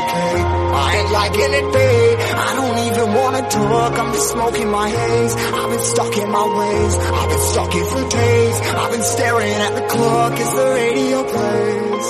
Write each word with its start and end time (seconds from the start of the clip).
okay. 0.00 0.36
I 0.76 0.88
ain't 0.98 1.10
liking 1.20 1.52
it, 1.60 1.66
babe. 1.76 2.18
I 2.48 2.50
don't 2.58 2.78
even 2.88 3.06
wanna 3.20 3.42
talk. 3.48 3.92
I'm 4.00 4.12
just 4.12 4.30
smoking 4.32 4.70
my 4.70 4.88
haze. 4.88 5.34
I've 5.36 5.70
been 5.70 5.84
stuck 5.92 6.16
in 6.16 6.28
my 6.30 6.46
ways. 6.60 6.94
I've 7.18 7.28
been 7.32 7.44
stuck 7.52 7.72
here 7.72 7.88
for 7.92 8.04
days. 8.08 8.56
I've 8.80 8.92
been 8.92 9.06
staring 9.14 9.56
at 9.66 9.72
the 9.78 9.84
clock 9.92 10.32
as 10.44 10.52
the 10.58 10.66
radio 10.80 11.18
plays. 11.32 12.06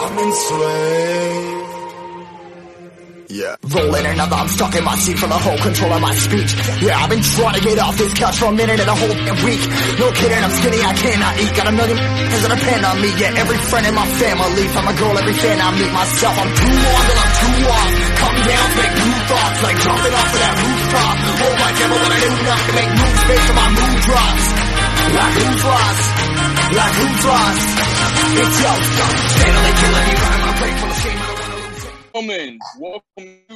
I've 0.00 0.14
been 0.16 0.32
slaved. 0.32 1.59
Rolling 3.70 4.02
another, 4.02 4.34
I'm 4.34 4.50
stuck 4.50 4.74
in 4.74 4.82
my 4.82 4.98
seat 4.98 5.14
for 5.14 5.30
the 5.30 5.38
whole 5.38 5.58
control 5.62 5.94
of 5.94 6.02
my 6.02 6.10
speech. 6.10 6.58
Yeah, 6.82 6.98
I've 6.98 7.06
been 7.06 7.22
trying 7.22 7.54
to 7.54 7.62
get 7.62 7.78
off 7.78 7.94
this 7.94 8.10
couch 8.18 8.42
for 8.42 8.50
a 8.50 8.56
minute 8.58 8.82
and 8.82 8.90
a 8.90 8.96
whole 8.98 9.14
week. 9.46 9.62
No 9.94 10.10
kidding, 10.10 10.42
I'm 10.42 10.50
skinny, 10.58 10.80
I 10.82 10.90
cannot 10.90 11.34
eat. 11.38 11.54
Got 11.54 11.66
a 11.70 11.74
million 11.78 11.98
things 12.02 12.42
that 12.42 12.50
depend 12.50 12.82
on 12.82 12.96
me. 12.98 13.10
Yeah, 13.14 13.30
every 13.38 13.60
friend 13.70 13.86
in 13.86 13.94
my 13.94 14.08
family. 14.18 14.66
From 14.74 14.84
a 14.90 14.94
girl, 14.98 15.14
every 15.22 15.36
fan 15.38 15.54
I 15.62 15.70
meet 15.70 15.92
myself. 15.94 16.34
I'm 16.34 16.50
too 16.50 16.78
on 16.82 17.04
I'm 17.14 17.30
too 17.30 17.62
off. 17.70 17.92
Come 18.18 18.38
down, 18.42 18.68
make 18.74 18.94
new 19.06 19.14
thoughts. 19.30 19.58
Like 19.62 19.78
jumping 19.86 20.14
off 20.18 20.30
of 20.34 20.40
that 20.42 20.54
rooftop. 20.58 21.16
Oh 21.30 21.54
my 21.62 21.70
devil, 21.78 21.98
when 22.00 22.10
I 22.10 22.18
do 22.26 22.30
nothing, 22.42 22.74
make 22.74 22.90
new 22.90 23.12
space 23.22 23.44
for 23.46 23.54
my 23.54 23.68
mood 23.70 23.98
drops. 24.02 24.46
Like 25.14 25.34
who's 25.38 25.62
lost? 25.62 26.04
Like 26.74 26.94
who's 26.98 27.22
lost? 27.22 27.66
It's 28.34 28.56
yo, 28.66 28.72
steadily 29.30 29.72
killing 29.78 30.06
me, 30.10 30.14
running 30.18 30.42
my 30.42 30.54
break 30.58 30.74
from 30.74 30.90
the 30.90 30.98
shame. 31.06 31.22
Gentlemen, 32.10 32.58
welcome 32.80 33.38
to 33.48 33.49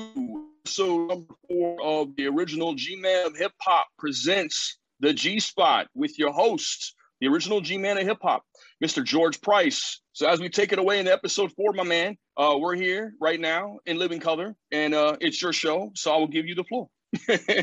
episode 0.75 1.09
number 1.09 1.35
four 1.49 1.81
of 1.85 2.17
the 2.17 2.27
original 2.27 2.75
G 2.75 2.97
Man 2.97 3.27
of 3.27 3.37
Hip 3.37 3.53
Hop 3.61 3.87
presents 3.97 4.79
the 4.99 5.13
G 5.13 5.39
Spot 5.39 5.87
with 5.95 6.19
your 6.19 6.33
host, 6.33 6.97
the 7.21 7.29
original 7.29 7.61
G 7.61 7.79
Man 7.79 7.97
of 7.97 8.05
Hip 8.05 8.19
Hop, 8.23 8.43
Mr. 8.83 9.05
George 9.05 9.41
Price. 9.41 10.01
So 10.15 10.29
as 10.29 10.41
we 10.41 10.49
take 10.49 10.73
it 10.73 10.81
away 10.81 10.99
in 10.99 11.07
episode 11.07 11.53
four, 11.53 11.73
my 11.75 11.85
man, 11.85 12.17
uh, 12.37 12.57
we're 12.59 12.75
here 12.75 13.13
right 13.21 13.39
now 13.39 13.79
in 13.87 14.01
living 14.01 14.19
color, 14.19 14.57
and 14.73 14.95
uh, 14.95 15.17
it's 15.21 15.41
your 15.41 15.53
show, 15.53 15.93
so 15.95 16.13
I 16.13 16.17
will 16.17 16.27
give 16.27 16.47
you 16.47 16.57
the 16.57 16.65
floor. 16.65 16.89
Yeah, 17.29 17.63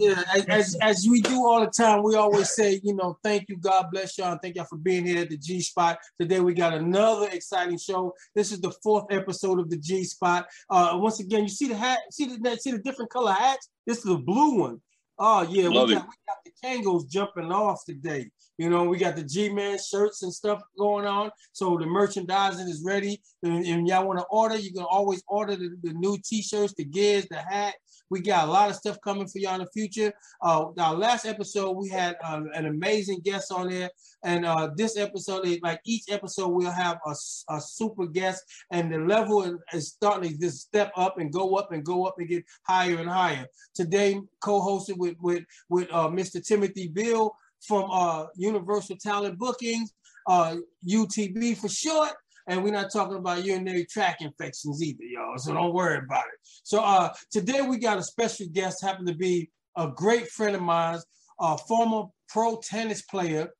yeah. 0.00 0.22
As, 0.48 0.76
as 0.80 1.06
we 1.08 1.20
do 1.20 1.46
all 1.46 1.60
the 1.60 1.70
time, 1.70 2.02
we 2.02 2.16
always 2.16 2.50
say, 2.50 2.80
you 2.82 2.94
know, 2.94 3.18
thank 3.22 3.48
you, 3.48 3.56
God 3.58 3.86
bless 3.92 4.18
y'all, 4.18 4.32
and 4.32 4.40
thank 4.40 4.56
y'all 4.56 4.64
for 4.64 4.78
being 4.78 5.06
here 5.06 5.22
at 5.22 5.30
the 5.30 5.36
G 5.36 5.60
Spot. 5.60 5.98
Today 6.20 6.40
we 6.40 6.54
got 6.54 6.74
another 6.74 7.28
exciting 7.30 7.78
show. 7.78 8.14
This 8.34 8.52
is 8.52 8.60
the 8.60 8.72
fourth 8.82 9.06
episode 9.10 9.58
of 9.58 9.70
the 9.70 9.78
G 9.78 10.04
Spot. 10.04 10.46
Uh, 10.70 10.92
once 10.94 11.20
again, 11.20 11.42
you 11.42 11.48
see 11.48 11.68
the 11.68 11.76
hat, 11.76 12.00
see 12.10 12.26
the 12.26 12.56
see 12.56 12.72
the 12.72 12.78
different 12.78 13.10
color 13.10 13.32
hats. 13.32 13.68
This 13.86 13.98
is 13.98 14.04
the 14.04 14.18
blue 14.18 14.58
one. 14.58 14.80
Oh 15.18 15.42
yeah, 15.42 15.68
Love 15.68 15.88
we 15.88 15.94
it. 15.94 15.98
got, 15.98 16.08
we 16.08 16.14
got 16.26 16.38
the 16.44 16.52
Kangols 16.64 17.08
jumping 17.08 17.50
off 17.52 17.84
today. 17.84 18.30
You 18.56 18.68
know, 18.68 18.84
we 18.84 18.98
got 18.98 19.14
the 19.14 19.22
G-Man 19.22 19.78
shirts 19.78 20.24
and 20.24 20.34
stuff 20.34 20.60
going 20.76 21.06
on. 21.06 21.30
So 21.52 21.78
the 21.78 21.86
merchandising 21.86 22.68
is 22.68 22.82
ready. 22.84 23.20
And, 23.44 23.64
and 23.64 23.86
y'all 23.86 24.04
want 24.04 24.18
to 24.18 24.24
order, 24.30 24.56
you 24.56 24.72
can 24.72 24.82
always 24.82 25.22
order 25.28 25.54
the, 25.54 25.76
the 25.84 25.92
new 25.92 26.18
t-shirts, 26.24 26.74
the 26.76 26.84
gears, 26.84 27.26
the 27.30 27.38
hat. 27.38 27.76
We 28.10 28.20
got 28.20 28.48
a 28.48 28.50
lot 28.50 28.70
of 28.70 28.76
stuff 28.76 28.98
coming 29.02 29.26
for 29.28 29.38
y'all 29.38 29.54
in 29.54 29.60
the 29.60 29.70
future. 29.72 30.12
Uh, 30.42 30.66
our 30.78 30.94
last 30.94 31.26
episode, 31.26 31.72
we 31.72 31.88
had 31.88 32.16
uh, 32.24 32.42
an 32.54 32.66
amazing 32.66 33.20
guest 33.20 33.52
on 33.52 33.68
there. 33.68 33.90
And 34.24 34.44
uh, 34.44 34.70
this 34.76 34.96
episode, 34.96 35.46
is 35.46 35.60
like 35.62 35.80
each 35.84 36.04
episode, 36.08 36.48
we'll 36.48 36.70
have 36.70 36.98
a, 37.06 37.14
a 37.50 37.60
super 37.60 38.06
guest. 38.06 38.42
And 38.70 38.92
the 38.92 38.98
level 38.98 39.58
is- 39.72 39.88
starting 39.88 40.32
to 40.32 40.38
just 40.38 40.60
step 40.60 40.92
up 40.96 41.18
and 41.18 41.32
go 41.32 41.56
up 41.56 41.72
and 41.72 41.84
go 41.84 42.04
up 42.04 42.16
and 42.18 42.28
get 42.28 42.44
higher 42.66 42.98
and 42.98 43.08
higher. 43.08 43.46
Today, 43.74 44.20
co-hosted 44.40 44.96
with, 44.96 45.16
with, 45.20 45.44
with 45.68 45.88
uh, 45.92 46.08
Mr. 46.08 46.44
Timothy 46.44 46.88
Bill 46.88 47.34
from 47.66 47.90
uh, 47.90 48.26
Universal 48.36 48.96
Talent 48.96 49.38
Bookings, 49.38 49.92
uh, 50.28 50.56
UTB 50.88 51.56
for 51.56 51.68
short. 51.68 52.12
And 52.48 52.64
we're 52.64 52.72
not 52.72 52.90
talking 52.90 53.18
about 53.18 53.44
urinary 53.44 53.84
tract 53.84 54.22
infections 54.22 54.82
either, 54.82 55.04
y'all. 55.04 55.36
So 55.36 55.52
don't 55.52 55.74
worry 55.74 55.98
about 55.98 56.24
it. 56.24 56.40
So 56.62 56.80
uh, 56.80 57.12
today 57.30 57.60
we 57.60 57.78
got 57.78 57.98
a 57.98 58.02
special 58.02 58.46
guest, 58.50 58.82
happen 58.82 59.04
to 59.06 59.14
be 59.14 59.50
a 59.76 59.88
great 59.88 60.28
friend 60.28 60.56
of 60.56 60.62
mine, 60.62 60.98
a 61.38 61.58
former 61.58 62.04
pro 62.28 62.58
tennis 62.58 63.02
player, 63.02 63.50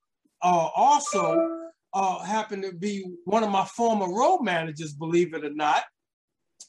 uh, 0.43 0.69
also 0.75 1.49
uh, 1.93 2.25
happened 2.25 2.63
to 2.63 2.73
be 2.73 3.05
one 3.25 3.45
of 3.45 3.51
my 3.51 3.65
former 3.77 4.09
road 4.13 4.41
managers, 4.41 4.95
believe 4.95 5.35
it 5.35 5.45
or 5.45 5.55
not. 5.55 5.83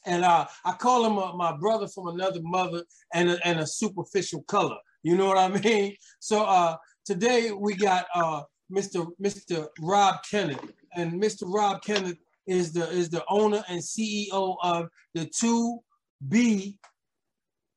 And 0.06 0.24
uh, 0.24 0.46
I 0.64 0.72
call 0.72 1.04
him 1.06 1.18
uh, 1.18 1.34
my 1.34 1.56
brother 1.56 1.88
from 1.88 2.08
another 2.08 2.40
mother 2.42 2.84
and 3.14 3.30
a, 3.30 3.46
and 3.46 3.60
a 3.60 3.66
superficial 3.66 4.42
color. 4.42 4.76
You 5.02 5.16
know 5.16 5.26
what 5.26 5.38
I 5.38 5.48
mean? 5.48 5.96
So 6.20 6.44
uh, 6.44 6.76
today 7.04 7.50
we 7.52 7.74
got 7.74 8.06
uh, 8.14 8.42
Mr. 8.70 9.06
Mr. 9.22 9.68
Rob 9.80 10.16
Kenneth, 10.30 10.72
and 10.94 11.20
Mr. 11.20 11.42
Rob 11.46 11.82
Kenneth 11.82 12.18
is 12.46 12.72
the 12.72 12.88
is 12.90 13.10
the 13.10 13.24
owner 13.28 13.62
and 13.68 13.80
CEO 13.80 14.56
of 14.62 14.88
the 15.14 15.26
Two 15.26 15.80
B 16.28 16.78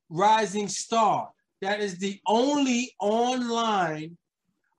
Rising 0.09 0.67
Star. 0.67 1.29
That 1.61 1.79
is 1.79 1.97
the 1.97 2.19
only 2.27 2.93
online 2.99 4.17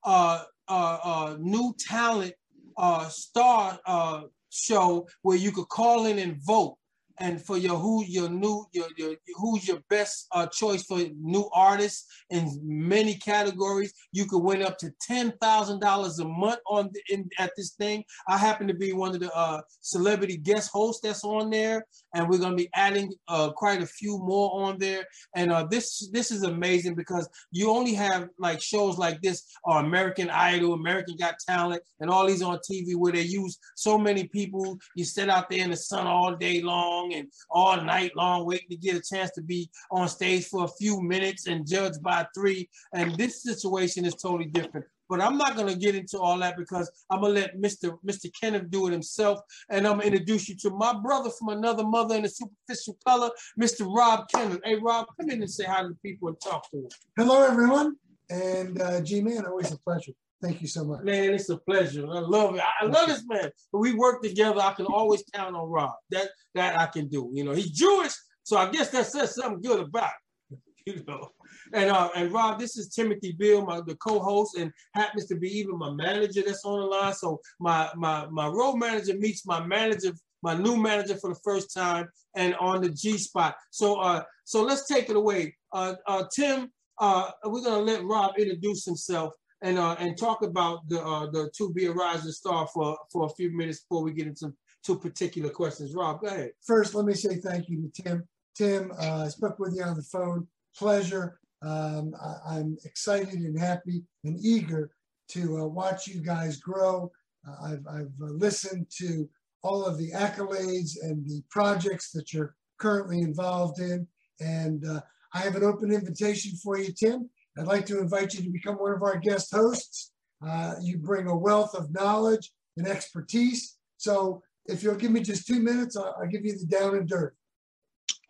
uh, 0.05 0.45
uh, 0.69 0.99
uh, 1.03 1.37
new 1.39 1.75
talent 1.79 2.35
uh, 2.77 3.09
star 3.09 3.79
uh, 3.87 4.23
show 4.51 5.07
where 5.23 5.37
you 5.37 5.51
could 5.53 5.69
call 5.69 6.07
in 6.07 6.19
and 6.19 6.37
vote 6.45 6.77
and 7.19 7.41
for 7.41 7.57
your 7.57 7.77
who 7.77 8.05
your 8.05 8.29
new 8.29 8.67
your, 8.73 8.87
your 8.97 9.15
who's 9.37 9.67
your 9.69 9.79
best 9.89 10.27
uh, 10.33 10.47
choice 10.47 10.83
for 10.83 10.99
new 11.21 11.49
artists 11.53 12.07
in 12.31 12.51
many 12.63 13.15
categories. 13.15 13.93
You 14.13 14.27
could 14.27 14.43
win 14.43 14.63
up 14.63 14.79
to 14.79 14.93
ten 15.01 15.33
thousand 15.41 15.81
dollars 15.81 16.19
a 16.19 16.25
month 16.25 16.61
on 16.67 16.91
the, 16.93 17.15
in, 17.15 17.29
at 17.39 17.53
this 17.57 17.73
thing. 17.73 18.05
I 18.29 18.37
happen 18.37 18.67
to 18.69 18.75
be 18.75 18.93
one 18.93 19.15
of 19.15 19.21
the 19.21 19.33
uh, 19.35 19.63
celebrity 19.81 20.37
guest 20.37 20.71
hosts 20.73 21.01
that's 21.03 21.25
on 21.25 21.51
there, 21.51 21.87
and 22.15 22.29
we're 22.29 22.39
gonna 22.39 22.57
be 22.57 22.71
adding 22.75 23.13
uh, 23.29 23.51
quite 23.51 23.83
a 23.83 23.87
few 23.87 24.19
more 24.19 24.65
on 24.65 24.79
there. 24.79 25.05
And 25.37 25.53
uh, 25.53 25.67
this 25.71 26.09
this 26.13 26.31
is 26.31 26.43
amazing 26.43 26.95
because 26.95 27.29
you 27.53 27.71
only 27.71 27.95
have 27.95 28.29
like 28.39 28.61
shows 28.61 28.99
like 28.99 29.21
this, 29.23 29.45
or 29.65 29.79
American 29.79 30.31
Idol, 30.31 30.75
American 30.75 31.17
Got 31.17 31.37
Talent, 31.47 31.83
and 32.01 32.11
all 32.11 32.27
these 32.27 32.43
on 32.43 32.59
TV 32.69 32.97
where 32.97 33.13
they 33.13 33.23
use 33.23 33.59
so 33.77 33.97
many 33.99 34.25
people. 34.29 34.79
You 34.97 35.05
sit 35.05 35.29
out 35.29 35.49
there 35.49 35.61
in 35.61 35.71
the 35.71 35.77
sun 35.77 36.07
all 36.07 36.35
day 36.35 36.61
long 36.61 37.04
and 37.13 37.29
all 37.51 37.81
night 37.81 38.13
long, 38.17 38.47
waiting 38.47 38.69
to 38.71 38.77
get 38.77 38.97
a 38.97 39.03
chance 39.03 39.31
to 39.33 39.43
be 39.43 39.71
on 39.91 40.09
stage 40.09 40.47
for 40.47 40.65
a 40.65 40.69
few 40.69 41.01
minutes 41.03 41.47
and 41.47 41.67
judged 41.67 42.03
by 42.03 42.27
three. 42.35 42.69
And 42.95 43.15
this 43.17 43.43
situation 43.43 44.05
is 44.05 44.15
totally 44.15 44.47
different. 44.47 44.87
But 45.09 45.21
I'm 45.21 45.37
not 45.37 45.57
gonna 45.57 45.77
get 45.77 45.95
into 45.95 46.19
all 46.19 46.39
that 46.39 46.57
because 46.57 46.91
I'm 47.11 47.21
gonna 47.21 47.35
let 47.35 47.57
Mr. 47.59 47.99
Mr. 48.07 48.31
Kenneth 48.41 48.71
do 48.71 48.87
it 48.89 48.93
himself, 48.93 49.41
and 49.69 49.87
I'm 49.87 49.99
gonna 49.99 50.07
introduce 50.07 50.49
you 50.49 50.57
to 50.57 50.71
my 50.71 50.95
brother 50.95 51.31
from 51.31 51.49
another 51.51 51.85
mother 51.85 52.17
in 52.17 52.25
a 52.25 52.29
superficial 52.29 52.97
color, 53.07 53.31
Mr. 53.61 53.87
Rob 53.87 54.27
Kenneth. 54.35 54.61
Hey, 54.65 54.77
Rob, 54.77 55.07
come 55.21 55.31
in 55.31 55.43
and 55.43 55.51
say 55.51 55.65
hi 55.65 55.83
to 55.83 55.89
the 55.89 55.95
people 55.97 56.29
and 56.29 56.41
talk 56.41 56.71
to 56.71 56.79
them. 56.79 56.89
Hello, 57.17 57.45
everyone. 57.45 57.97
And 58.31 58.81
uh, 58.81 59.03
G 59.03 59.21
Man, 59.21 59.45
always 59.45 59.71
a 59.73 59.79
pleasure. 59.79 60.13
Thank 60.45 60.61
you 60.61 60.69
so 60.69 60.85
much. 60.85 61.03
Man, 61.05 61.33
it's 61.33 61.49
a 61.49 61.57
pleasure. 61.57 62.07
I 62.07 62.19
love 62.19 62.55
it. 62.55 62.63
I 62.79 62.85
love 62.85 63.09
this 63.09 63.25
man. 63.27 63.51
We 63.73 63.95
work 63.95 64.23
together. 64.23 64.61
I 64.61 64.75
can 64.75 64.85
always 64.85 65.25
count 65.33 65.57
on 65.57 65.71
Rob. 65.71 65.95
That 66.11 66.29
that 66.55 66.79
I 66.79 66.85
can 66.85 67.09
do. 67.09 67.31
You 67.33 67.45
know, 67.45 67.53
he's 67.53 67.71
Jewish, 67.71 68.13
so 68.43 68.59
I 68.59 68.71
guess 68.71 68.91
that 68.91 69.07
says 69.07 69.35
something 69.35 69.63
good 69.63 69.81
about 69.81 70.11
it. 70.51 70.59
You 70.87 71.03
know. 71.09 71.31
And 71.73 71.91
uh, 71.91 72.11
and 72.15 72.31
Rob, 72.31 72.59
this 72.59 72.77
is 72.77 72.91
Timothy 72.91 73.33
Bill, 73.33 73.65
my 73.65 73.81
the 73.87 73.97
co-host, 73.97 74.59
and 74.59 74.71
happens 74.93 75.25
to 75.29 75.35
be 75.35 75.49
even 75.49 75.79
my 75.79 75.91
manager 75.91 76.43
that's 76.45 76.63
on 76.67 76.79
the 76.79 76.85
line. 76.85 77.15
So 77.15 77.41
my 77.59 77.89
my 77.97 78.27
my 78.27 78.49
road 78.49 78.75
manager 78.75 79.17
meets 79.17 79.47
my 79.47 79.65
manager, 79.65 80.13
my 80.43 80.55
new 80.55 80.77
manager 80.77 81.17
for 81.17 81.31
the 81.31 81.41
first 81.43 81.73
time, 81.73 82.07
and 82.37 82.55
on 82.57 82.83
the 82.83 82.91
G 82.91 83.17
spot. 83.17 83.57
So 83.71 83.95
uh, 83.95 84.25
so 84.45 84.63
let's 84.63 84.87
take 84.87 85.09
it 85.09 85.17
away. 85.17 85.57
Uh, 85.73 85.95
uh, 86.07 86.25
Tim, 86.37 86.71
uh, 87.01 87.31
we're 87.47 87.65
gonna 87.65 87.83
let 87.83 88.05
Rob 88.05 88.35
introduce 88.39 88.85
himself 88.85 89.33
and 89.65 89.79
uh, 89.79 89.97
and 89.99 90.17
talk 90.17 90.43
about 90.43 90.87
the 90.89 91.03
uh, 91.03 91.27
the 91.31 91.51
to 91.57 91.73
be 91.73 91.87
a 91.87 91.93
rising 91.93 92.31
star 92.31 92.69
for 92.73 92.97
for 93.11 93.27
a 93.27 93.31
few 93.31 93.51
minutes 93.51 93.81
before 93.81 94.05
we 94.05 94.13
get 94.13 94.27
into 94.27 94.53
two 94.85 94.99
particular 94.99 95.49
questions. 95.49 95.95
Rob, 95.95 96.21
go 96.21 96.29
ahead. 96.29 96.53
First, 96.63 96.95
let 96.95 97.07
me 97.07 97.15
say 97.15 97.37
thank 97.37 97.69
you 97.69 97.91
to 97.91 98.03
Tim. 98.03 98.29
Tim, 98.55 98.93
uh, 99.01 99.25
I 99.25 99.29
spoke 99.29 99.59
with 99.59 99.75
you 99.75 99.83
on 99.83 99.97
the 99.97 100.03
phone. 100.03 100.47
Pleasure. 100.77 101.41
Um, 101.63 102.15
I, 102.47 102.59
am 102.59 102.77
excited 102.85 103.35
and 103.41 103.59
happy 103.59 104.03
and 104.25 104.39
eager 104.45 104.91
to 105.29 105.59
uh, 105.59 105.65
watch 105.65 106.07
you 106.07 106.21
guys 106.21 106.59
grow. 106.59 107.11
Uh, 107.49 107.69
I've, 107.69 107.87
I've 107.89 108.13
uh, 108.23 108.27
listened 108.27 108.87
to 108.99 109.29
all 109.63 109.87
of 109.87 109.97
the 109.97 110.11
accolades 110.11 110.93
and 111.03 111.25
the 111.25 111.43
projects 111.49 112.11
that 112.13 112.35
you're 112.35 112.55
currently 112.79 113.23
involved 113.23 113.81
in. 113.81 114.07
And 114.41 114.87
uh, 114.87 115.01
I 115.33 115.39
have 115.39 115.57
an 115.57 115.65
open 115.65 115.91
invitation 115.91 116.55
for 116.63 116.77
you, 116.77 116.93
Tim. 116.93 117.31
I'd 117.59 117.67
like 117.67 117.87
to 117.87 118.01
invite 118.01 118.35
you 118.35 118.43
to 118.43 118.51
become 118.51 118.77
one 118.77 118.93
of 118.93 119.03
our 119.03 119.19
guest 119.19 119.55
hosts. 119.55 120.13
Uh, 120.45 120.75
you 120.81 120.99
bring 120.99 121.29
a 121.29 121.37
wealth 121.37 121.75
of 121.75 121.93
knowledge 121.93 122.51
and 122.77 122.87
expertise. 122.87 123.77
So 123.97 124.43
if 124.67 124.83
you'll 124.83 124.97
give 124.97 125.13
me 125.13 125.21
just 125.21 125.47
two 125.47 125.61
minutes, 125.61 125.97
I'll, 125.97 126.17
I'll 126.21 126.29
give 126.29 126.45
you 126.45 126.59
the 126.59 126.67
down 126.67 126.97
and 126.97 127.09
dirt. 127.09 127.35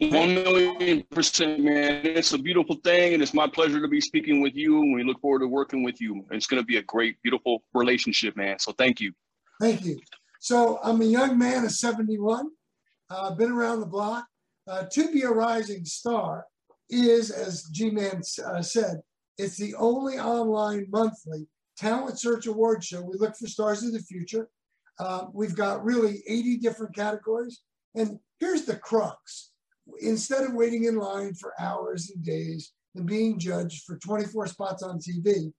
One 0.00 0.34
million 0.34 1.04
percent, 1.10 1.60
man. 1.60 2.04
It's 2.04 2.32
a 2.32 2.38
beautiful 2.38 2.76
thing, 2.82 3.14
and 3.14 3.22
it's 3.22 3.32
my 3.32 3.46
pleasure 3.46 3.80
to 3.80 3.88
be 3.88 4.00
speaking 4.00 4.42
with 4.42 4.54
you. 4.54 4.80
And 4.82 4.94
we 4.94 5.04
look 5.04 5.20
forward 5.20 5.40
to 5.40 5.46
working 5.46 5.84
with 5.84 6.00
you. 6.00 6.26
It's 6.30 6.46
going 6.46 6.60
to 6.60 6.66
be 6.66 6.78
a 6.78 6.82
great, 6.82 7.16
beautiful 7.22 7.62
relationship, 7.74 8.36
man. 8.36 8.58
So 8.58 8.72
thank 8.72 9.00
you. 9.00 9.12
Thank 9.60 9.84
you. 9.84 10.00
So 10.40 10.80
I'm 10.82 11.00
a 11.00 11.06
young 11.06 11.38
man 11.38 11.64
of 11.64 11.70
71. 11.70 12.50
I've 13.08 13.32
uh, 13.32 13.34
been 13.34 13.52
around 13.52 13.80
the 13.80 13.86
block. 13.86 14.26
Uh, 14.66 14.84
to 14.92 15.12
be 15.12 15.22
a 15.22 15.30
rising 15.30 15.84
star 15.84 16.46
is, 16.90 17.30
as 17.30 17.64
G-Man 17.64 18.22
uh, 18.44 18.62
said, 18.62 19.00
it's 19.38 19.56
the 19.56 19.74
only 19.74 20.18
online 20.18 20.86
monthly 20.90 21.48
talent 21.76 22.18
search 22.18 22.46
award 22.46 22.84
show. 22.84 23.02
We 23.02 23.18
look 23.18 23.36
for 23.36 23.46
stars 23.46 23.82
of 23.82 23.92
the 23.92 24.00
future. 24.00 24.48
Um, 25.00 25.30
we've 25.32 25.56
got 25.56 25.84
really 25.84 26.22
80 26.28 26.58
different 26.58 26.94
categories. 26.94 27.60
And 27.94 28.18
here's 28.38 28.64
the 28.64 28.76
crux. 28.76 29.50
Instead 30.00 30.44
of 30.44 30.54
waiting 30.54 30.84
in 30.84 30.96
line 30.96 31.34
for 31.34 31.52
hours 31.60 32.10
and 32.14 32.24
days 32.24 32.72
and 32.94 33.06
being 33.06 33.38
judged 33.38 33.84
for 33.84 33.98
24 33.98 34.46
spots 34.46 34.82
on 34.82 34.98
TV, 34.98 35.52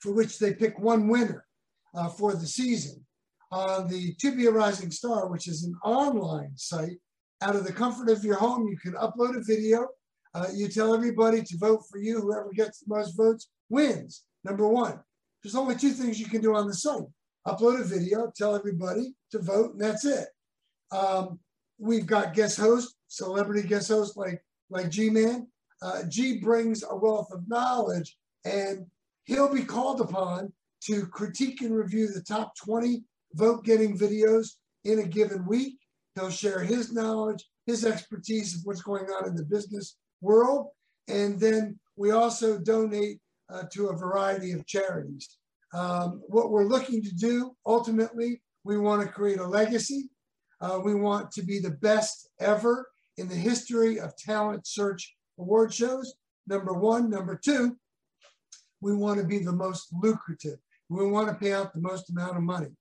for 0.00 0.12
which 0.12 0.38
they 0.38 0.52
pick 0.52 0.78
one 0.78 1.08
winner 1.08 1.46
uh, 1.94 2.08
for 2.08 2.34
the 2.34 2.46
season, 2.46 3.04
on 3.50 3.88
the 3.88 4.14
To 4.14 4.34
Be 4.34 4.46
a 4.46 4.50
Rising 4.50 4.90
Star, 4.90 5.28
which 5.28 5.46
is 5.46 5.62
an 5.62 5.76
online 5.84 6.52
site, 6.56 6.98
out 7.40 7.54
of 7.54 7.64
the 7.64 7.72
comfort 7.72 8.10
of 8.10 8.24
your 8.24 8.36
home, 8.36 8.66
you 8.68 8.76
can 8.76 8.94
upload 8.94 9.36
a 9.36 9.44
video 9.44 9.86
uh, 10.34 10.46
you 10.52 10.68
tell 10.68 10.94
everybody 10.94 11.42
to 11.42 11.56
vote 11.58 11.84
for 11.88 11.98
you. 11.98 12.20
Whoever 12.20 12.50
gets 12.52 12.80
the 12.80 12.94
most 12.94 13.16
votes 13.16 13.48
wins. 13.68 14.24
Number 14.42 14.66
one. 14.68 15.00
There's 15.42 15.54
only 15.54 15.76
two 15.76 15.90
things 15.90 16.18
you 16.18 16.26
can 16.26 16.40
do 16.40 16.54
on 16.54 16.66
the 16.66 16.74
site. 16.74 17.02
Upload 17.46 17.80
a 17.80 17.84
video, 17.84 18.32
tell 18.34 18.56
everybody 18.56 19.14
to 19.30 19.38
vote, 19.38 19.72
and 19.72 19.80
that's 19.80 20.06
it. 20.06 20.28
Um, 20.90 21.38
we've 21.78 22.06
got 22.06 22.32
guest 22.32 22.58
hosts, 22.58 22.94
celebrity 23.08 23.68
guest 23.68 23.88
hosts 23.88 24.16
like, 24.16 24.42
like 24.70 24.88
G-Man. 24.88 25.46
Uh, 25.82 26.04
G 26.08 26.38
brings 26.38 26.82
a 26.88 26.96
wealth 26.96 27.30
of 27.30 27.46
knowledge, 27.46 28.16
and 28.46 28.86
he'll 29.26 29.52
be 29.52 29.64
called 29.64 30.00
upon 30.00 30.50
to 30.84 31.06
critique 31.06 31.60
and 31.60 31.76
review 31.76 32.08
the 32.08 32.22
top 32.22 32.56
20 32.56 33.02
vote-getting 33.34 33.98
videos 33.98 34.54
in 34.84 35.00
a 35.00 35.06
given 35.06 35.46
week. 35.46 35.78
He'll 36.14 36.30
share 36.30 36.60
his 36.60 36.92
knowledge, 36.92 37.44
his 37.66 37.84
expertise 37.84 38.54
of 38.54 38.60
what's 38.64 38.82
going 38.82 39.04
on 39.06 39.28
in 39.28 39.34
the 39.34 39.44
business 39.44 39.96
world. 40.24 40.68
And 41.08 41.38
then 41.38 41.78
we 41.96 42.10
also 42.10 42.58
donate 42.58 43.18
uh, 43.52 43.64
to 43.74 43.88
a 43.88 43.96
variety 43.96 44.52
of 44.52 44.66
charities. 44.66 45.38
Um, 45.72 46.22
what 46.28 46.50
we're 46.50 46.72
looking 46.74 47.02
to 47.02 47.14
do 47.14 47.56
ultimately, 47.66 48.40
we 48.64 48.78
want 48.78 49.02
to 49.02 49.08
create 49.08 49.40
a 49.40 49.46
legacy. 49.46 50.08
Uh, 50.60 50.80
we 50.82 50.94
want 50.94 51.30
to 51.32 51.42
be 51.42 51.58
the 51.58 51.76
best 51.88 52.28
ever 52.40 52.88
in 53.18 53.28
the 53.28 53.34
history 53.34 54.00
of 54.00 54.16
talent 54.16 54.66
search 54.66 55.14
award 55.38 55.72
shows. 55.74 56.14
Number 56.46 56.74
one. 56.74 57.10
Number 57.10 57.36
two, 57.42 57.76
we 58.80 58.94
want 58.94 59.20
to 59.20 59.26
be 59.26 59.38
the 59.38 59.52
most 59.52 59.88
lucrative. 59.92 60.58
We 60.88 61.06
want 61.06 61.28
to 61.28 61.34
pay 61.34 61.52
out 61.52 61.74
the 61.74 61.80
most 61.80 62.10
amount 62.10 62.36
of 62.36 62.42
money. 62.42 62.72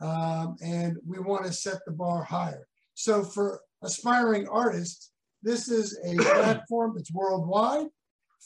Um, 0.00 0.56
and 0.62 0.96
we 1.06 1.18
want 1.20 1.46
to 1.46 1.52
set 1.52 1.78
the 1.86 1.92
bar 1.92 2.24
higher. 2.24 2.66
So 2.94 3.22
for 3.22 3.60
aspiring 3.82 4.48
artists, 4.48 5.11
this 5.42 5.68
is 5.68 5.98
a 6.04 6.16
platform 6.22 6.94
that's 6.96 7.12
worldwide 7.12 7.86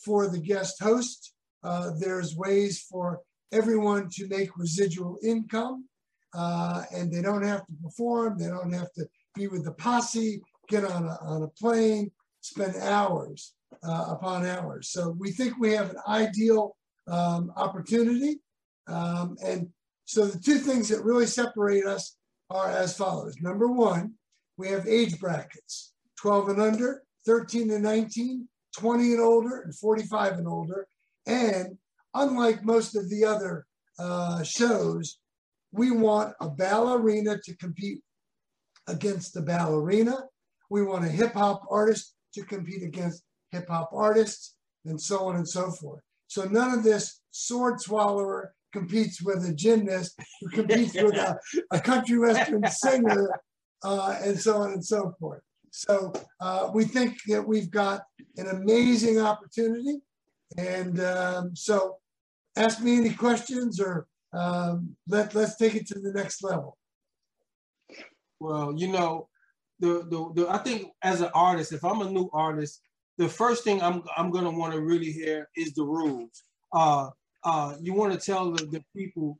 for 0.04 0.28
the 0.28 0.38
guest 0.38 0.82
host. 0.82 1.32
Uh, 1.62 1.90
there's 1.98 2.36
ways 2.36 2.80
for 2.90 3.20
everyone 3.52 4.08
to 4.10 4.28
make 4.28 4.56
residual 4.56 5.18
income 5.22 5.84
uh, 6.36 6.82
and 6.92 7.10
they 7.10 7.22
don't 7.22 7.42
have 7.42 7.66
to 7.66 7.72
perform. 7.82 8.38
They 8.38 8.48
don't 8.48 8.72
have 8.72 8.92
to 8.94 9.06
be 9.34 9.48
with 9.48 9.64
the 9.64 9.72
posse, 9.72 10.40
get 10.68 10.84
on 10.84 11.04
a, 11.04 11.18
on 11.22 11.42
a 11.42 11.48
plane, 11.48 12.10
spend 12.40 12.76
hours 12.76 13.54
uh, 13.82 14.06
upon 14.10 14.46
hours. 14.46 14.90
So 14.90 15.16
we 15.18 15.30
think 15.30 15.58
we 15.58 15.72
have 15.72 15.90
an 15.90 15.98
ideal 16.06 16.76
um, 17.08 17.52
opportunity. 17.56 18.40
Um, 18.86 19.36
and 19.44 19.68
so 20.04 20.26
the 20.26 20.38
two 20.38 20.58
things 20.58 20.88
that 20.90 21.04
really 21.04 21.26
separate 21.26 21.86
us 21.86 22.16
are 22.50 22.70
as 22.70 22.96
follows. 22.96 23.36
Number 23.40 23.68
one, 23.68 24.14
we 24.56 24.68
have 24.68 24.86
age 24.86 25.18
brackets. 25.18 25.92
12 26.20 26.48
and 26.50 26.60
under, 26.60 27.02
13 27.26 27.70
and 27.70 27.82
19, 27.82 28.48
20 28.78 29.12
and 29.12 29.20
older, 29.20 29.60
and 29.62 29.74
45 29.74 30.34
and 30.34 30.48
older. 30.48 30.86
And 31.26 31.76
unlike 32.14 32.64
most 32.64 32.96
of 32.96 33.08
the 33.10 33.24
other 33.24 33.66
uh, 33.98 34.42
shows, 34.42 35.18
we 35.72 35.90
want 35.90 36.34
a 36.40 36.48
ballerina 36.48 37.38
to 37.44 37.56
compete 37.56 38.00
against 38.86 39.34
the 39.34 39.42
ballerina. 39.42 40.16
We 40.70 40.82
want 40.82 41.04
a 41.04 41.08
hip 41.08 41.34
hop 41.34 41.62
artist 41.70 42.14
to 42.34 42.44
compete 42.44 42.82
against 42.82 43.22
hip 43.50 43.68
hop 43.68 43.90
artists, 43.92 44.56
and 44.84 45.00
so 45.00 45.26
on 45.26 45.36
and 45.36 45.48
so 45.48 45.70
forth. 45.70 46.02
So 46.28 46.44
none 46.44 46.76
of 46.76 46.82
this 46.82 47.20
sword 47.30 47.80
swallower 47.80 48.54
competes 48.72 49.22
with 49.22 49.44
a 49.48 49.54
gymnast 49.54 50.18
who 50.40 50.48
competes 50.50 50.94
with 50.94 51.14
a, 51.14 51.38
a 51.70 51.80
country 51.80 52.18
western 52.18 52.66
singer, 52.68 53.30
uh, 53.84 54.18
and 54.22 54.38
so 54.38 54.58
on 54.58 54.72
and 54.72 54.84
so 54.84 55.14
forth. 55.18 55.40
So 55.76 56.10
uh, 56.40 56.70
we 56.72 56.86
think 56.86 57.18
that 57.28 57.46
we've 57.46 57.70
got 57.70 58.00
an 58.38 58.46
amazing 58.48 59.20
opportunity. 59.20 59.98
And 60.56 60.98
um, 61.00 61.54
so 61.54 61.98
ask 62.56 62.80
me 62.80 62.96
any 62.96 63.10
questions 63.10 63.78
or 63.78 64.06
um, 64.32 64.96
let, 65.06 65.34
let's 65.34 65.56
take 65.56 65.74
it 65.74 65.86
to 65.88 66.00
the 66.00 66.12
next 66.12 66.42
level. 66.42 66.78
Well, 68.40 68.72
you 68.74 68.88
know, 68.88 69.28
the, 69.78 70.06
the, 70.08 70.32
the 70.34 70.48
I 70.48 70.56
think 70.58 70.92
as 71.02 71.20
an 71.20 71.28
artist, 71.34 71.74
if 71.74 71.84
I'm 71.84 72.00
a 72.00 72.10
new 72.10 72.30
artist, 72.32 72.80
the 73.18 73.28
first 73.28 73.62
thing 73.62 73.82
I'm, 73.82 74.02
I'm 74.16 74.30
going 74.30 74.44
to 74.44 74.58
want 74.58 74.72
to 74.72 74.80
really 74.80 75.12
hear 75.12 75.46
is 75.58 75.74
the 75.74 75.84
rules. 75.84 76.42
Uh, 76.72 77.10
uh, 77.44 77.74
you 77.82 77.92
want 77.92 78.14
to 78.14 78.18
tell 78.18 78.50
the, 78.50 78.64
the 78.64 78.82
people 78.96 79.38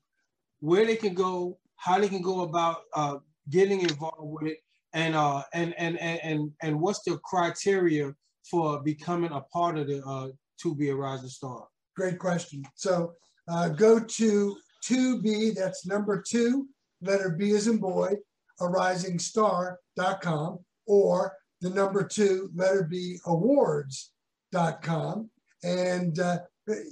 where 0.61 0.85
they 0.85 0.97
can 0.97 1.15
go, 1.15 1.59
how 1.77 1.99
they 1.99 2.11
can 2.11 2.21
go 2.21 2.43
about 2.43 2.83
uh, 2.95 3.17
getting 3.49 3.81
involved 3.81 4.17
with 4.21 4.53
it, 4.53 4.59
and 4.97 5.15
uh 5.15 5.43
and 5.55 5.75
and 5.79 5.97
and 5.99 6.51
and 6.63 6.81
what's 6.81 7.03
the 7.05 7.17
criteria 7.25 8.13
for 8.51 8.83
becoming 8.83 9.31
a 9.33 9.41
part 9.53 9.79
of 9.79 9.87
the 9.87 10.05
uh 10.05 10.29
to 10.61 10.75
be 10.75 10.89
a 10.89 10.95
rising 10.95 11.29
star 11.29 11.67
great 11.95 12.19
question 12.19 12.65
so 12.75 13.13
uh, 13.49 13.69
go 13.69 14.01
to 14.01 14.57
2b 14.85 15.55
that's 15.55 15.87
number 15.87 16.23
two 16.27 16.67
letter 17.01 17.37
b 17.39 17.53
as 17.53 17.69
in 17.69 17.79
boy 17.79 18.13
a 18.61 18.67
rising 18.67 19.19
star.com 19.19 20.59
or 20.87 21.33
the 21.61 21.71
number 21.71 22.05
two 22.05 22.51
letter 22.55 22.87
b 22.91 23.19
awards.com 23.27 25.31
and 25.63 26.19
uh, 26.19 26.39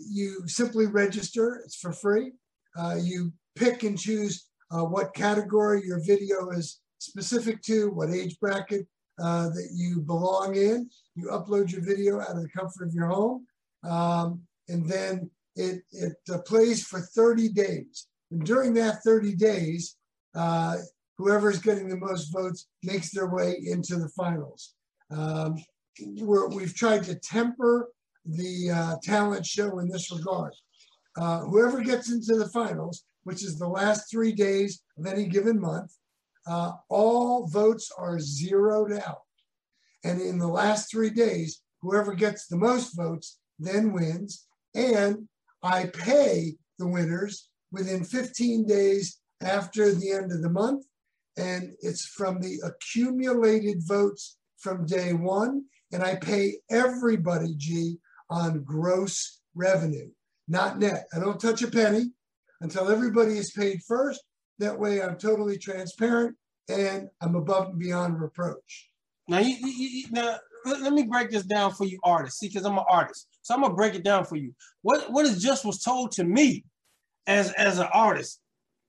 you 0.09 0.43
simply 0.47 0.87
register. 0.87 1.61
It's 1.65 1.77
for 1.77 1.93
free. 1.93 2.33
Uh, 2.77 2.97
you 3.01 3.33
pick 3.57 3.83
and 3.83 3.99
choose 3.99 4.49
uh, 4.71 4.85
what 4.85 5.15
category 5.15 5.83
your 5.85 6.01
video 6.05 6.51
is 6.51 6.81
specific 7.05 7.63
to, 7.63 7.91
what 7.91 8.11
age 8.11 8.39
bracket 8.41 8.87
uh, 9.23 9.49
that 9.49 9.69
you 9.73 10.01
belong 10.01 10.57
in. 10.57 10.89
You 11.15 11.29
upload 11.29 11.71
your 11.71 11.83
video 11.83 12.21
out 12.21 12.31
of 12.31 12.43
the 12.43 12.49
comfort 12.49 12.89
of 12.89 12.95
your 12.95 13.07
home, 13.07 13.47
um, 13.85 14.43
and 14.69 14.89
then 14.89 15.31
it, 15.57 15.83
it 15.93 16.17
uh, 16.33 16.39
plays 16.39 16.85
for 16.85 17.01
30 17.01 17.51
days. 17.51 18.09
And 18.31 18.45
during 18.45 18.75
that 18.75 19.03
30 19.05 19.37
days, 19.37 19.97
uh, 20.35 20.77
whoever's 21.19 21.61
getting 21.61 21.89
the 21.89 21.97
most 21.97 22.33
votes 22.33 22.67
makes 22.83 23.11
their 23.13 23.29
way 23.29 23.57
into 23.65 23.97
the 23.97 24.09
finals. 24.09 24.75
Um, 25.11 25.57
we 26.01 26.63
have 26.63 26.75
tried 26.75 27.05
to 27.05 27.15
temper 27.15 27.91
the 28.25 28.71
uh, 28.71 28.97
talent 29.03 29.47
show 29.47 29.79
in 29.79 29.89
this 29.89 30.11
regard. 30.11 30.53
Uh, 31.17 31.41
whoever 31.43 31.83
gets 31.83 32.11
into 32.11 32.37
the 32.37 32.49
finals, 32.49 33.05
which 33.23 33.45
is 33.45 33.59
the 33.59 33.69
last 33.69 34.11
three 34.11 34.33
days 34.33 34.83
of 34.99 35.07
any 35.07 35.27
given 35.27 35.61
month, 35.61 35.93
uh, 36.47 36.73
all 36.89 37.47
votes 37.47 37.91
are 37.97 38.19
zeroed 38.19 38.93
out. 38.93 39.23
And 40.05 40.21
in 40.21 40.39
the 40.39 40.49
last 40.49 40.91
three 40.91 41.11
days, 41.11 41.63
whoever 41.81 42.15
gets 42.15 42.47
the 42.47 42.57
most 42.57 42.97
votes 42.97 43.39
then 43.59 43.93
wins. 43.93 44.47
And 44.75 45.29
I 45.63 45.87
pay 45.87 46.57
the 46.79 46.87
winners 46.87 47.49
within 47.73 48.05
15 48.05 48.67
days 48.67 49.19
after 49.41 49.93
the 49.95 50.13
end 50.13 50.33
of 50.33 50.43
the 50.43 50.51
month. 50.51 50.85
And 51.37 51.73
it's 51.81 52.07
from 52.07 52.41
the 52.41 52.61
accumulated 52.65 53.79
votes 53.87 54.37
from 54.59 54.87
day 54.87 55.13
one. 55.13 55.65
And 55.93 56.03
I 56.03 56.17
pay 56.17 56.59
everybody, 56.71 57.55
G, 57.57 57.99
on 58.31 58.63
gross 58.63 59.41
revenue, 59.55 60.11
not 60.49 60.79
net. 60.79 61.07
I 61.15 61.21
don't 61.21 61.41
touch 61.41 61.63
a 61.63 61.71
penny 61.71 62.11
until 62.61 62.91
everybody 62.91 63.39
is 63.39 63.53
paid 63.53 63.81
first. 63.87 64.23
That 64.59 64.79
way 64.79 65.03
I'm 65.03 65.17
totally 65.17 65.59
transparent 65.59 66.37
and 66.69 67.09
I'm 67.21 67.35
above 67.35 67.71
and 67.71 67.79
beyond 67.79 68.21
reproach. 68.21 68.91
Now, 69.29 69.39
you, 69.39 69.57
you, 69.61 70.07
now 70.11 70.37
let 70.65 70.93
me 70.93 71.05
break 71.05 71.31
this 71.31 71.45
down 71.45 71.73
for 71.73 71.85
you 71.85 71.99
artists. 72.05 72.41
See, 72.41 72.49
because 72.49 72.65
I'm 72.65 72.79
an 72.79 72.85
artist. 72.89 73.29
So 73.43 73.55
I'm 73.55 73.63
gonna 73.63 73.75
break 73.75 73.95
it 73.95 74.05
down 74.05 74.25
for 74.25 74.37
you. 74.37 74.55
What 74.83 75.11
what 75.11 75.27
is 75.27 75.43
just 75.43 75.65
was 75.65 75.83
told 75.83 76.13
to 76.13 76.25
me 76.25 76.65
as, 77.27 77.53
as 77.53 77.79
an 77.79 77.89
artist 77.93 78.41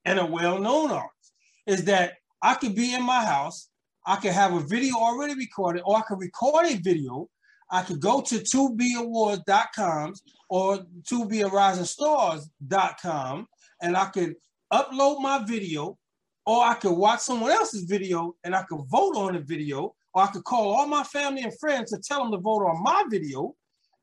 and 0.06 0.20
a 0.20 0.26
well-known 0.26 0.92
artist 0.92 1.34
is 1.68 1.84
that 1.86 2.14
I 2.42 2.56
could 2.56 2.76
be 2.76 2.94
in 2.94 3.04
my 3.04 3.24
house, 3.26 3.70
I 4.06 4.18
could 4.18 4.34
have 4.34 4.54
a 4.54 4.60
video 4.60 4.96
already 4.96 5.36
recorded, 5.36 5.84
or 5.86 5.96
I 5.98 6.02
could 6.02 6.20
record 6.20 6.66
a 6.68 6.76
video. 6.76 7.30
I 7.72 7.82
could 7.82 8.00
go 8.00 8.22
to 8.22 8.36
2bawards.com 8.36 10.14
or 10.50 10.86
2bearisingstars.com 11.02 13.48
and 13.82 13.98
I 13.98 14.06
could 14.06 14.36
upload 14.84 15.22
my 15.22 15.44
video, 15.46 15.98
or 16.46 16.64
I 16.64 16.76
could 16.76 16.94
watch 16.94 17.22
someone 17.22 17.52
else's 17.52 17.84
video 17.84 18.36
and 18.44 18.56
I 18.56 18.64
could 18.64 18.82
vote 18.90 19.16
on 19.16 19.34
the 19.34 19.42
video, 19.42 19.96
or 20.14 20.24
I 20.24 20.28
could 20.28 20.44
call 20.44 20.74
all 20.74 20.88
my 20.88 21.04
family 21.04 21.42
and 21.42 21.58
friends 21.60 21.92
to 21.92 22.00
tell 22.00 22.24
them 22.24 22.32
to 22.32 22.38
vote 22.38 22.66
on 22.66 22.84
my 22.84 23.04
video. 23.10 23.56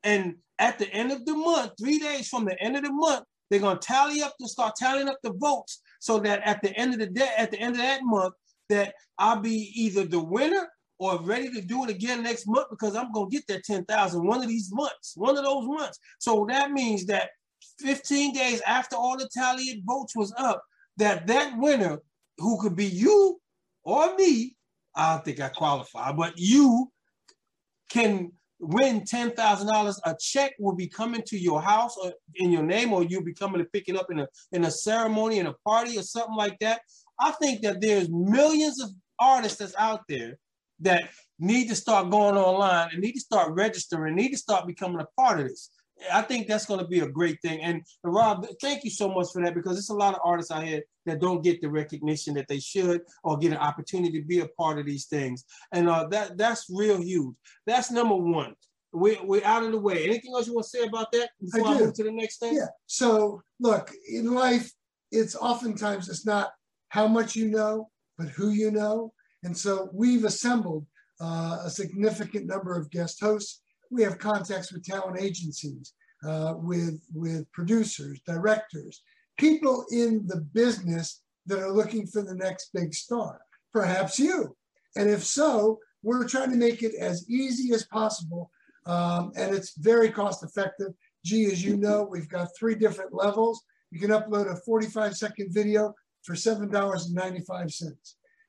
And 0.03 0.35
at 0.59 0.77
the 0.79 0.91
end 0.91 1.11
of 1.11 1.25
the 1.25 1.33
month, 1.33 1.71
three 1.79 1.99
days 1.99 2.27
from 2.27 2.45
the 2.45 2.61
end 2.61 2.75
of 2.75 2.83
the 2.83 2.91
month, 2.91 3.23
they're 3.49 3.59
to 3.59 3.77
tally 3.77 4.21
up 4.21 4.35
to 4.39 4.47
start 4.47 4.75
tallying 4.75 5.09
up 5.09 5.19
the 5.21 5.33
votes 5.33 5.81
so 5.99 6.19
that 6.19 6.41
at 6.43 6.61
the 6.61 6.75
end 6.75 6.93
of 6.93 6.99
the 6.99 7.07
day, 7.07 7.29
at 7.37 7.51
the 7.51 7.59
end 7.59 7.75
of 7.75 7.81
that 7.81 8.01
month, 8.03 8.33
that 8.69 8.95
I'll 9.19 9.39
be 9.39 9.71
either 9.75 10.05
the 10.05 10.23
winner 10.23 10.67
or 10.97 11.21
ready 11.21 11.51
to 11.51 11.61
do 11.61 11.83
it 11.83 11.89
again 11.89 12.23
next 12.23 12.47
month 12.47 12.67
because 12.69 12.95
I'm 12.95 13.13
to 13.13 13.27
get 13.29 13.45
that 13.47 13.63
10,000 13.63 14.25
one 14.25 14.41
of 14.41 14.47
these 14.47 14.71
months, 14.71 15.13
one 15.15 15.37
of 15.37 15.43
those 15.43 15.67
months. 15.67 15.99
So 16.19 16.45
that 16.49 16.71
means 16.71 17.05
that 17.07 17.29
15 17.79 18.33
days 18.33 18.61
after 18.61 18.95
all 18.95 19.17
the 19.17 19.29
tallied 19.33 19.83
votes 19.85 20.15
was 20.15 20.33
up, 20.37 20.63
that 20.97 21.27
that 21.27 21.57
winner 21.57 21.99
who 22.37 22.59
could 22.61 22.75
be 22.75 22.85
you 22.85 23.39
or 23.83 24.15
me, 24.15 24.55
I 24.95 25.13
don't 25.13 25.25
think 25.25 25.39
I 25.39 25.49
qualify, 25.49 26.11
but 26.11 26.33
you 26.37 26.91
can 27.89 28.31
win 28.59 29.01
$10,000. 29.01 29.99
A 30.05 30.15
check 30.19 30.53
will 30.59 30.75
be 30.75 30.87
coming 30.87 31.21
to 31.27 31.37
your 31.37 31.61
house 31.61 31.95
or 31.97 32.13
in 32.35 32.51
your 32.51 32.63
name, 32.63 32.93
or 32.93 33.03
you'll 33.03 33.23
be 33.23 33.33
coming 33.33 33.59
to 33.59 33.69
pick 33.69 33.89
it 33.89 33.97
up 33.97 34.11
in 34.11 34.19
a, 34.19 34.27
in 34.51 34.65
a 34.65 34.71
ceremony, 34.71 35.39
in 35.39 35.47
a 35.47 35.53
party, 35.65 35.97
or 35.97 36.03
something 36.03 36.35
like 36.35 36.57
that. 36.59 36.81
I 37.19 37.31
think 37.31 37.61
that 37.61 37.81
there's 37.81 38.09
millions 38.09 38.81
of 38.81 38.89
artists 39.19 39.59
that's 39.59 39.75
out 39.77 40.01
there 40.07 40.37
that 40.79 41.09
need 41.39 41.67
to 41.69 41.75
start 41.75 42.09
going 42.09 42.35
online 42.35 42.89
and 42.91 43.01
need 43.01 43.13
to 43.13 43.19
start 43.19 43.53
registering, 43.53 44.15
need 44.15 44.31
to 44.31 44.37
start 44.37 44.67
becoming 44.67 45.01
a 45.01 45.21
part 45.21 45.39
of 45.39 45.47
this. 45.47 45.69
I 46.11 46.21
think 46.21 46.47
that's 46.47 46.65
going 46.65 46.79
to 46.79 46.87
be 46.87 46.99
a 46.99 47.07
great 47.07 47.41
thing. 47.41 47.61
And 47.61 47.83
Rob, 48.03 48.45
thank 48.61 48.83
you 48.83 48.89
so 48.89 49.07
much 49.09 49.27
for 49.31 49.43
that 49.43 49.53
because 49.55 49.73
there's 49.73 49.89
a 49.89 49.95
lot 49.95 50.13
of 50.13 50.21
artists 50.23 50.51
out 50.51 50.63
here 50.63 50.81
that 51.05 51.19
don't 51.19 51.43
get 51.43 51.61
the 51.61 51.69
recognition 51.69 52.33
that 52.35 52.47
they 52.47 52.59
should 52.59 53.01
or 53.23 53.37
get 53.37 53.51
an 53.51 53.57
opportunity 53.57 54.19
to 54.19 54.25
be 54.25 54.39
a 54.39 54.47
part 54.47 54.79
of 54.79 54.85
these 54.85 55.05
things. 55.05 55.43
And 55.71 55.89
uh, 55.89 56.07
that 56.11 56.37
that's 56.37 56.65
real 56.69 57.01
huge. 57.01 57.35
That's 57.65 57.91
number 57.91 58.15
one. 58.15 58.55
We, 58.91 59.17
we're 59.23 59.43
out 59.43 59.63
of 59.63 59.71
the 59.71 59.79
way. 59.79 60.03
Anything 60.03 60.33
else 60.35 60.47
you 60.47 60.53
want 60.53 60.65
to 60.65 60.77
say 60.77 60.85
about 60.85 61.11
that 61.13 61.31
before 61.41 61.67
I, 61.67 61.73
I 61.73 61.79
move 61.79 61.93
to 61.95 62.03
the 62.03 62.11
next 62.11 62.37
thing? 62.37 62.55
Yeah. 62.55 62.67
So 62.85 63.41
look, 63.59 63.91
in 64.07 64.33
life, 64.33 64.71
it's 65.11 65.35
oftentimes 65.35 66.09
it's 66.09 66.25
not 66.25 66.51
how 66.89 67.07
much 67.07 67.35
you 67.35 67.49
know, 67.49 67.89
but 68.17 68.27
who 68.29 68.49
you 68.49 68.69
know. 68.69 69.13
And 69.43 69.57
so 69.57 69.89
we've 69.93 70.25
assembled 70.25 70.85
uh, 71.19 71.61
a 71.63 71.69
significant 71.69 72.45
number 72.45 72.77
of 72.77 72.91
guest 72.91 73.19
hosts 73.19 73.62
we 73.93 74.01
have 74.01 74.17
contacts 74.17 74.71
with 74.73 74.83
talent 74.83 75.21
agencies, 75.21 75.93
uh, 76.27 76.55
with, 76.57 76.99
with 77.13 77.49
producers, 77.51 78.19
directors, 78.25 79.03
people 79.37 79.85
in 79.91 80.25
the 80.25 80.41
business 80.53 81.21
that 81.45 81.59
are 81.59 81.71
looking 81.71 82.07
for 82.07 82.23
the 82.23 82.35
next 82.35 82.71
big 82.73 82.93
star, 82.93 83.39
perhaps 83.71 84.17
you. 84.17 84.55
And 84.95 85.09
if 85.09 85.23
so, 85.23 85.79
we're 86.01 86.27
trying 86.27 86.49
to 86.51 86.57
make 86.57 86.81
it 86.81 86.95
as 86.95 87.29
easy 87.29 87.73
as 87.73 87.85
possible. 87.85 88.49
Um, 88.85 89.31
and 89.35 89.53
it's 89.53 89.77
very 89.77 90.09
cost 90.09 90.43
effective. 90.43 90.93
Gee, 91.23 91.45
as 91.45 91.63
you 91.63 91.77
know, 91.77 92.07
we've 92.09 92.29
got 92.29 92.49
three 92.57 92.75
different 92.75 93.13
levels. 93.13 93.63
You 93.91 93.99
can 93.99 94.09
upload 94.09 94.51
a 94.51 94.55
45 94.55 95.15
second 95.15 95.53
video 95.53 95.93
for 96.23 96.33
$7.95. 96.33 97.93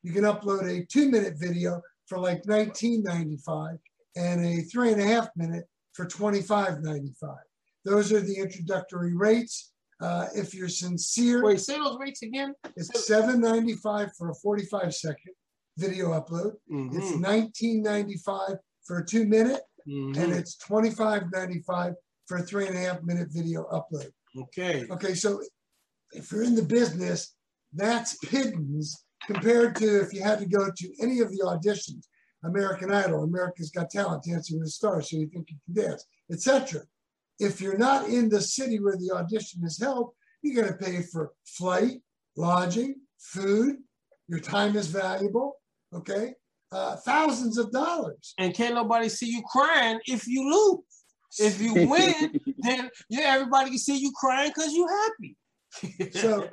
You 0.02 0.12
can 0.12 0.24
upload 0.24 0.68
a 0.68 0.86
two 0.86 1.10
minute 1.10 1.34
video 1.38 1.80
for 2.06 2.18
like 2.18 2.42
$19.95 2.44 3.78
and 4.16 4.44
a 4.44 4.62
three 4.62 4.92
and 4.92 5.00
a 5.00 5.06
half 5.06 5.28
minute 5.36 5.64
for 5.92 6.06
$25.95. 6.06 7.36
Those 7.84 8.12
are 8.12 8.20
the 8.20 8.36
introductory 8.36 9.14
rates. 9.14 9.72
Uh, 10.00 10.26
if 10.34 10.54
you're 10.54 10.68
sincere, 10.68 11.44
wait, 11.44 11.60
say 11.60 11.76
those 11.78 11.96
rates 11.98 12.22
again. 12.22 12.54
It's 12.76 12.90
$7.95 13.08 14.10
for 14.18 14.30
a 14.30 14.34
45 14.34 14.94
second 14.94 15.34
video 15.78 16.08
upload. 16.08 16.52
Mm-hmm. 16.70 16.98
It's 16.98 17.12
$19.95 17.12 18.58
for 18.84 18.98
a 18.98 19.04
two 19.04 19.26
minute, 19.26 19.62
mm-hmm. 19.88 20.20
and 20.20 20.32
it's 20.32 20.56
$25.95 20.58 21.94
for 22.26 22.38
a 22.38 22.42
three 22.42 22.66
and 22.66 22.76
a 22.76 22.80
half 22.80 23.02
minute 23.02 23.28
video 23.30 23.64
upload. 23.72 24.10
Okay. 24.36 24.84
Okay, 24.90 25.14
so 25.14 25.40
if 26.12 26.32
you're 26.32 26.42
in 26.42 26.54
the 26.54 26.62
business, 26.62 27.34
that's 27.72 28.16
pittance 28.18 29.04
compared 29.26 29.76
to 29.76 30.00
if 30.00 30.12
you 30.12 30.22
had 30.22 30.38
to 30.38 30.46
go 30.46 30.70
to 30.76 30.92
any 31.00 31.20
of 31.20 31.30
the 31.30 31.40
auditions. 31.44 32.04
American 32.44 32.92
Idol, 32.92 33.24
America's 33.24 33.70
Got 33.70 33.90
Talent, 33.90 34.24
Dancing 34.24 34.58
with 34.58 34.66
the 34.66 34.70
Stars, 34.70 35.10
so 35.10 35.16
you 35.16 35.26
think 35.28 35.50
you 35.50 35.56
can 35.64 35.82
dance, 35.82 36.06
etc. 36.30 36.82
If 37.38 37.60
you're 37.60 37.78
not 37.78 38.08
in 38.08 38.28
the 38.28 38.40
city 38.40 38.78
where 38.78 38.96
the 38.96 39.10
audition 39.12 39.62
is 39.64 39.78
held, 39.78 40.10
you're 40.42 40.62
going 40.62 40.76
to 40.76 40.84
pay 40.84 41.02
for 41.02 41.32
flight, 41.46 42.02
lodging, 42.36 42.96
food. 43.18 43.76
Your 44.28 44.40
time 44.40 44.76
is 44.76 44.88
valuable. 44.88 45.56
Okay, 45.92 46.34
uh, 46.72 46.96
thousands 46.96 47.58
of 47.58 47.70
dollars. 47.72 48.34
And 48.38 48.54
can't 48.54 48.74
nobody 48.74 49.08
see 49.08 49.30
you 49.30 49.42
crying 49.42 50.00
if 50.06 50.26
you 50.26 50.50
lose. 50.50 50.84
If 51.38 51.60
you 51.60 51.74
win, 51.88 52.40
then 52.58 52.90
yeah, 53.08 53.34
everybody 53.34 53.70
can 53.70 53.78
see 53.78 53.98
you 53.98 54.12
crying 54.14 54.50
because 54.54 54.72
you're 54.74 55.02
happy. 55.02 55.36
so 56.18 56.48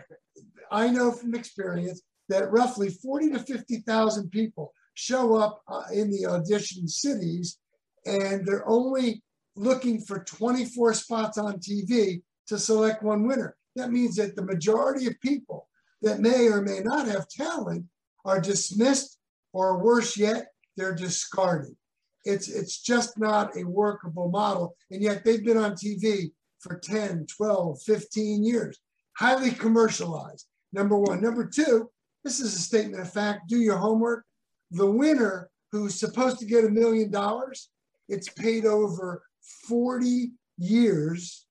I 0.72 0.90
know 0.90 1.12
from 1.12 1.36
experience 1.36 2.02
that 2.30 2.52
roughly 2.52 2.90
40 2.90 3.32
to 3.32 3.40
50,000 3.40 4.30
people 4.30 4.72
show 4.94 5.36
up 5.36 5.62
uh, 5.68 5.84
in 5.94 6.12
the 6.12 6.26
audition 6.26 6.88
cities 6.88 7.58
and 8.06 8.46
they're 8.46 8.68
only 8.68 9.24
looking 9.56 10.02
for 10.02 10.24
24 10.24 10.94
spots 10.94 11.38
on 11.38 11.60
TV 11.60 12.22
to 12.48 12.58
select 12.58 13.04
one 13.04 13.28
winner. 13.28 13.56
That 13.76 13.92
means 13.92 14.16
that 14.16 14.36
the 14.36 14.46
majority 14.46 15.08
of 15.08 15.20
people 15.22 15.68
that 16.02 16.20
may 16.20 16.48
or 16.48 16.62
may 16.62 16.80
not 16.80 17.08
have 17.08 17.28
talent 17.30 17.86
are 18.26 18.42
dismissed, 18.42 19.18
or 19.54 19.84
worse 19.84 20.18
yet, 20.18 20.48
they're 20.78 20.96
discarded. 20.96 21.76
It's, 22.24 22.48
it's 22.48 22.82
just 22.82 23.18
not 23.18 23.56
a 23.58 23.64
workable 23.64 24.30
model. 24.30 24.76
And 24.90 25.02
yet 25.02 25.24
they've 25.24 25.44
been 25.44 25.58
on 25.58 25.74
TV 25.74 26.32
for 26.60 26.78
10, 26.78 27.26
12, 27.26 27.82
15 27.82 28.44
years, 28.44 28.80
highly 29.18 29.52
commercialized. 29.52 30.48
Number 30.74 30.98
one. 30.98 31.22
Number 31.22 31.46
two, 31.46 31.90
this 32.24 32.40
is 32.40 32.54
a 32.56 32.60
statement 32.60 33.02
of 33.02 33.12
fact. 33.12 33.50
Do 33.50 33.58
your 33.58 33.78
homework 33.78 34.26
the 34.72 34.90
winner 34.90 35.50
who's 35.72 36.00
supposed 36.00 36.40
to 36.40 36.46
get 36.46 36.66
a 36.66 36.70
million 36.70 37.12
dollars, 37.12 37.70
it's 38.10 38.30
paid 38.30 38.66
over 38.66 39.24
40 39.68 40.32
years 40.58 41.46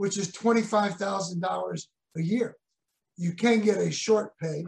which 0.00 0.16
is 0.16 0.32
$25,000 0.32 1.86
a 2.16 2.22
year. 2.22 2.56
You 3.18 3.34
can 3.34 3.60
get 3.60 3.76
a 3.76 3.90
short 3.90 4.32
pay, 4.38 4.64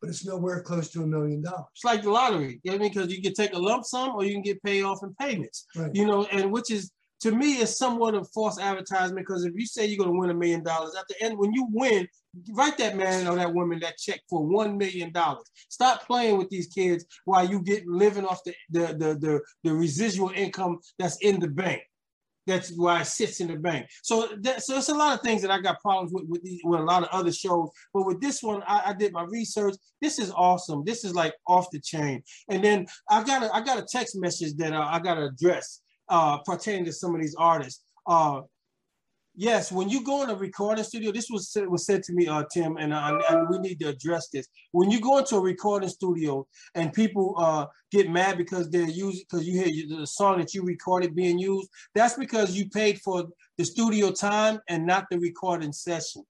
but 0.00 0.08
it's 0.08 0.24
nowhere 0.24 0.62
close 0.62 0.88
to 0.92 1.02
a 1.02 1.06
million 1.06 1.42
dollars. 1.42 1.66
It's 1.74 1.84
like 1.84 2.02
the 2.02 2.10
lottery. 2.10 2.58
You 2.62 2.70
know 2.70 2.76
I 2.76 2.78
mean? 2.78 2.92
Because 2.94 3.12
you 3.12 3.20
can 3.20 3.34
take 3.34 3.52
a 3.52 3.58
lump 3.58 3.84
sum 3.84 4.16
or 4.16 4.24
you 4.24 4.32
can 4.32 4.40
get 4.40 4.62
paid 4.62 4.84
off 4.84 5.02
in 5.02 5.14
payments. 5.20 5.66
Right. 5.76 5.94
You 5.94 6.06
know, 6.06 6.24
and 6.32 6.50
which 6.50 6.70
is 6.70 6.92
to 7.26 7.32
me 7.32 7.58
is 7.58 7.76
somewhat 7.76 8.14
of 8.14 8.30
false 8.30 8.60
advertisement 8.60 9.26
because 9.26 9.44
if 9.44 9.52
you 9.56 9.66
say 9.66 9.84
you're 9.84 9.98
gonna 9.98 10.16
win 10.16 10.30
a 10.30 10.34
million 10.34 10.62
dollars, 10.62 10.94
at 10.96 11.08
the 11.08 11.20
end 11.20 11.36
when 11.36 11.52
you 11.52 11.66
win, 11.72 12.06
write 12.52 12.78
that 12.78 12.96
man 12.96 13.26
or 13.26 13.34
that 13.34 13.52
woman 13.52 13.80
that 13.80 13.98
check 13.98 14.20
for 14.30 14.46
one 14.46 14.78
million 14.78 15.10
dollars. 15.10 15.42
Stop 15.68 16.06
playing 16.06 16.38
with 16.38 16.48
these 16.50 16.68
kids 16.68 17.04
while 17.24 17.44
you 17.44 17.60
get 17.60 17.84
living 17.84 18.24
off 18.24 18.44
the 18.44 18.54
the, 18.70 18.86
the 18.98 19.18
the 19.18 19.40
the 19.64 19.74
residual 19.74 20.30
income 20.36 20.78
that's 21.00 21.16
in 21.16 21.40
the 21.40 21.48
bank. 21.48 21.82
That's 22.46 22.70
why 22.70 23.00
it 23.00 23.08
sits 23.08 23.40
in 23.40 23.48
the 23.48 23.56
bank. 23.56 23.88
So 24.04 24.28
that, 24.42 24.62
so 24.62 24.78
it's 24.78 24.88
a 24.88 24.94
lot 24.94 25.14
of 25.14 25.20
things 25.22 25.42
that 25.42 25.50
I 25.50 25.60
got 25.60 25.80
problems 25.80 26.12
with 26.12 26.26
with, 26.28 26.44
these, 26.44 26.60
with 26.62 26.78
a 26.78 26.84
lot 26.84 27.02
of 27.02 27.08
other 27.10 27.32
shows. 27.32 27.70
But 27.92 28.06
with 28.06 28.20
this 28.20 28.40
one, 28.40 28.62
I, 28.68 28.82
I 28.86 28.92
did 28.92 29.12
my 29.12 29.24
research. 29.24 29.74
This 30.00 30.20
is 30.20 30.30
awesome. 30.30 30.84
This 30.86 31.04
is 31.04 31.12
like 31.12 31.34
off 31.48 31.66
the 31.72 31.80
chain. 31.80 32.22
And 32.48 32.62
then 32.62 32.86
I 33.10 33.24
got 33.24 33.42
a 33.42 33.52
I 33.52 33.62
got 33.62 33.80
a 33.80 33.86
text 33.90 34.14
message 34.14 34.54
that 34.58 34.72
uh, 34.72 34.86
I 34.88 35.00
got 35.00 35.14
to 35.14 35.24
address 35.24 35.80
uh, 36.08 36.38
pertaining 36.38 36.84
to 36.84 36.92
some 36.92 37.14
of 37.14 37.20
these 37.20 37.34
artists. 37.36 37.82
Uh, 38.06 38.42
yes, 39.34 39.70
when 39.70 39.88
you 39.88 40.02
go 40.02 40.22
in 40.22 40.30
a 40.30 40.34
recording 40.34 40.84
studio, 40.84 41.12
this 41.12 41.28
was 41.30 41.50
said, 41.50 41.68
was 41.68 41.86
said 41.86 42.02
to 42.04 42.12
me, 42.12 42.26
uh, 42.26 42.44
Tim, 42.52 42.76
and, 42.76 42.92
uh, 42.92 43.20
and 43.30 43.48
we 43.48 43.58
need 43.58 43.80
to 43.80 43.88
address 43.88 44.28
this. 44.28 44.46
When 44.72 44.90
you 44.90 45.00
go 45.00 45.18
into 45.18 45.36
a 45.36 45.40
recording 45.40 45.88
studio 45.88 46.46
and 46.74 46.92
people 46.92 47.34
uh, 47.38 47.66
get 47.90 48.10
mad 48.10 48.38
because 48.38 48.70
they're 48.70 48.88
using 48.88 49.24
because 49.28 49.46
you 49.46 49.62
hear 49.62 49.98
the 49.98 50.06
song 50.06 50.38
that 50.38 50.54
you 50.54 50.62
recorded 50.62 51.14
being 51.14 51.38
used, 51.38 51.68
that's 51.94 52.14
because 52.14 52.56
you 52.56 52.68
paid 52.68 53.00
for 53.00 53.26
the 53.58 53.64
studio 53.64 54.10
time 54.10 54.60
and 54.68 54.86
not 54.86 55.06
the 55.10 55.18
recording 55.18 55.72
session. 55.72 56.22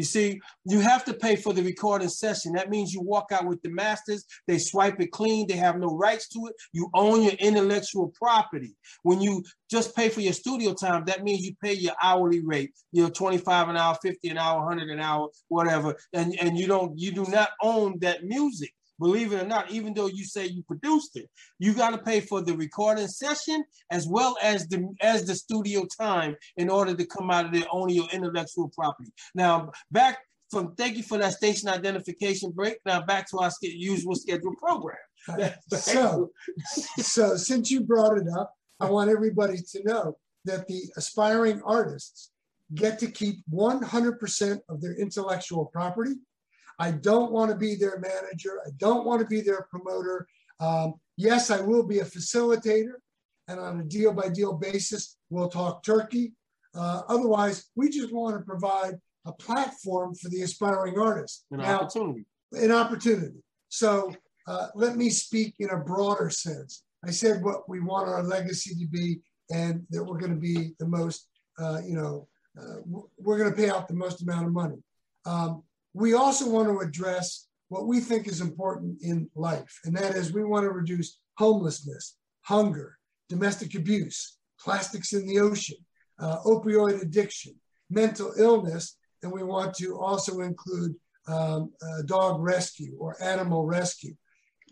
You 0.00 0.04
see, 0.04 0.40
you 0.64 0.80
have 0.80 1.04
to 1.04 1.12
pay 1.12 1.36
for 1.36 1.52
the 1.52 1.62
recording 1.62 2.08
session. 2.08 2.54
That 2.54 2.70
means 2.70 2.94
you 2.94 3.02
walk 3.02 3.32
out 3.32 3.44
with 3.44 3.60
the 3.60 3.68
masters, 3.68 4.24
they 4.46 4.56
swipe 4.56 4.98
it 4.98 5.12
clean, 5.12 5.46
they 5.46 5.56
have 5.56 5.78
no 5.78 5.94
rights 5.94 6.26
to 6.30 6.46
it. 6.46 6.54
You 6.72 6.88
own 6.94 7.20
your 7.20 7.34
intellectual 7.34 8.10
property. 8.18 8.74
When 9.02 9.20
you 9.20 9.44
just 9.70 9.94
pay 9.94 10.08
for 10.08 10.22
your 10.22 10.32
studio 10.32 10.72
time, 10.72 11.04
that 11.04 11.22
means 11.22 11.44
you 11.44 11.54
pay 11.62 11.74
your 11.74 11.92
hourly 12.02 12.40
rate, 12.42 12.70
you 12.92 13.02
know, 13.02 13.10
25 13.10 13.68
an 13.68 13.76
hour, 13.76 13.94
50 14.00 14.26
an 14.30 14.38
hour, 14.38 14.64
100 14.64 14.88
an 14.88 15.00
hour, 15.00 15.28
whatever. 15.48 15.94
And, 16.14 16.34
and 16.40 16.56
you 16.56 16.66
don't, 16.66 16.98
you 16.98 17.12
do 17.12 17.26
not 17.26 17.50
own 17.60 17.98
that 17.98 18.24
music. 18.24 18.72
Believe 19.00 19.32
it 19.32 19.42
or 19.42 19.46
not, 19.46 19.70
even 19.70 19.94
though 19.94 20.08
you 20.08 20.24
say 20.24 20.46
you 20.46 20.62
produced 20.62 21.16
it, 21.16 21.28
you 21.58 21.72
got 21.72 21.90
to 21.90 21.98
pay 21.98 22.20
for 22.20 22.42
the 22.42 22.54
recording 22.56 23.08
session 23.08 23.64
as 23.90 24.06
well 24.06 24.36
as 24.42 24.68
the 24.68 24.86
as 25.00 25.24
the 25.24 25.34
studio 25.34 25.86
time 25.98 26.36
in 26.56 26.68
order 26.68 26.94
to 26.94 27.06
come 27.06 27.30
out 27.30 27.46
of 27.46 27.52
there 27.52 27.64
owning 27.72 27.96
your 27.96 28.08
intellectual 28.12 28.68
property. 28.68 29.10
Now, 29.34 29.72
back 29.90 30.18
from 30.50 30.74
thank 30.74 30.96
you 30.96 31.02
for 31.02 31.16
that 31.18 31.32
station 31.32 31.68
identification 31.68 32.50
break. 32.50 32.78
Now 32.84 33.00
back 33.02 33.28
to 33.30 33.38
our 33.38 33.50
usual 33.62 34.14
scheduled 34.14 34.58
program. 34.58 34.98
so, 35.68 36.30
so 36.98 37.36
since 37.36 37.70
you 37.70 37.80
brought 37.80 38.18
it 38.18 38.26
up, 38.36 38.54
I 38.80 38.90
want 38.90 39.10
everybody 39.10 39.58
to 39.72 39.82
know 39.84 40.18
that 40.44 40.66
the 40.66 40.82
aspiring 40.96 41.62
artists 41.64 42.30
get 42.74 42.98
to 42.98 43.10
keep 43.10 43.36
100% 43.52 44.60
of 44.68 44.80
their 44.80 44.94
intellectual 44.94 45.66
property 45.66 46.14
I 46.80 46.92
don't 46.92 47.30
want 47.30 47.50
to 47.50 47.56
be 47.56 47.74
their 47.74 47.98
manager. 47.98 48.60
I 48.66 48.70
don't 48.78 49.04
want 49.04 49.20
to 49.20 49.26
be 49.26 49.42
their 49.42 49.66
promoter. 49.70 50.26
Um, 50.60 50.94
yes, 51.18 51.50
I 51.50 51.60
will 51.60 51.86
be 51.86 51.98
a 51.98 52.04
facilitator, 52.04 52.94
and 53.48 53.60
on 53.60 53.80
a 53.80 53.84
deal 53.84 54.12
by 54.12 54.30
deal 54.30 54.54
basis, 54.54 55.18
we'll 55.28 55.50
talk 55.50 55.82
turkey. 55.82 56.32
Uh, 56.74 57.02
otherwise, 57.06 57.66
we 57.76 57.90
just 57.90 58.12
want 58.14 58.34
to 58.36 58.42
provide 58.44 58.94
a 59.26 59.32
platform 59.32 60.14
for 60.14 60.30
the 60.30 60.40
aspiring 60.40 60.98
artist. 60.98 61.44
An 61.50 61.58
now, 61.58 61.80
opportunity. 61.80 62.24
An 62.52 62.72
opportunity. 62.72 63.42
So 63.68 64.14
uh, 64.48 64.68
let 64.74 64.96
me 64.96 65.10
speak 65.10 65.56
in 65.58 65.68
a 65.70 65.76
broader 65.76 66.30
sense. 66.30 66.84
I 67.06 67.10
said 67.10 67.42
what 67.42 67.68
we 67.68 67.80
want 67.80 68.08
our 68.08 68.22
legacy 68.22 68.74
to 68.74 68.86
be, 68.86 69.20
and 69.50 69.86
that 69.90 70.02
we're 70.02 70.18
going 70.18 70.34
to 70.34 70.40
be 70.40 70.72
the 70.78 70.86
most, 70.86 71.28
uh, 71.58 71.80
you 71.86 71.94
know, 71.94 72.26
uh, 72.58 72.76
we're 73.18 73.38
going 73.38 73.50
to 73.50 73.56
pay 73.56 73.68
out 73.68 73.86
the 73.86 73.94
most 73.94 74.22
amount 74.22 74.46
of 74.46 74.52
money. 74.52 74.78
Um, 75.26 75.62
we 75.94 76.14
also 76.14 76.48
want 76.48 76.68
to 76.68 76.80
address 76.80 77.48
what 77.68 77.86
we 77.86 78.00
think 78.00 78.26
is 78.26 78.40
important 78.40 79.00
in 79.02 79.28
life, 79.34 79.78
and 79.84 79.96
that 79.96 80.14
is 80.14 80.32
we 80.32 80.44
want 80.44 80.64
to 80.64 80.70
reduce 80.70 81.18
homelessness, 81.36 82.16
hunger, 82.42 82.98
domestic 83.28 83.74
abuse, 83.74 84.38
plastics 84.58 85.12
in 85.12 85.26
the 85.26 85.38
ocean, 85.38 85.78
uh, 86.18 86.38
opioid 86.44 87.00
addiction, 87.00 87.54
mental 87.88 88.32
illness, 88.36 88.96
and 89.22 89.32
we 89.32 89.42
want 89.42 89.74
to 89.74 89.98
also 89.98 90.40
include 90.40 90.94
um, 91.28 91.72
uh, 91.82 92.02
dog 92.06 92.40
rescue 92.40 92.96
or 92.98 93.22
animal 93.22 93.64
rescue. 93.66 94.14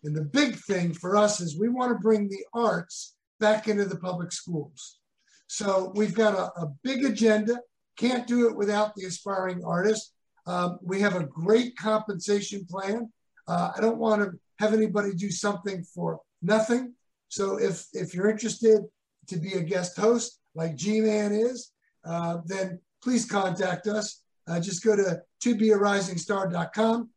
And 0.05 0.15
the 0.15 0.25
big 0.25 0.57
thing 0.57 0.93
for 0.93 1.17
us 1.17 1.41
is 1.41 1.59
we 1.59 1.69
want 1.69 1.93
to 1.93 1.99
bring 1.99 2.29
the 2.29 2.45
arts 2.55 3.15
back 3.41 3.69
into 3.69 3.85
the 3.85 3.99
public 3.99 4.33
schools. 4.33 4.99
So 5.47 5.93
we've 5.95 6.15
got 6.15 6.35
a, 6.35 6.61
a 6.61 6.73
big 6.83 7.05
agenda. 7.05 7.61
Can't 7.97 8.27
do 8.27 8.49
it 8.49 8.57
without 8.57 8.95
the 8.95 9.07
aspiring 9.07 9.65
artists. 9.65 10.13
Um, 10.49 10.79
we 10.83 10.99
have 11.03 11.15
a 11.15 11.25
great 11.25 11.77
compensation 11.77 12.65
plan. 12.65 13.13
Uh, 13.47 13.71
I 13.77 13.81
don't 13.83 13.99
want 13.99 14.23
to 14.23 14.33
have 14.59 14.73
anybody 14.73 15.13
do 15.13 15.31
something 15.31 15.85
for 15.85 16.21
nothing. 16.41 16.95
So 17.29 17.59
if, 17.59 17.87
if 17.93 18.15
you're 18.15 18.31
interested 18.31 18.81
to 19.27 19.37
be 19.37 19.53
a 19.53 19.63
guest 19.63 19.97
host 19.99 20.41
like 20.55 20.75
G-Man 20.75 21.33
is, 21.33 21.73
uh, 22.07 22.39
then 22.47 22.81
please 23.03 23.27
contact 23.27 23.87
us. 23.87 24.23
Uh, 24.49 24.59
just 24.59 24.83
go 24.83 24.97
to 24.97 25.21
tobearisingstar.com. 25.45 27.11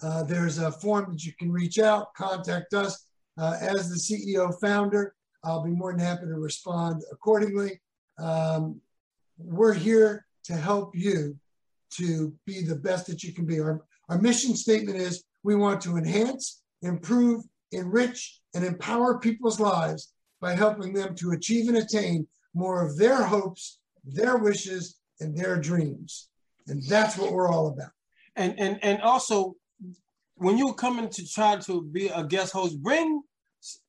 Uh, 0.00 0.22
there's 0.22 0.58
a 0.58 0.70
form 0.70 1.10
that 1.10 1.24
you 1.24 1.32
can 1.36 1.50
reach 1.50 1.80
out, 1.80 2.14
contact 2.14 2.74
us. 2.74 3.06
Uh, 3.36 3.56
as 3.60 3.88
the 3.88 3.96
CEO 3.96 4.54
founder, 4.60 5.16
I'll 5.42 5.64
be 5.64 5.72
more 5.72 5.90
than 5.90 6.00
happy 6.00 6.26
to 6.26 6.34
respond 6.34 7.02
accordingly. 7.10 7.80
Um, 8.18 8.80
we're 9.36 9.74
here 9.74 10.26
to 10.44 10.52
help 10.54 10.94
you 10.94 11.36
to 11.96 12.32
be 12.46 12.62
the 12.62 12.76
best 12.76 13.06
that 13.06 13.22
you 13.22 13.32
can 13.32 13.46
be. 13.46 13.60
Our, 13.60 13.82
our 14.08 14.18
mission 14.20 14.54
statement 14.56 14.98
is 14.98 15.24
we 15.42 15.54
want 15.54 15.80
to 15.82 15.96
enhance, 15.96 16.62
improve, 16.82 17.44
enrich, 17.72 18.40
and 18.54 18.64
empower 18.64 19.18
people's 19.18 19.60
lives 19.60 20.12
by 20.40 20.54
helping 20.54 20.92
them 20.92 21.14
to 21.16 21.32
achieve 21.32 21.68
and 21.68 21.78
attain 21.78 22.26
more 22.54 22.86
of 22.86 22.96
their 22.96 23.22
hopes, 23.22 23.78
their 24.04 24.36
wishes, 24.36 24.96
and 25.20 25.36
their 25.36 25.58
dreams. 25.58 26.28
And 26.66 26.82
that's 26.88 27.16
what 27.16 27.32
we're 27.32 27.50
all 27.50 27.68
about. 27.68 27.90
And 28.36 28.58
and 28.58 28.78
and 28.82 29.00
also, 29.02 29.54
when 30.36 30.58
you're 30.58 30.74
coming 30.74 31.08
to 31.08 31.26
try 31.26 31.56
to 31.56 31.82
be 31.82 32.08
a 32.08 32.24
guest 32.24 32.52
host, 32.52 32.82
bring 32.82 33.22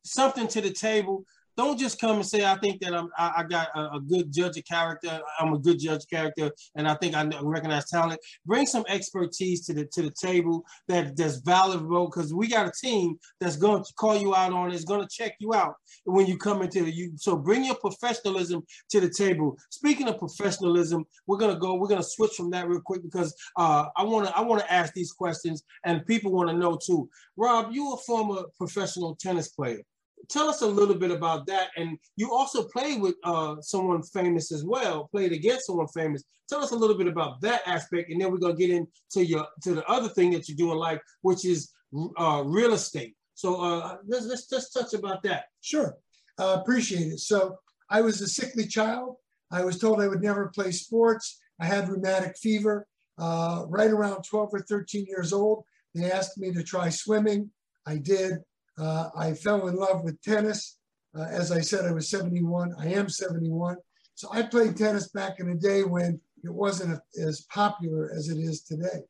something 0.04 0.48
to 0.50 0.62
the 0.62 0.72
table 0.72 1.26
don't 1.58 1.80
just 1.80 2.00
come 2.00 2.18
and 2.18 2.26
say 2.26 2.46
I 2.46 2.56
think 2.56 2.82
that 2.82 2.94
I'm 2.94 3.10
I, 3.18 3.34
I 3.38 3.44
got 3.44 3.70
a, 3.76 3.96
a, 3.96 4.00
good 4.00 4.32
judge 4.32 4.58
of 4.58 4.66
character. 4.66 5.22
I'm 5.40 5.54
a 5.54 5.60
good 5.60 5.80
judge 5.80 6.04
of 6.04 6.10
character, 6.10 6.52
and 6.76 6.88
I 6.88 6.96
think 6.96 7.16
I 7.16 7.28
recognize 7.42 7.90
talent. 7.90 8.20
Bring 8.46 8.66
some 8.66 8.86
expertise 8.88 9.66
to 9.66 9.74
the 9.74 9.86
to 9.94 10.02
the 10.02 10.12
table 10.12 10.66
that 10.88 11.16
that's 11.16 11.38
valuable 11.38 12.06
because 12.06 12.34
we 12.34 12.48
got 12.48 12.68
a 12.68 12.72
team 12.72 13.18
that's 13.40 13.56
going 13.56 13.84
to 13.84 13.94
call 13.94 14.18
you 14.18 14.36
out 14.36 14.54
on. 14.54 14.72
Is 14.72 14.86
going 14.86 15.02
to 15.02 15.08
check 15.10 15.36
you 15.40 15.54
out 15.54 15.76
when 16.04 16.28
you 16.28 16.38
come 16.38 16.62
into 16.62 16.84
the 16.84 16.92
you. 16.92 17.14
So 17.16 17.38
bring 17.38 17.64
your 17.64 17.76
professionalism 17.76 18.64
to 18.90 19.00
the 19.00 19.10
table. 19.10 19.58
Speaking 19.70 20.08
of 20.08 20.18
professionalism, 20.18 21.06
we're 21.28 21.38
gonna 21.38 21.60
go. 21.60 21.76
We're 21.76 21.88
gonna 21.88 22.04
switch 22.04 22.34
from 22.34 22.52
that 22.52 22.68
real 22.68 22.82
quick 22.82 23.02
because 23.04 23.36
uh, 23.58 23.86
I 23.96 24.04
want 24.04 24.28
to 24.28 24.36
I 24.36 24.42
want 24.42 24.62
to 24.62 24.72
ask 24.72 24.94
these 24.94 25.12
questions 25.12 25.64
and 25.86 26.06
people 26.06 26.32
want 26.32 26.50
to 26.50 26.58
know 26.58 26.78
too. 26.84 27.10
Rob, 27.38 27.72
you 27.72 27.94
a 27.94 27.98
former 27.98 28.44
professional 28.58 29.16
tennis 29.16 29.50
player 29.50 29.82
tell 30.30 30.50
us 30.50 30.62
a 30.62 30.68
little 30.68 30.96
bit 30.96 31.12
about 31.12 31.46
that. 31.48 31.70
And 31.78 31.98
you 32.16 32.34
also 32.34 32.64
played 32.64 33.02
with 33.02 33.16
uh, 33.24 33.56
someone 33.62 34.04
famous 34.04 34.52
as 34.52 34.64
well, 34.64 35.08
played 35.12 35.32
against 35.32 35.68
someone 35.68 35.88
famous. 35.88 36.24
Tell 36.48 36.64
us 36.64 36.72
a 36.72 36.76
little 36.76 36.98
bit 36.98 37.08
about 37.08 37.42
that 37.42 37.62
aspect, 37.66 38.12
and 38.12 38.22
then 38.22 38.32
we're 38.32 38.38
gonna 38.38 38.56
get 38.56 38.70
into 38.70 39.26
your 39.26 39.48
to 39.64 39.74
the 39.74 39.86
other 39.88 40.10
thing 40.10 40.32
that 40.32 40.48
you 40.48 40.56
do 40.56 40.72
in 40.72 40.78
life, 40.78 41.00
which 41.22 41.46
is 41.46 41.72
uh, 42.18 42.44
real 42.46 42.74
estate. 42.74 43.16
So 43.34 43.62
uh, 43.62 43.98
let's 44.08 44.26
let's 44.26 44.48
just 44.48 44.74
touch 44.74 44.94
about 44.94 45.24
that. 45.24 45.46
Sure, 45.62 45.96
uh, 46.40 46.58
appreciate 46.62 47.08
it. 47.08 47.20
So 47.20 47.58
I 47.90 48.02
was 48.02 48.22
a 48.22 48.28
sickly 48.28 48.68
child. 48.68 49.16
I 49.52 49.64
was 49.64 49.80
told 49.80 50.02
I 50.02 50.08
would 50.08 50.22
never 50.22 50.52
play 50.54 50.72
sports. 50.72 51.40
I 51.60 51.66
had 51.66 51.90
rheumatic 51.90 52.38
fever. 52.38 52.88
Uh, 53.18 53.64
right 53.70 53.92
around 53.92 54.24
12 54.24 54.50
or 54.52 54.60
13 54.60 55.06
years 55.06 55.32
old, 55.32 55.64
they 55.94 56.12
asked 56.12 56.38
me 56.38 56.52
to 56.52 56.62
try 56.62 56.90
swimming. 56.90 57.50
I 57.86 57.98
did. 57.98 58.34
Uh, 58.78 59.10
I 59.16 59.34
fell 59.34 59.68
in 59.68 59.76
love 59.76 60.04
with 60.04 60.22
tennis. 60.22 60.78
Uh, 61.18 61.28
as 61.30 61.52
I 61.52 61.62
said, 61.62 61.86
I 61.86 61.92
was 61.92 62.10
71. 62.10 62.74
I 62.80 62.88
am 62.88 63.10
71. 63.10 63.78
So 64.16 64.30
I 64.32 64.44
played 64.44 64.78
tennis 64.78 65.10
back 65.10 65.40
in 65.40 65.48
the 65.50 65.56
day 65.56 65.84
when 65.84 66.20
it 66.44 66.54
wasn't 66.54 67.00
as 67.22 67.42
popular 67.50 68.12
as 68.16 68.30
it 68.30 68.38
is 68.38 68.62
today. 68.64 69.02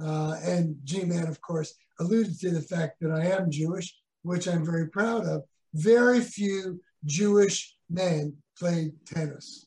Uh, 0.00 0.36
and 0.44 0.76
G-Man, 0.84 1.26
of 1.26 1.40
course, 1.40 1.74
alluded 2.00 2.38
to 2.40 2.50
the 2.50 2.60
fact 2.60 3.00
that 3.00 3.10
I 3.10 3.26
am 3.26 3.50
Jewish, 3.50 3.94
which 4.22 4.46
I'm 4.46 4.64
very 4.64 4.88
proud 4.88 5.24
of. 5.26 5.42
Very 5.74 6.20
few 6.20 6.80
Jewish 7.04 7.76
men 7.88 8.34
played 8.58 8.92
tennis. 9.06 9.66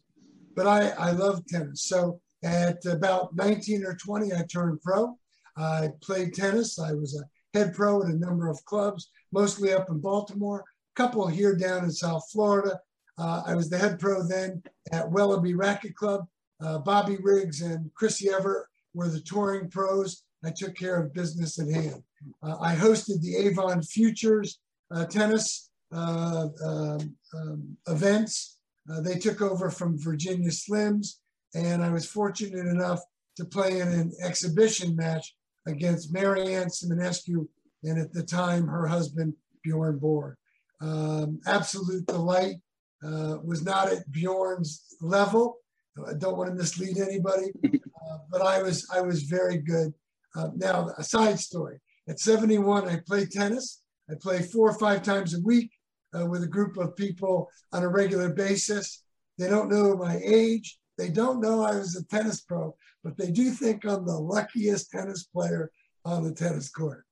but 0.56 0.68
I, 0.68 0.90
I 0.90 1.12
love 1.12 1.46
tennis. 1.46 1.84
So 1.84 2.20
at 2.44 2.86
about 2.86 3.36
19 3.36 3.86
or 3.86 3.96
20, 3.96 4.34
I 4.34 4.44
turned 4.44 4.82
pro. 4.82 5.18
I 5.58 5.90
played 6.02 6.34
tennis. 6.34 6.80
I 6.80 6.94
was 6.94 7.16
a 7.16 7.24
head 7.54 7.74
pro 7.74 8.04
at 8.04 8.10
a 8.10 8.18
number 8.18 8.50
of 8.50 8.64
clubs, 8.66 9.10
mostly 9.32 9.74
up 9.74 9.90
in 9.90 10.00
Baltimore, 10.00 10.60
a 10.62 11.02
couple 11.02 11.28
here 11.28 11.56
down 11.56 11.84
in 11.84 11.92
South 11.92 12.30
Florida. 12.32 12.80
Uh, 13.18 13.44
I 13.46 13.56
was 13.56 13.70
the 13.70 13.78
head 13.78 14.00
pro 14.00 14.24
then 14.24 14.64
at 14.92 15.10
Wellaby 15.10 15.58
Racket 15.58 15.96
Club. 15.96 16.28
Uh, 16.62 16.80
Bobby 16.80 17.18
Riggs 17.22 17.62
and 17.62 17.94
Chrissy 17.96 18.30
Evert 18.30 18.68
were 18.94 19.08
the 19.08 19.20
touring 19.22 19.70
pros. 19.70 20.24
I 20.44 20.52
took 20.52 20.76
care 20.76 21.02
of 21.02 21.14
business 21.14 21.60
at 21.60 21.70
hand. 21.70 22.04
Uh, 22.42 22.58
I 22.60 22.76
hosted 22.76 23.22
the 23.22 23.36
Avon 23.38 23.82
Futures 23.82 24.60
uh, 24.92 25.06
tennis 25.06 25.70
uh, 25.94 26.48
um, 26.64 27.16
um, 27.34 27.78
events. 27.88 28.58
Uh, 28.92 29.02
they 29.02 29.16
took 29.16 29.42
over 29.42 29.70
from 29.70 30.00
Virginia 30.00 30.50
Slims, 30.50 31.20
and 31.54 31.84
I 31.84 31.90
was 31.90 32.06
fortunate 32.06 32.68
enough 32.68 33.02
to 33.38 33.46
play 33.46 33.80
in 33.80 33.88
an 33.88 34.12
exhibition 34.22 34.96
match 34.96 35.36
against 35.70 36.14
Mariana 36.14 36.66
Simionescu 36.66 37.48
and 37.84 38.00
at 38.00 38.14
the 38.14 38.24
time 38.24 38.68
her 38.68 38.88
husband 38.88 39.34
Bjorn 39.64 39.98
Borg. 40.00 40.36
Um, 40.82 41.40
absolute 41.46 42.06
delight. 42.06 42.56
Uh, 43.02 43.38
was 43.44 43.64
not 43.64 43.90
at 43.90 44.12
Bjorn's 44.12 44.96
level. 45.02 45.58
I 46.06 46.14
don't 46.14 46.38
want 46.38 46.50
to 46.50 46.56
mislead 46.56 46.98
anybody, 46.98 47.52
uh, 47.66 48.18
but 48.30 48.42
I 48.42 48.62
was 48.62 48.88
I 48.94 49.02
was 49.02 49.24
very 49.24 49.58
good. 49.58 49.94
Uh, 50.36 50.50
now 50.56 50.90
a 50.98 51.04
side 51.04 51.40
story. 51.40 51.80
At 52.08 52.20
71, 52.20 52.90
I 52.90 53.00
play 53.06 53.26
tennis. 53.26 53.82
I 54.10 54.16
play 54.20 54.42
four 54.42 54.70
or 54.70 54.80
five 54.80 55.04
times 55.04 55.34
a 55.34 55.42
week 55.42 55.72
uh, 56.18 56.26
with 56.26 56.44
a 56.44 56.48
group 56.48 56.78
of 56.78 56.96
people 56.96 57.50
on 57.72 57.84
a 57.84 57.88
regular 57.88 58.30
basis. 58.34 59.04
They 59.38 59.48
don't 59.48 59.72
know 59.72 59.96
my 59.96 60.20
age. 60.24 60.79
They 61.00 61.08
don't 61.08 61.40
know 61.40 61.64
I 61.64 61.78
was 61.78 61.96
a 61.96 62.04
tennis 62.04 62.42
pro, 62.42 62.76
but 63.06 63.18
they 63.18 63.32
do 63.32 63.52
think 63.52 63.86
I'm 63.86 64.06
the 64.06 64.20
luckiest 64.20 64.92
tennis 64.92 65.24
player 65.24 65.72
on 66.04 66.26
the 66.26 66.34
tennis 66.34 66.70
court. 66.70 67.06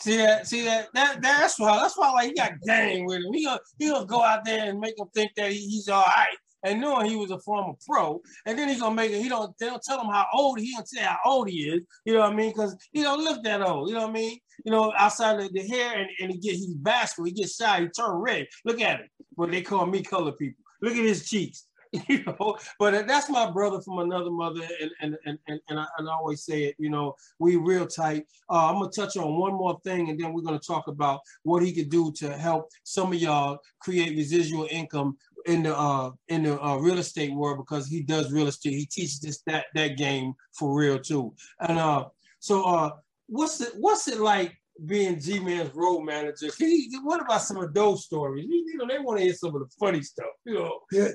See 0.00 0.16
that? 0.16 0.46
See 0.46 0.64
that? 0.64 0.88
That 0.94 1.20
that's 1.20 1.58
why. 1.58 1.78
That's 1.78 1.98
why. 1.98 2.10
Like 2.12 2.28
he 2.28 2.34
got 2.34 2.52
gang 2.64 3.04
with 3.04 3.18
him. 3.18 3.32
He 3.34 3.44
gonna 3.44 3.60
he 3.78 3.90
gonna 3.90 4.06
go 4.06 4.22
out 4.22 4.46
there 4.46 4.70
and 4.70 4.80
make 4.80 4.98
him 4.98 5.08
think 5.14 5.32
that 5.36 5.52
he, 5.52 5.58
he's 5.58 5.90
all 5.90 6.04
right, 6.04 6.36
and 6.64 6.80
knowing 6.80 7.10
he 7.10 7.16
was 7.16 7.30
a 7.30 7.38
former 7.40 7.74
pro, 7.86 8.18
and 8.46 8.58
then 8.58 8.66
he's 8.66 8.80
gonna 8.80 8.94
make 8.94 9.10
it. 9.10 9.20
He 9.20 9.28
don't. 9.28 9.52
They 9.60 9.66
don't 9.66 9.82
tell 9.82 10.00
him 10.00 10.10
how 10.10 10.26
old 10.32 10.58
he. 10.58 10.72
Don't 10.72 10.88
say 10.88 11.02
how 11.02 11.18
old 11.26 11.50
he 11.50 11.68
is. 11.68 11.82
You 12.06 12.14
know 12.14 12.20
what 12.20 12.32
I 12.32 12.34
mean? 12.34 12.50
Because 12.50 12.76
he 12.92 13.02
don't 13.02 13.22
look 13.22 13.44
that 13.44 13.60
old. 13.60 13.90
You 13.90 13.96
know 13.96 14.02
what 14.02 14.10
I 14.10 14.14
mean? 14.14 14.38
You 14.64 14.72
know, 14.72 14.90
outside 14.96 15.38
of 15.38 15.52
the 15.52 15.68
hair, 15.68 15.98
and, 15.98 16.08
and 16.18 16.32
he 16.32 16.38
get 16.38 16.54
he's 16.54 16.72
bashful. 16.72 17.24
He 17.24 17.32
gets 17.32 17.56
shy. 17.56 17.82
He 17.82 17.88
turn 17.88 18.16
red. 18.16 18.46
Look 18.64 18.80
at 18.80 19.00
him. 19.00 19.08
But 19.36 19.50
they 19.50 19.60
call 19.60 19.84
me 19.84 20.02
color 20.02 20.32
people. 20.32 20.64
Look 20.80 20.94
at 20.94 21.04
his 21.04 21.28
cheeks. 21.28 21.66
you 22.08 22.22
know 22.24 22.56
but 22.78 23.06
that's 23.06 23.30
my 23.30 23.50
brother 23.50 23.80
from 23.80 23.98
another 23.98 24.30
mother 24.30 24.60
and 24.80 24.90
and 25.00 25.16
and 25.24 25.38
and, 25.46 25.60
and, 25.68 25.80
I, 25.80 25.86
and 25.98 26.08
I 26.08 26.12
always 26.12 26.42
say 26.42 26.64
it 26.64 26.76
you 26.78 26.90
know 26.90 27.14
we 27.38 27.56
real 27.56 27.86
tight. 27.86 28.26
Uh, 28.50 28.68
i'm 28.68 28.78
gonna 28.78 28.90
touch 28.90 29.16
on 29.16 29.38
one 29.38 29.54
more 29.54 29.78
thing 29.84 30.10
and 30.10 30.20
then 30.20 30.32
we're 30.32 30.42
gonna 30.42 30.58
talk 30.58 30.88
about 30.88 31.20
what 31.42 31.62
he 31.62 31.72
could 31.72 31.90
do 31.90 32.12
to 32.12 32.36
help 32.36 32.68
some 32.82 33.12
of 33.12 33.18
y'all 33.18 33.58
create 33.80 34.16
residual 34.16 34.66
income 34.70 35.16
in 35.46 35.62
the 35.62 35.76
uh 35.76 36.10
in 36.28 36.42
the 36.42 36.60
uh, 36.62 36.76
real 36.76 36.98
estate 36.98 37.32
world 37.34 37.58
because 37.58 37.88
he 37.88 38.02
does 38.02 38.32
real 38.32 38.48
estate. 38.48 38.74
He 38.74 38.86
teaches 38.86 39.20
this 39.20 39.42
that 39.46 39.66
that 39.74 39.96
game 39.96 40.34
for 40.52 40.74
real 40.74 40.98
too. 40.98 41.34
And 41.60 41.78
uh 41.78 42.06
so 42.38 42.64
uh 42.64 42.90
what's 43.26 43.60
it 43.60 43.72
what's 43.78 44.08
it 44.08 44.20
like 44.20 44.54
being 44.86 45.20
G 45.20 45.40
Man's 45.40 45.74
road 45.74 46.02
manager. 46.02 46.50
He, 46.56 46.88
what 47.02 47.20
about 47.20 47.42
some 47.42 47.56
of 47.58 47.74
those 47.74 48.04
stories? 48.04 48.46
You 48.48 48.76
know, 48.76 48.86
they 48.86 48.98
want 48.98 49.18
to 49.18 49.24
hear 49.24 49.34
some 49.34 49.54
of 49.54 49.60
the 49.60 49.68
funny 49.78 50.02
stuff. 50.02 50.26
You 50.44 50.54
know, 50.54 50.80
there, 50.90 51.14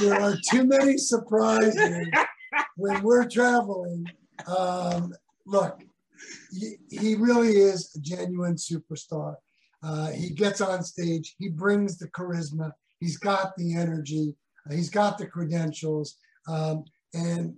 there 0.00 0.20
are 0.20 0.36
too 0.50 0.64
many 0.64 0.98
surprises 0.98 2.08
when 2.76 3.02
we're 3.02 3.28
traveling. 3.28 4.06
Um, 4.46 5.12
look, 5.46 5.80
he, 6.52 6.76
he, 6.90 7.14
really 7.14 7.56
is 7.56 7.94
a 7.96 8.00
genuine 8.00 8.56
superstar. 8.56 9.36
Uh, 9.82 10.10
he 10.10 10.30
gets 10.30 10.60
on 10.60 10.82
stage, 10.82 11.34
he 11.38 11.48
brings 11.48 11.98
the 11.98 12.08
charisma, 12.08 12.72
he's 13.00 13.16
got 13.16 13.56
the 13.56 13.76
energy, 13.76 14.34
uh, 14.68 14.74
he's 14.74 14.90
got 14.90 15.18
the 15.18 15.26
credentials, 15.26 16.16
um, 16.48 16.84
and 17.14 17.54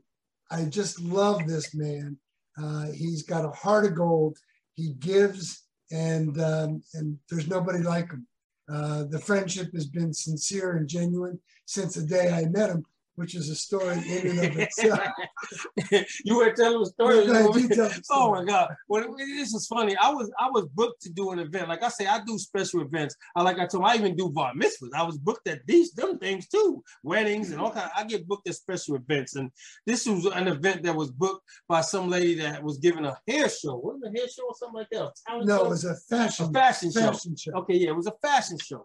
I 0.50 0.64
just 0.64 1.00
love 1.00 1.46
this 1.46 1.74
man. 1.74 2.18
Uh, 2.60 2.86
he's 2.92 3.22
got 3.22 3.44
a 3.44 3.50
heart 3.50 3.86
of 3.86 3.94
gold 3.94 4.36
he 4.80 4.94
gives, 4.94 5.64
and 5.90 6.40
um, 6.40 6.82
and 6.94 7.18
there's 7.28 7.48
nobody 7.48 7.80
like 7.80 8.10
him. 8.10 8.26
Uh, 8.72 9.04
the 9.04 9.18
friendship 9.18 9.72
has 9.74 9.86
been 9.86 10.14
sincere 10.14 10.76
and 10.76 10.88
genuine 10.88 11.38
since 11.66 11.94
the 11.94 12.04
day 12.04 12.32
I 12.32 12.44
met 12.46 12.70
him 12.70 12.84
which 13.20 13.34
is 13.34 13.50
a 13.50 13.54
story 13.54 13.98
in 14.08 14.28
and 14.30 14.38
of 14.38 14.58
itself. 14.66 14.98
you 16.24 16.38
were 16.38 16.52
telling 16.52 16.80
a 16.82 16.86
story. 16.86 17.26
Oh 18.10 18.32
my 18.32 18.44
God! 18.44 18.68
Well, 18.88 19.14
this 19.16 19.52
is 19.52 19.66
funny. 19.66 19.94
I 19.96 20.10
was 20.10 20.30
I 20.40 20.48
was 20.48 20.66
booked 20.74 21.02
to 21.02 21.10
do 21.10 21.30
an 21.32 21.38
event. 21.38 21.68
Like 21.68 21.82
I 21.82 21.88
say, 21.88 22.06
I 22.06 22.20
do 22.24 22.38
special 22.38 22.80
events. 22.80 23.14
I 23.36 23.42
like 23.42 23.58
I 23.58 23.66
told 23.66 23.84
him, 23.84 23.90
I 23.90 23.96
even 23.96 24.16
do 24.16 24.30
bar 24.30 24.54
mitzvahs. 24.54 24.94
I 24.94 25.02
was 25.02 25.18
booked 25.18 25.48
at 25.48 25.66
these 25.66 25.92
them 25.92 26.18
things 26.18 26.48
too, 26.48 26.82
weddings 27.02 27.50
and 27.50 27.60
all 27.60 27.70
kind. 27.70 27.90
I 27.94 28.04
get 28.04 28.26
booked 28.26 28.48
at 28.48 28.54
special 28.54 28.96
events, 28.96 29.36
and 29.36 29.50
this 29.86 30.06
was 30.06 30.24
an 30.24 30.48
event 30.48 30.82
that 30.84 30.96
was 30.96 31.10
booked 31.10 31.44
by 31.68 31.82
some 31.82 32.08
lady 32.08 32.36
that 32.36 32.62
was 32.62 32.78
giving 32.78 33.04
a 33.04 33.14
hair 33.28 33.50
show. 33.50 33.76
Was 33.76 34.00
it 34.02 34.08
a 34.08 34.18
hair 34.18 34.28
show 34.28 34.46
or 34.48 34.54
something 34.54 34.80
like 34.80 34.90
that? 34.92 35.12
no, 35.44 35.58
show? 35.58 35.64
it 35.66 35.68
was 35.68 35.84
a 35.84 35.96
fashion 36.08 36.46
a 36.46 36.52
fashion, 36.52 36.90
fashion 36.92 37.36
show. 37.36 37.50
show. 37.52 37.58
Okay, 37.58 37.74
yeah, 37.74 37.90
it 37.90 37.96
was 37.96 38.06
a 38.06 38.14
fashion 38.22 38.56
show. 38.64 38.82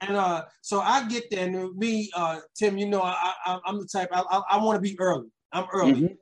And 0.00 0.16
uh, 0.16 0.44
so 0.62 0.80
I 0.80 1.08
get 1.08 1.30
there, 1.30 1.46
and 1.46 1.76
me, 1.76 2.10
uh, 2.14 2.38
Tim, 2.56 2.78
you 2.78 2.86
know, 2.86 3.02
I, 3.02 3.32
I, 3.44 3.58
am 3.66 3.80
the 3.80 3.86
type 3.86 4.08
I, 4.12 4.22
I, 4.30 4.42
I 4.50 4.64
want 4.64 4.76
to 4.76 4.80
be 4.80 4.98
early. 5.00 5.28
I'm 5.52 5.66
early. 5.72 5.92
Mm-hmm. 5.92 6.14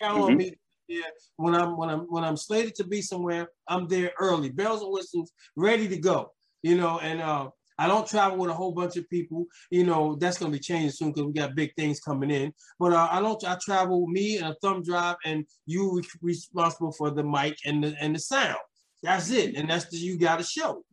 count 0.00 0.18
mm-hmm. 0.18 0.24
on 0.24 0.36
me. 0.36 0.52
Yeah, 0.86 1.06
when 1.36 1.54
I'm 1.54 1.78
when 1.78 1.88
I'm 1.88 2.00
when 2.00 2.24
I'm 2.24 2.36
slated 2.36 2.74
to 2.74 2.84
be 2.84 3.00
somewhere, 3.00 3.48
I'm 3.68 3.88
there 3.88 4.12
early. 4.20 4.50
Bells 4.50 4.82
and 4.82 4.92
whistles, 4.92 5.32
ready 5.56 5.88
to 5.88 5.96
go. 5.96 6.32
You 6.62 6.76
know, 6.76 6.98
and 6.98 7.22
uh, 7.22 7.48
I 7.78 7.88
don't 7.88 8.06
travel 8.06 8.38
with 8.38 8.50
a 8.50 8.54
whole 8.54 8.72
bunch 8.72 8.96
of 8.96 9.08
people. 9.08 9.46
You 9.70 9.84
know, 9.84 10.16
that's 10.16 10.36
gonna 10.36 10.52
be 10.52 10.58
changing 10.58 10.90
soon 10.90 11.12
because 11.12 11.24
we 11.24 11.32
got 11.32 11.54
big 11.54 11.72
things 11.74 12.00
coming 12.00 12.30
in. 12.30 12.52
But 12.78 12.92
uh, 12.92 13.08
I 13.10 13.20
don't. 13.20 13.42
I 13.44 13.56
travel 13.62 14.06
me 14.06 14.36
and 14.36 14.48
a 14.48 14.56
thumb 14.62 14.82
drive, 14.82 15.16
and 15.24 15.46
you 15.64 16.02
responsible 16.20 16.92
for 16.92 17.10
the 17.10 17.24
mic 17.24 17.56
and 17.64 17.82
the 17.82 17.96
and 18.00 18.14
the 18.14 18.18
sound. 18.18 18.58
That's 19.02 19.30
it, 19.30 19.56
and 19.56 19.68
that's 19.68 19.86
the 19.86 19.96
you 19.96 20.18
got 20.18 20.38
to 20.38 20.44
show. 20.44 20.84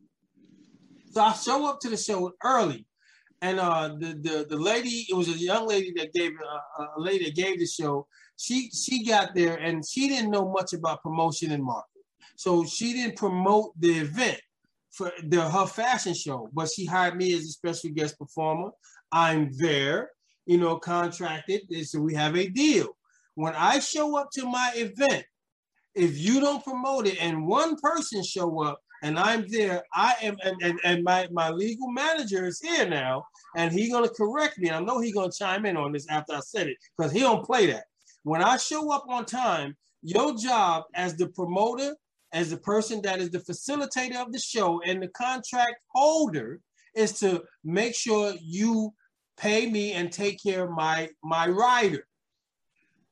So 1.12 1.20
I 1.22 1.34
show 1.34 1.68
up 1.68 1.78
to 1.80 1.90
the 1.90 1.96
show 1.96 2.32
early, 2.42 2.86
and 3.42 3.60
uh, 3.60 3.88
the 3.98 4.14
the 4.14 4.46
the 4.48 4.56
lady, 4.56 5.06
it 5.10 5.14
was 5.14 5.28
a 5.28 5.32
young 5.32 5.68
lady 5.68 5.92
that 5.96 6.14
gave 6.14 6.32
uh, 6.32 6.86
a 6.96 7.00
lady 7.00 7.26
that 7.26 7.34
gave 7.34 7.58
the 7.58 7.66
show. 7.66 8.06
She 8.38 8.70
she 8.70 9.04
got 9.04 9.34
there 9.34 9.56
and 9.56 9.86
she 9.86 10.08
didn't 10.08 10.30
know 10.30 10.50
much 10.50 10.72
about 10.72 11.02
promotion 11.02 11.52
and 11.52 11.62
marketing, 11.62 12.02
so 12.36 12.64
she 12.64 12.94
didn't 12.94 13.16
promote 13.16 13.78
the 13.78 13.92
event 13.98 14.40
for 14.90 15.12
the 15.24 15.42
her 15.50 15.66
fashion 15.66 16.14
show. 16.14 16.48
But 16.54 16.70
she 16.70 16.86
hired 16.86 17.16
me 17.16 17.34
as 17.34 17.42
a 17.42 17.48
special 17.48 17.90
guest 17.90 18.18
performer. 18.18 18.70
I'm 19.12 19.50
there, 19.58 20.12
you 20.46 20.56
know, 20.56 20.78
contracted, 20.78 21.62
so 21.86 22.00
we 22.00 22.14
have 22.14 22.36
a 22.36 22.48
deal. 22.48 22.88
When 23.34 23.54
I 23.54 23.80
show 23.80 24.16
up 24.16 24.30
to 24.32 24.46
my 24.46 24.72
event, 24.76 25.26
if 25.94 26.16
you 26.16 26.40
don't 26.40 26.64
promote 26.64 27.06
it 27.06 27.18
and 27.20 27.46
one 27.46 27.76
person 27.76 28.24
show 28.24 28.62
up, 28.62 28.81
and 29.02 29.18
I'm 29.18 29.46
there. 29.48 29.82
I 29.92 30.14
am, 30.22 30.36
and, 30.44 30.62
and, 30.62 30.80
and 30.84 31.04
my, 31.04 31.28
my 31.32 31.50
legal 31.50 31.90
manager 31.90 32.46
is 32.46 32.60
here 32.60 32.88
now, 32.88 33.24
and 33.56 33.72
he's 33.72 33.92
gonna 33.92 34.08
correct 34.08 34.58
me. 34.58 34.70
I 34.70 34.80
know 34.80 35.00
he's 35.00 35.14
gonna 35.14 35.32
chime 35.32 35.66
in 35.66 35.76
on 35.76 35.92
this 35.92 36.08
after 36.08 36.34
I 36.34 36.40
said 36.40 36.68
it, 36.68 36.76
because 36.96 37.12
he 37.12 37.20
don't 37.20 37.44
play 37.44 37.66
that. 37.66 37.84
When 38.22 38.42
I 38.42 38.56
show 38.56 38.92
up 38.92 39.04
on 39.08 39.24
time, 39.26 39.76
your 40.02 40.36
job 40.36 40.84
as 40.94 41.16
the 41.16 41.28
promoter, 41.28 41.96
as 42.32 42.50
the 42.50 42.56
person 42.56 43.02
that 43.02 43.20
is 43.20 43.30
the 43.30 43.40
facilitator 43.40 44.16
of 44.16 44.32
the 44.32 44.38
show 44.38 44.80
and 44.82 45.02
the 45.02 45.08
contract 45.08 45.76
holder, 45.88 46.60
is 46.94 47.18
to 47.20 47.42
make 47.64 47.94
sure 47.94 48.34
you 48.40 48.92
pay 49.36 49.68
me 49.68 49.92
and 49.92 50.12
take 50.12 50.42
care 50.42 50.64
of 50.64 50.70
my 50.70 51.08
my 51.22 51.48
rider. 51.48 52.06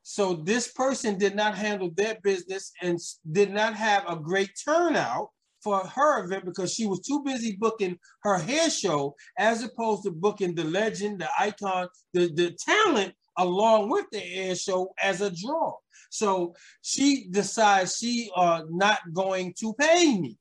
So 0.03 0.35
this 0.35 0.73
person 0.73 1.19
did 1.19 1.35
not 1.35 1.57
handle 1.57 1.91
their 1.95 2.19
business 2.23 2.73
and 2.83 2.99
did 3.31 3.53
not 3.53 3.75
have 3.75 4.05
a 4.09 4.17
great 4.17 4.51
turnout 4.65 5.29
for 5.63 5.79
her 5.87 6.25
event 6.25 6.45
because 6.45 6.73
she 6.73 6.87
was 6.87 7.01
too 7.01 7.23
busy 7.25 7.57
booking 7.59 7.99
her 8.23 8.39
hair 8.39 8.71
show 8.71 9.15
as 9.39 9.63
opposed 9.63 10.05
to 10.05 10.11
booking 10.11 10.55
the 10.55 10.65
legend, 10.65 11.21
the 11.21 11.29
icon, 11.39 11.89
the, 12.15 12.33
the 12.33 12.57
talent 12.65 13.15
along 13.39 13.89
with 13.89 14.07
the 14.13 14.23
air 14.23 14.55
show 14.55 14.93
as 15.03 15.21
a 15.21 15.31
draw. 15.31 15.75
So 16.11 16.55
she 16.83 17.29
decides 17.31 17.97
she 17.97 18.31
uh 18.35 18.63
not 18.69 19.01
going 19.13 19.55
to 19.61 19.75
pay 19.75 20.19
me. 20.19 20.37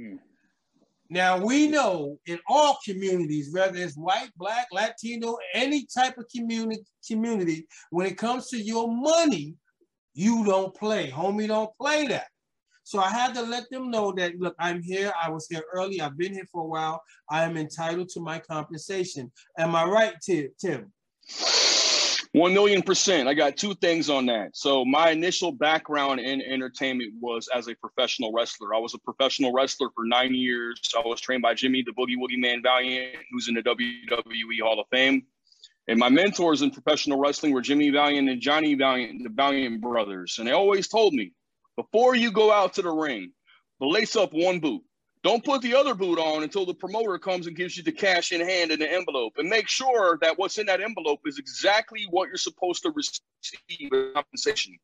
Hmm. 0.00 0.16
Now 1.10 1.38
we 1.38 1.68
know 1.68 2.18
in 2.26 2.38
all 2.48 2.78
communities, 2.84 3.52
whether 3.52 3.76
it's 3.76 3.96
white, 3.96 4.30
black, 4.36 4.66
Latino, 4.72 5.36
any 5.54 5.86
type 5.86 6.18
of 6.18 6.26
community, 6.34 6.82
community, 7.06 7.66
when 7.90 8.06
it 8.06 8.18
comes 8.18 8.48
to 8.48 8.60
your 8.60 8.88
money, 8.88 9.54
you 10.14 10.44
don't 10.44 10.74
play. 10.74 11.10
Homie, 11.10 11.48
don't 11.48 11.70
play 11.80 12.06
that. 12.08 12.26
So 12.84 13.00
I 13.00 13.08
had 13.08 13.34
to 13.34 13.42
let 13.42 13.68
them 13.70 13.90
know 13.90 14.12
that, 14.12 14.38
look, 14.38 14.54
I'm 14.58 14.82
here. 14.82 15.12
I 15.20 15.30
was 15.30 15.48
here 15.48 15.64
early. 15.72 16.02
I've 16.02 16.18
been 16.18 16.34
here 16.34 16.46
for 16.52 16.62
a 16.62 16.66
while. 16.66 17.02
I 17.30 17.44
am 17.44 17.56
entitled 17.56 18.10
to 18.10 18.20
my 18.20 18.38
compensation. 18.38 19.32
Am 19.58 19.74
I 19.74 19.84
right, 19.84 20.14
Tim? 20.22 20.92
One 22.32 22.52
million 22.52 22.82
percent. 22.82 23.28
I 23.28 23.32
got 23.32 23.56
two 23.56 23.74
things 23.76 24.10
on 24.10 24.26
that. 24.26 24.56
So 24.56 24.84
my 24.84 25.10
initial 25.10 25.52
background 25.52 26.20
in 26.20 26.42
entertainment 26.42 27.14
was 27.20 27.48
as 27.54 27.68
a 27.68 27.74
professional 27.76 28.32
wrestler. 28.32 28.74
I 28.74 28.78
was 28.78 28.92
a 28.92 28.98
professional 28.98 29.52
wrestler 29.52 29.88
for 29.94 30.04
nine 30.04 30.34
years. 30.34 30.80
I 30.96 31.06
was 31.06 31.20
trained 31.20 31.42
by 31.42 31.54
Jimmy 31.54 31.82
the 31.86 31.92
Boogie 31.92 32.16
Woogie 32.18 32.38
Man 32.38 32.60
Valiant, 32.60 33.16
who's 33.30 33.48
in 33.48 33.54
the 33.54 33.62
WWE 33.62 34.60
Hall 34.62 34.80
of 34.80 34.86
Fame. 34.90 35.24
And 35.86 35.98
my 35.98 36.08
mentors 36.08 36.62
in 36.62 36.70
professional 36.70 37.18
wrestling 37.18 37.52
were 37.52 37.62
Jimmy 37.62 37.90
Valiant 37.90 38.28
and 38.28 38.40
Johnny 38.40 38.74
Valiant, 38.74 39.22
the 39.22 39.30
Valiant 39.30 39.80
brothers. 39.80 40.36
And 40.38 40.48
they 40.48 40.52
always 40.52 40.88
told 40.88 41.14
me, 41.14 41.32
before 41.76 42.14
you 42.14 42.30
go 42.30 42.52
out 42.52 42.74
to 42.74 42.82
the 42.82 42.90
ring, 42.90 43.32
lace 43.80 44.16
up 44.16 44.32
one 44.32 44.60
boot. 44.60 44.82
Don't 45.22 45.42
put 45.42 45.62
the 45.62 45.74
other 45.74 45.94
boot 45.94 46.18
on 46.18 46.42
until 46.42 46.66
the 46.66 46.74
promoter 46.74 47.18
comes 47.18 47.46
and 47.46 47.56
gives 47.56 47.78
you 47.78 47.82
the 47.82 47.92
cash 47.92 48.30
in 48.30 48.46
hand 48.46 48.70
in 48.70 48.78
the 48.78 48.92
envelope. 48.92 49.32
And 49.38 49.48
make 49.48 49.68
sure 49.68 50.18
that 50.20 50.38
what's 50.38 50.58
in 50.58 50.66
that 50.66 50.82
envelope 50.82 51.20
is 51.24 51.38
exactly 51.38 52.06
what 52.10 52.28
you're 52.28 52.36
supposed 52.36 52.82
to 52.82 52.92
receive 52.94 53.90
compensation. 54.14 54.76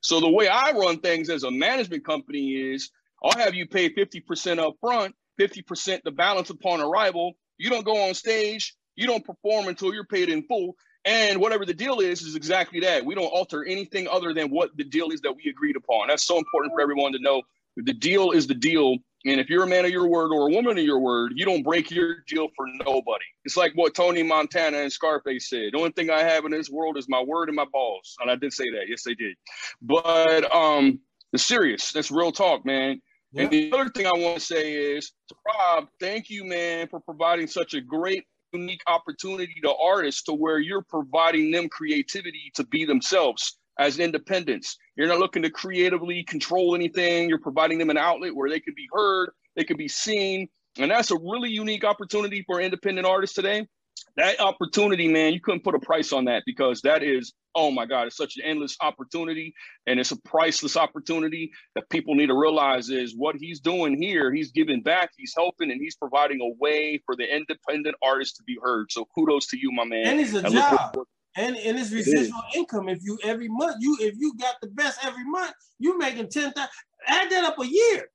So 0.00 0.18
the 0.18 0.28
way 0.28 0.48
I 0.48 0.72
run 0.72 0.98
things 0.98 1.30
as 1.30 1.44
a 1.44 1.50
management 1.50 2.04
company 2.04 2.54
is 2.54 2.90
I'll 3.22 3.38
have 3.38 3.54
you 3.54 3.68
pay 3.68 3.88
50% 3.88 4.58
up 4.58 4.74
front, 4.80 5.14
50% 5.40 6.02
the 6.02 6.10
balance 6.10 6.50
upon 6.50 6.80
arrival. 6.80 7.34
You 7.58 7.70
don't 7.70 7.84
go 7.84 8.08
on 8.08 8.14
stage, 8.14 8.74
you 8.96 9.06
don't 9.06 9.24
perform 9.24 9.68
until 9.68 9.94
you're 9.94 10.04
paid 10.04 10.28
in 10.28 10.42
full. 10.42 10.74
And 11.04 11.40
whatever 11.40 11.66
the 11.66 11.74
deal 11.74 12.00
is, 12.00 12.22
is 12.22 12.34
exactly 12.34 12.80
that. 12.80 13.04
We 13.04 13.14
don't 13.14 13.26
alter 13.26 13.64
anything 13.64 14.08
other 14.08 14.32
than 14.32 14.50
what 14.50 14.76
the 14.76 14.84
deal 14.84 15.10
is 15.10 15.20
that 15.20 15.32
we 15.32 15.50
agreed 15.50 15.76
upon. 15.76 16.08
That's 16.08 16.24
so 16.24 16.38
important 16.38 16.72
for 16.72 16.80
everyone 16.80 17.12
to 17.12 17.18
know. 17.18 17.42
The 17.76 17.92
deal 17.92 18.30
is 18.30 18.46
the 18.46 18.54
deal 18.54 18.98
and 19.26 19.40
if 19.40 19.48
you're 19.48 19.62
a 19.62 19.66
man 19.66 19.86
of 19.86 19.90
your 19.90 20.06
word 20.06 20.32
or 20.32 20.48
a 20.48 20.50
woman 20.50 20.76
of 20.76 20.84
your 20.84 20.98
word, 20.98 21.32
you 21.34 21.46
don't 21.46 21.62
break 21.62 21.90
your 21.90 22.16
deal 22.28 22.48
for 22.54 22.66
nobody. 22.84 23.24
It's 23.44 23.56
like 23.56 23.72
what 23.74 23.94
Tony 23.94 24.22
Montana 24.22 24.78
and 24.78 24.92
Scarface 24.92 25.48
said. 25.48 25.70
The 25.72 25.78
only 25.78 25.92
thing 25.92 26.10
I 26.10 26.22
have 26.22 26.44
in 26.44 26.50
this 26.50 26.68
world 26.68 26.98
is 26.98 27.08
my 27.08 27.22
word 27.22 27.48
and 27.48 27.56
my 27.56 27.64
balls. 27.72 28.16
And 28.20 28.30
I 28.30 28.36
did 28.36 28.52
say 28.52 28.68
that. 28.70 28.84
Yes, 28.86 29.02
they 29.02 29.14
did. 29.14 29.34
But 29.80 30.54
um, 30.54 31.00
the 31.32 31.38
serious. 31.38 31.90
That's 31.92 32.10
real 32.10 32.32
talk, 32.32 32.66
man. 32.66 33.00
Yeah. 33.32 33.42
And 33.42 33.50
the 33.50 33.72
other 33.72 33.88
thing 33.88 34.06
I 34.06 34.12
want 34.12 34.38
to 34.38 34.44
say 34.44 34.74
is, 34.74 35.12
Rob, 35.46 35.88
thank 36.00 36.28
you, 36.28 36.44
man, 36.44 36.86
for 36.88 37.00
providing 37.00 37.46
such 37.46 37.72
a 37.72 37.80
great, 37.80 38.24
unique 38.54 38.82
opportunity 38.86 39.60
to 39.62 39.74
artists 39.74 40.22
to 40.22 40.32
where 40.32 40.58
you're 40.58 40.82
providing 40.82 41.50
them 41.50 41.68
creativity 41.68 42.52
to 42.54 42.64
be 42.66 42.84
themselves 42.84 43.58
as 43.78 43.98
independents. 43.98 44.76
You're 44.96 45.08
not 45.08 45.18
looking 45.18 45.42
to 45.42 45.50
creatively 45.50 46.22
control 46.24 46.74
anything. 46.74 47.28
You're 47.28 47.40
providing 47.40 47.78
them 47.78 47.90
an 47.90 47.98
outlet 47.98 48.34
where 48.34 48.48
they 48.48 48.60
can 48.60 48.74
be 48.76 48.88
heard, 48.92 49.30
they 49.56 49.64
can 49.64 49.76
be 49.76 49.88
seen. 49.88 50.48
And 50.78 50.90
that's 50.90 51.10
a 51.10 51.18
really 51.18 51.50
unique 51.50 51.84
opportunity 51.84 52.42
for 52.46 52.60
independent 52.60 53.06
artists 53.06 53.34
today. 53.34 53.66
That 54.16 54.40
opportunity, 54.40 55.08
man, 55.08 55.32
you 55.32 55.40
couldn't 55.40 55.64
put 55.64 55.74
a 55.74 55.80
price 55.80 56.12
on 56.12 56.26
that 56.26 56.44
because 56.46 56.80
that 56.82 57.02
is, 57.02 57.32
oh 57.56 57.72
my 57.72 57.84
God, 57.84 58.06
it's 58.06 58.16
such 58.16 58.36
an 58.36 58.44
endless 58.44 58.76
opportunity 58.80 59.52
and 59.86 59.98
it's 59.98 60.12
a 60.12 60.20
priceless 60.22 60.76
opportunity 60.76 61.50
that 61.74 61.90
people 61.90 62.14
need 62.14 62.26
to 62.26 62.34
realize 62.34 62.90
is 62.90 63.14
what 63.16 63.34
he's 63.36 63.58
doing 63.58 64.00
here. 64.00 64.32
He's 64.32 64.52
giving 64.52 64.82
back, 64.82 65.10
he's 65.16 65.34
helping, 65.36 65.72
and 65.72 65.80
he's 65.80 65.96
providing 65.96 66.40
a 66.40 66.54
way 66.62 67.02
for 67.04 67.16
the 67.16 67.24
independent 67.24 67.96
artist 68.02 68.36
to 68.36 68.44
be 68.44 68.56
heard. 68.62 68.92
So 68.92 69.04
kudos 69.16 69.48
to 69.48 69.58
you, 69.58 69.72
my 69.72 69.84
man. 69.84 70.06
And 70.06 70.20
it's 70.20 70.32
a 70.32 70.42
job 70.48 70.96
and 71.36 71.56
and 71.56 71.78
it's 71.78 71.90
residual 71.90 72.42
it 72.52 72.58
income. 72.58 72.88
If 72.88 73.00
you 73.02 73.18
every 73.22 73.48
month 73.48 73.76
you 73.80 73.96
if 74.00 74.14
you 74.16 74.34
got 74.36 74.56
the 74.62 74.68
best 74.68 75.04
every 75.04 75.24
month, 75.24 75.52
you 75.78 75.98
making 75.98 76.28
ten 76.28 76.52
thousand. 76.52 76.70
Add 77.06 77.30
that 77.30 77.44
up 77.44 77.58
a 77.58 77.66
year, 77.66 78.08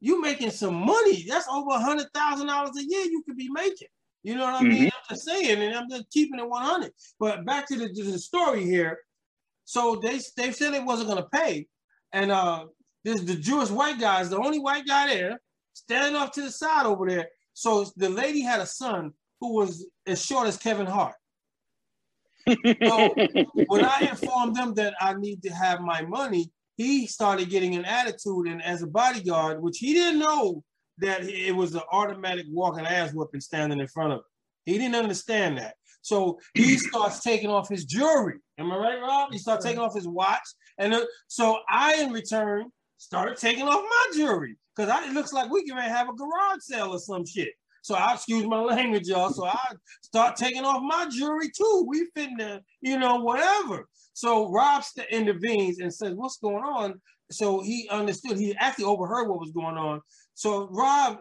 you 0.00 0.20
making 0.20 0.50
some 0.50 0.74
money. 0.74 1.24
That's 1.28 1.48
over 1.48 1.70
a 1.70 1.80
hundred 1.80 2.08
thousand 2.14 2.46
dollars 2.46 2.76
a 2.76 2.84
year 2.84 3.04
you 3.04 3.22
could 3.26 3.36
be 3.36 3.48
making. 3.50 3.88
You 4.22 4.36
know 4.36 4.44
what 4.44 4.62
I 4.62 4.64
mean? 4.64 4.72
Mm-hmm. 4.72 4.84
I'm 4.84 5.16
just 5.16 5.24
saying, 5.24 5.62
and 5.62 5.74
I'm 5.74 5.88
just 5.88 6.10
keeping 6.10 6.38
it 6.38 6.48
100. 6.48 6.92
But 7.18 7.44
back 7.46 7.66
to 7.68 7.76
the, 7.76 7.88
to 7.88 8.04
the 8.04 8.18
story 8.18 8.64
here. 8.64 8.98
So 9.64 10.00
they 10.02 10.20
they 10.36 10.52
said 10.52 10.72
they 10.72 10.80
wasn't 10.80 11.08
gonna 11.08 11.28
pay, 11.32 11.66
and 12.12 12.32
uh, 12.32 12.66
this 13.04 13.20
the 13.22 13.36
Jewish 13.36 13.70
white 13.70 14.00
guy 14.00 14.20
is 14.20 14.30
the 14.30 14.38
only 14.38 14.58
white 14.58 14.86
guy 14.86 15.06
there, 15.06 15.40
standing 15.74 16.20
off 16.20 16.32
to 16.32 16.42
the 16.42 16.50
side 16.50 16.86
over 16.86 17.08
there. 17.08 17.28
So 17.54 17.86
the 17.96 18.08
lady 18.08 18.40
had 18.40 18.60
a 18.60 18.66
son 18.66 19.12
who 19.40 19.54
was 19.54 19.86
as 20.06 20.24
short 20.24 20.48
as 20.48 20.56
Kevin 20.56 20.86
Hart 20.86 21.14
so 22.48 23.14
when 23.66 23.84
I 23.84 24.08
informed 24.10 24.56
them 24.56 24.74
that 24.74 24.94
I 25.00 25.14
need 25.14 25.42
to 25.42 25.50
have 25.50 25.80
my 25.80 26.02
money, 26.02 26.50
he 26.76 27.06
started 27.06 27.50
getting 27.50 27.74
an 27.74 27.84
attitude, 27.84 28.46
and 28.46 28.62
as 28.62 28.82
a 28.82 28.86
bodyguard, 28.86 29.62
which 29.62 29.78
he 29.78 29.92
didn't 29.92 30.20
know 30.20 30.64
that 31.00 31.24
it 31.24 31.54
was 31.54 31.74
an 31.74 31.82
automatic 31.92 32.46
walking 32.50 32.86
ass 32.86 33.12
whooping 33.12 33.40
standing 33.40 33.80
in 33.80 33.88
front 33.88 34.12
of 34.12 34.18
him. 34.18 34.24
He 34.66 34.78
didn't 34.78 34.96
understand 34.96 35.58
that. 35.58 35.74
So 36.02 36.38
he 36.54 36.78
starts 36.78 37.20
taking 37.20 37.50
off 37.50 37.68
his 37.68 37.84
jewelry. 37.84 38.38
Am 38.58 38.70
I 38.72 38.76
right, 38.76 39.00
Rob? 39.00 39.32
He 39.32 39.38
starts 39.38 39.64
taking 39.64 39.80
off 39.80 39.94
his 39.94 40.08
watch. 40.08 40.46
And 40.78 40.94
uh, 40.94 41.04
so 41.28 41.58
I, 41.68 41.96
in 41.96 42.12
return, 42.12 42.70
started 42.98 43.36
taking 43.36 43.64
off 43.64 43.82
my 43.82 44.06
jewelry 44.14 44.56
because 44.76 44.90
it 45.04 45.12
looks 45.12 45.32
like 45.32 45.50
we 45.50 45.64
can 45.64 45.76
have 45.76 46.08
a 46.08 46.12
garage 46.14 46.60
sale 46.60 46.94
or 46.94 46.98
some 46.98 47.24
shit. 47.26 47.52
So 47.82 47.94
I 47.94 48.14
excuse 48.14 48.46
my 48.46 48.60
language, 48.60 49.08
y'all. 49.08 49.32
So 49.32 49.46
I 49.46 49.58
start 50.02 50.36
taking 50.36 50.64
off 50.64 50.82
my 50.82 51.06
jewelry 51.10 51.50
too. 51.56 51.84
We 51.88 52.08
finna, 52.16 52.60
you 52.80 52.98
know, 52.98 53.16
whatever. 53.16 53.88
So 54.12 54.50
Rob 54.50 54.82
intervenes 55.10 55.80
and 55.80 55.92
says, 55.92 56.14
"What's 56.14 56.38
going 56.38 56.64
on?" 56.64 57.00
So 57.30 57.62
he 57.62 57.88
understood. 57.90 58.38
He 58.38 58.54
actually 58.56 58.84
overheard 58.84 59.28
what 59.28 59.40
was 59.40 59.52
going 59.52 59.76
on. 59.76 60.00
So 60.34 60.68
Rob, 60.70 61.18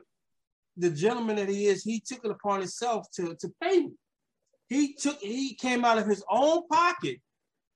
the 0.77 0.89
gentleman 0.89 1.37
that 1.37 1.49
he 1.49 1.67
is, 1.67 1.83
he 1.83 2.01
took 2.05 2.25
it 2.25 2.31
upon 2.31 2.59
himself 2.59 3.05
to 3.15 3.35
to 3.39 3.49
pay 3.61 3.79
me. 3.79 3.91
He 4.67 4.93
took. 4.93 5.19
He 5.19 5.55
came 5.55 5.85
out 5.85 5.97
of 5.97 6.07
his 6.07 6.23
own 6.29 6.67
pocket 6.67 7.17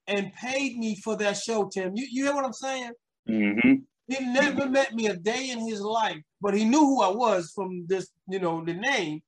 and 0.08 0.34
paid 0.34 0.78
me 0.78 1.00
for 1.04 1.16
that 1.18 1.38
show, 1.38 1.70
Tim. 1.72 1.94
You 1.96 2.08
you 2.10 2.26
hear 2.26 2.36
what 2.36 2.46
I'm 2.46 2.54
saying? 2.54 2.92
Mm-hmm. 3.30 3.74
He 4.08 4.26
never 4.26 4.70
met 4.70 4.94
me 4.94 5.08
a 5.08 5.16
day 5.16 5.50
in 5.52 5.60
his 5.60 5.80
life, 5.80 6.22
but 6.44 6.54
he 6.54 6.66
knew 6.66 6.82
who 6.82 7.02
I 7.02 7.08
was 7.08 7.54
from 7.56 7.86
this, 7.88 8.10
you 8.28 8.38
know, 8.38 8.64
the 8.66 8.74
name. 8.74 9.22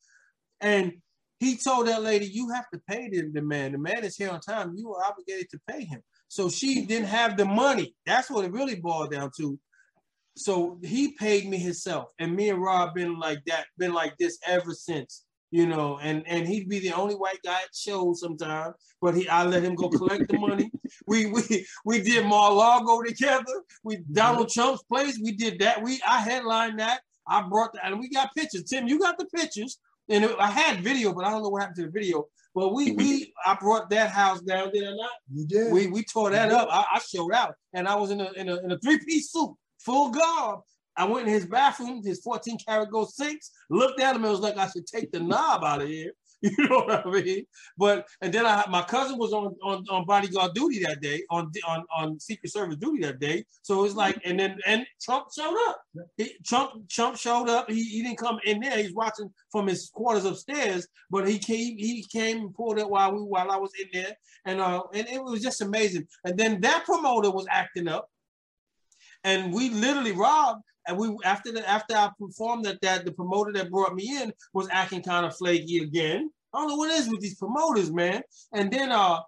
And 0.60 0.94
he 1.40 1.56
told 1.56 1.88
that 1.88 2.04
lady, 2.04 2.26
you 2.26 2.50
have 2.50 2.70
to 2.74 2.82
pay 2.90 3.08
the, 3.10 3.32
the 3.34 3.42
man. 3.42 3.72
The 3.72 3.78
man 3.78 4.04
is 4.04 4.18
here 4.18 4.30
on 4.30 4.42
time. 4.42 4.74
You 4.76 4.94
are 4.94 5.04
obligated 5.06 5.50
to 5.52 5.60
pay 5.66 5.86
him. 5.86 6.02
So 6.28 6.50
she 6.50 6.86
didn't 6.86 7.08
have 7.08 7.38
the 7.38 7.46
money. 7.46 7.96
That's 8.06 8.30
what 8.30 8.44
it 8.44 8.52
really 8.52 8.76
boiled 8.76 9.12
down 9.12 9.32
to. 9.38 9.58
So 10.36 10.78
he 10.84 11.14
paid 11.14 11.48
me 11.48 11.58
himself. 11.58 12.10
And 12.20 12.36
me 12.36 12.50
and 12.50 12.62
Rob 12.62 12.94
been 12.94 13.18
like 13.18 13.40
that, 13.48 13.66
been 13.78 13.94
like 13.94 14.18
this 14.18 14.38
ever 14.46 14.74
since 14.74 15.24
you 15.52 15.68
know, 15.68 16.00
and 16.02 16.24
and 16.28 16.48
he'd 16.48 16.70
be 16.70 16.80
the 16.80 16.94
only 16.94 17.16
white 17.16 17.40
guy 17.44 17.54
at 17.54 17.76
shows 17.76 18.20
sometimes, 18.20 18.76
but 19.02 19.16
he 19.16 19.28
I 19.30 19.46
let 19.46 19.64
him 19.64 19.76
go 19.76 19.90
collect 19.90 20.28
the 20.30 20.38
money. 20.38 20.72
We 21.08 21.26
we 21.28 21.68
we 21.84 22.02
did 22.02 22.26
Mar-Lago 22.26 23.04
together. 23.04 23.62
We 23.84 23.98
Donald 24.12 24.50
Trump's 24.50 24.82
place. 24.84 25.20
We 25.22 25.34
did 25.34 25.60
that. 25.60 25.84
We 25.84 26.02
I 26.08 26.20
headlined 26.20 26.80
that. 26.80 27.02
I 27.28 27.42
brought 27.42 27.74
that, 27.74 27.86
and 27.86 28.00
we 28.00 28.10
got 28.10 28.34
pictures. 28.36 28.64
Tim, 28.64 28.88
you 28.88 28.98
got 29.00 29.18
the 29.18 29.26
pictures, 29.26 29.78
and 30.10 30.24
it, 30.24 30.36
I 30.40 30.50
had 30.50 30.84
video, 30.84 31.14
but 31.14 31.26
I 31.26 31.32
don't 31.32 31.44
know 31.44 31.50
what 31.50 31.62
happened 31.62 31.78
to 31.78 31.82
the 31.84 31.92
video. 31.92 32.28
But 32.56 32.74
we 32.74 32.94
we 32.94 33.34
I 33.46 33.56
brought 33.60 33.90
that 33.90 34.10
house 34.10 34.42
down, 34.42 34.72
did 34.72 34.88
I 34.88 34.96
not? 34.96 35.12
You 35.32 35.46
did. 35.46 35.74
We 35.74 35.88
we 35.88 36.04
tore 36.04 36.32
that 36.32 36.52
up. 36.52 36.70
I, 36.72 36.86
I 36.94 37.00
showed 37.00 37.34
out, 37.34 37.56
and 37.74 37.88
I 37.88 37.96
was 37.96 38.12
in 38.12 38.22
a 38.22 38.32
in 38.34 38.50
a, 38.50 38.58
in 38.64 38.72
a 38.72 38.80
three 38.80 39.00
piece 39.00 39.32
suit, 39.32 39.54
full 39.80 40.12
garb, 40.12 40.62
I 40.98 41.06
went 41.06 41.28
in 41.28 41.34
his 41.34 41.46
bathroom, 41.46 42.02
his 42.04 42.22
14 42.22 42.58
karat 42.66 42.92
gold 42.92 43.14
sinks, 43.14 43.52
looked 43.70 44.00
at 44.00 44.16
him 44.16 44.24
and 44.24 44.32
was 44.32 44.40
like, 44.40 44.58
I 44.58 44.68
should 44.68 44.88
take 44.88 45.12
the 45.12 45.20
knob 45.20 45.64
out 45.64 45.82
of 45.82 45.88
here. 45.88 46.12
You 46.42 46.68
know 46.70 46.82
what 46.82 47.08
I 47.08 47.10
mean? 47.10 47.46
But 47.78 48.08
and 48.22 48.32
then 48.32 48.46
I 48.46 48.66
my 48.70 48.84
cousin 48.84 49.18
was 49.18 49.34
on, 49.34 49.56
on, 49.64 49.86
on 49.90 50.06
bodyguard 50.06 50.54
duty 50.54 50.84
that 50.84 51.02
day, 51.02 51.24
on 51.32 51.52
on 51.68 51.86
on 51.96 52.20
Secret 52.20 52.52
Service 52.52 52.76
duty 52.76 53.02
that 53.04 53.20
day. 53.20 53.46
So 53.64 53.84
it's 53.84 53.96
like, 53.96 54.20
and 54.26 54.40
then 54.40 54.60
and 54.68 54.86
Trump 55.02 55.28
showed 55.36 55.58
up. 55.70 55.82
He, 56.18 56.36
Trump 56.46 56.88
Trump 56.90 57.18
showed 57.18 57.50
up. 57.50 57.70
He, 57.70 57.84
he 57.84 58.04
didn't 58.04 58.20
come 58.20 58.40
in 58.46 58.60
there. 58.60 58.78
He's 58.78 58.94
watching 58.94 59.34
from 59.52 59.68
his 59.68 59.90
quarters 59.90 60.26
upstairs, 60.26 60.88
but 61.10 61.28
he 61.28 61.40
came 61.40 61.78
he 61.78 62.06
came 62.12 62.38
and 62.38 62.54
pulled 62.54 62.78
it 62.78 62.90
while 62.90 63.14
we 63.14 63.22
while 63.22 63.50
I 63.50 63.58
was 63.58 63.72
in 63.82 63.88
there, 63.94 64.16
and 64.46 64.60
uh 64.60 64.84
and 64.94 65.08
it 65.08 65.24
was 65.24 65.42
just 65.42 65.62
amazing. 65.62 66.08
And 66.26 66.38
then 66.38 66.62
that 66.62 66.86
promoter 66.86 67.32
was 67.32 67.48
acting 67.50 67.88
up, 67.88 68.08
and 69.24 69.52
we 69.52 69.70
literally 69.70 70.12
robbed 70.12 70.62
and 70.88 70.98
we 70.98 71.16
after 71.24 71.52
the 71.52 71.68
after 71.70 71.96
I 71.96 72.10
performed 72.20 72.66
that, 72.66 72.82
that 72.82 73.06
the 73.06 73.12
promoter 73.12 73.52
that 73.54 73.72
brought 73.72 73.96
me 73.96 74.22
in 74.22 74.34
was 74.54 74.68
acting 74.72 75.04
kind 75.04 75.26
of 75.26 75.36
flaky 75.36 75.80
again. 75.80 76.30
I 76.54 76.60
don't 76.60 76.70
know 76.70 76.76
what 76.76 76.92
it 76.92 77.00
is 77.00 77.10
with 77.10 77.22
these 77.22 77.36
promoters, 77.36 77.92
man. 77.92 78.22
And 78.54 78.72
then 78.72 78.92
uh 78.92 79.20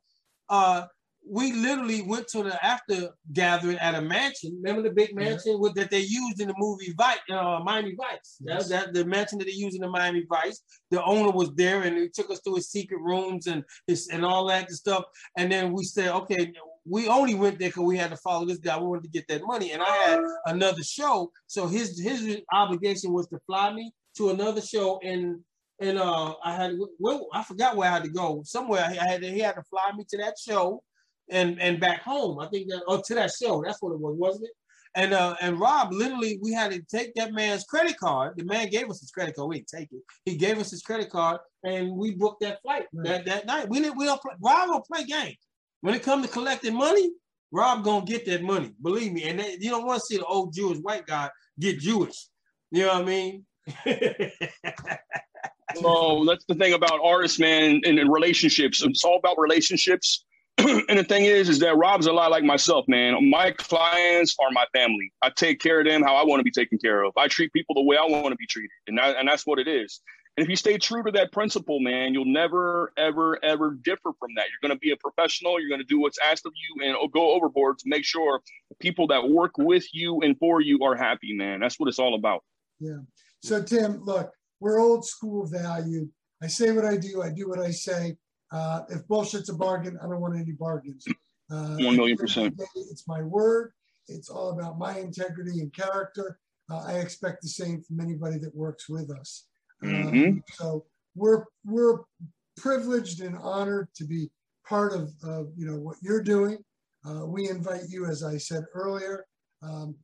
uh 0.50 0.86
we 1.30 1.52
literally 1.52 2.02
went 2.02 2.28
to 2.30 2.43
the 2.43 2.65
after 2.65 3.10
gathering 3.34 3.78
at 3.80 3.96
a 3.96 4.02
mansion. 4.02 4.60
Remember 4.62 4.88
the 4.88 4.96
big 4.96 5.13
mansion 5.15 5.54
yeah. 5.54 5.58
with, 5.60 5.74
that 5.76 5.91
they 5.91 6.00
used 6.00 6.39
in 6.39 6.48
the 6.48 6.54
movie 6.58 6.93
Vice, 6.98 7.17
uh, 7.30 7.60
Miami 7.63 7.96
Vice. 7.96 8.38
Yes. 8.39 8.70
That, 8.70 8.86
that 8.86 8.93
the 8.93 9.06
mansion 9.06 9.39
that 9.39 9.46
they 9.46 9.52
used 9.52 9.76
in 9.76 9.82
the 9.82 9.89
Miami 9.89 10.26
Vice. 10.30 10.62
The 10.91 11.04
owner 11.04 11.32
was 11.32 11.54
there, 11.56 11.82
and 11.84 11.98
he 11.98 12.10
took 12.10 12.32
us 12.32 12.39
to 12.41 12.56
his 12.56 12.70
secret 12.70 13.02
rooms 13.02 13.48
and 13.48 13.63
his 13.88 14.08
and 14.08 14.26
all 14.26 14.48
that 14.48 14.72
stuff. 14.72 15.04
And 15.38 15.52
then 15.52 15.74
we 15.74 15.84
said, 15.84 16.10
okay, 16.10 16.54
we 16.89 17.08
only 17.08 17.36
went 17.36 17.60
there 17.60 17.69
because 17.69 17.84
we 17.84 17.97
had 17.97 18.12
to 18.12 18.17
follow 18.17 18.45
this 18.45 18.60
guy. 18.60 18.78
We 18.78 18.88
wanted 18.88 19.04
to 19.04 19.10
get 19.10 19.28
that 19.28 19.45
money, 19.45 19.71
and 19.71 19.82
I 19.82 19.89
had 19.89 20.19
another 20.45 20.84
show. 20.84 21.32
So 21.47 21.67
his 21.67 22.00
his 22.00 22.38
obligation 22.54 23.13
was 23.13 23.28
to 23.30 23.39
fly 23.45 23.73
me 23.73 23.91
to 24.17 24.30
another 24.30 24.62
show 24.62 25.00
in 25.04 25.43
and 25.80 26.00
uh, 26.00 26.34
I 26.43 26.56
had 26.56 26.78
well, 27.00 27.28
I 27.34 27.43
forgot 27.43 27.76
where 27.76 27.89
I 27.89 27.93
had 27.93 28.04
to 28.04 28.10
go. 28.10 28.41
Somewhere 28.43 28.84
I 28.84 28.93
had 28.93 29.21
to, 29.21 29.32
he 29.32 29.39
had 29.39 29.56
to 29.56 29.63
fly 29.63 29.91
me 29.95 30.06
to 30.10 30.17
that 30.17 30.36
show, 30.39 30.82
and 31.30 31.62
and 31.62 31.80
back 31.80 32.02
home. 32.02 32.39
I 32.39 32.47
think 32.47 32.69
that 32.69 32.84
or 32.88 33.02
to 33.02 33.15
that 33.15 33.32
show. 33.32 33.63
That's 33.63 33.82
what 33.82 33.93
it 33.93 34.00
was, 34.00 34.15
wasn't 34.17 34.45
it? 34.45 34.52
And 34.95 35.13
uh, 35.13 35.36
and 35.39 35.60
Rob 35.60 35.93
literally, 35.93 36.39
we 36.41 36.52
had 36.52 36.71
to 36.71 36.82
take 36.82 37.13
that 37.15 37.34
man's 37.34 37.63
credit 37.63 37.97
card. 37.97 38.34
The 38.38 38.45
man 38.45 38.69
gave 38.69 38.89
us 38.89 39.00
his 39.00 39.12
credit 39.12 39.36
card. 39.36 39.50
We 39.50 39.58
didn't 39.58 39.67
take 39.67 39.91
it. 39.91 40.02
He 40.26 40.36
gave 40.36 40.58
us 40.58 40.71
his 40.71 40.82
credit 40.82 41.12
card, 41.12 41.39
and 41.63 41.91
we 41.95 42.15
booked 42.15 42.41
that 42.41 42.62
flight 42.63 42.86
right. 42.93 43.06
that, 43.06 43.26
that 43.26 43.45
night. 43.45 43.69
We 43.69 43.80
didn't. 43.80 43.97
We 43.97 44.06
don't. 44.06 44.21
Play, 44.21 44.34
Rob 44.41 44.69
don't 44.69 44.86
play 44.86 45.04
games. 45.04 45.38
When 45.82 45.94
it 45.94 46.04
comes 46.04 46.26
to 46.26 46.32
collecting 46.32 46.74
money, 46.76 47.12
Rob 47.52 47.84
gonna 47.84 48.06
get 48.06 48.26
that 48.26 48.44
money. 48.44 48.72
Believe 48.82 49.13
me. 49.13 49.24
And 49.24 49.40
they, 49.40 49.58
you 49.60 49.70
don't 49.70 49.86
want 49.86 50.00
to 50.00 50.06
see 50.06 50.18
the 50.18 50.26
old 50.26 50.54
Jewish 50.54 50.80
white 50.80 51.06
guy 51.06 51.30
get 51.60 51.80
Jewish. 51.80 52.28
You 52.72 52.84
know 52.84 52.94
what 52.94 53.04
I 53.04 53.06
mean? 53.06 53.46
oh, 55.84 56.26
that's 56.26 56.46
the 56.48 56.56
thing 56.56 56.74
about 56.74 57.00
artists, 57.04 57.40
man, 57.40 57.82
and, 57.86 58.00
and 58.00 58.12
relationships. 58.12 58.84
It's 58.84 59.04
all 59.06 59.18
about 59.18 59.38
relationships. 59.38 60.26
and 60.58 60.98
the 61.00 61.04
thing 61.04 61.26
is, 61.26 61.50
is 61.50 61.60
that 61.60 61.78
Rob's 61.78 62.08
a 62.08 62.12
lot 62.12 62.32
like 62.32 62.44
myself, 62.44 62.86
man. 62.88 63.30
My 63.30 63.52
clients 63.52 64.36
are 64.42 64.50
my 64.52 64.66
family. 64.74 65.12
I 65.22 65.30
take 65.30 65.60
care 65.60 65.80
of 65.80 65.86
them 65.86 66.02
how 66.02 66.16
I 66.16 66.26
want 66.26 66.40
to 66.40 66.44
be 66.44 66.52
taken 66.52 66.78
care 66.78 67.04
of. 67.04 67.13
I 67.16 67.28
treat 67.28 67.54
people 67.54 67.76
the 67.76 67.84
way 67.84 67.96
I 67.96 68.06
want 68.06 68.28
to 68.28 68.36
be 68.36 68.48
treated, 68.48 68.72
and 68.88 68.98
that, 68.98 69.18
and 69.18 69.28
that's 69.28 69.46
what 69.46 69.60
it 69.60 69.68
is. 69.68 70.02
And 70.38 70.43
if 70.43 70.50
you 70.52 70.56
stay 70.56 70.78
true 70.78 71.02
to 71.02 71.12
that 71.13 71.32
principle, 71.32 71.80
man, 71.80 72.13
you'll 72.13 72.26
never, 72.26 72.93
ever, 72.95 73.43
ever 73.43 73.71
differ 73.71 74.12
from 74.19 74.30
that. 74.36 74.45
You're 74.52 74.69
going 74.69 74.78
to 74.78 74.80
be 74.80 74.91
a 74.91 74.97
professional. 74.97 75.60
You're 75.60 75.69
going 75.69 75.82
to 75.82 75.88
do 75.88 76.00
what's 76.00 76.19
asked 76.19 76.45
of 76.45 76.54
you 76.56 76.88
and 76.88 77.12
go 77.12 77.32
overboard 77.32 77.80
to 77.80 77.86
make 77.88 78.06
sure 78.06 78.41
people 78.80 79.08
that 79.08 79.28
work 79.28 79.58
with 79.58 79.86
you 79.93 80.21
and 80.21 80.38
for 80.38 80.62
you 80.62 80.84
are 80.84 80.95
happy, 80.95 81.34
man. 81.34 81.60
That's 81.60 81.80
what 81.80 81.89
it's 81.89 81.97
all 81.97 82.13
about. 82.13 82.43
Yeah. 82.80 82.97
So, 83.41 83.63
Tim, 83.63 84.04
look, 84.04 84.32
we're 84.60 84.80
old 84.80 85.06
school 85.06 85.47
value. 85.47 86.08
I 86.43 86.47
say 86.47 86.71
what 86.71 86.86
I 86.86 86.97
do, 86.97 87.23
I 87.23 87.32
do 87.32 87.50
what 87.50 87.60
I 87.60 87.71
say. 87.71 88.15
Uh, 88.52 88.82
if 88.89 89.08
bullshit's 89.08 89.50
a 89.50 89.56
bargain, 89.56 89.97
I 90.00 90.06
don't 90.06 90.21
want 90.21 90.36
any 90.36 90.52
bargains. 90.52 91.04
Uh, 91.50 91.78
One 91.78 91.97
million 91.97 92.17
percent. 92.17 92.62
It's 92.76 93.08
my 93.08 93.23
word. 93.23 93.71
It's 94.08 94.30
all 94.30 94.52
about 94.52 94.78
my 94.78 95.00
integrity 95.00 95.62
and 95.62 95.73
character. 95.73 96.38
Uh, 96.69 96.84
I 96.86 96.93
expect 97.00 97.41
the 97.41 97.50
same 97.50 97.82
from 97.82 98.00
anybody 98.00 98.38
that 98.38 98.56
works 98.56 98.88
with 98.88 99.10
us. 99.10 99.47
Mm-hmm. 99.84 100.30
Um, 100.30 100.44
so 100.54 100.86
we're 101.16 101.46
we're 101.66 102.00
privileged 102.58 103.22
and 103.22 103.38
honored 103.38 103.90
to 103.96 104.06
be 104.06 104.30
part 104.68 104.94
of, 104.94 105.13
of 105.24 105.50
you 105.56 105.66
know 105.66 105.78
what 105.78 105.98
you're 106.02 106.24
doing. 106.24 106.58
Uh, 107.08 107.26
we 107.26 107.50
invite 107.50 107.90
you, 107.90 108.06
as 108.06 108.24
I 108.24 108.38
said 108.38 108.66
earlier. 108.74 109.26
Um, 109.62 109.96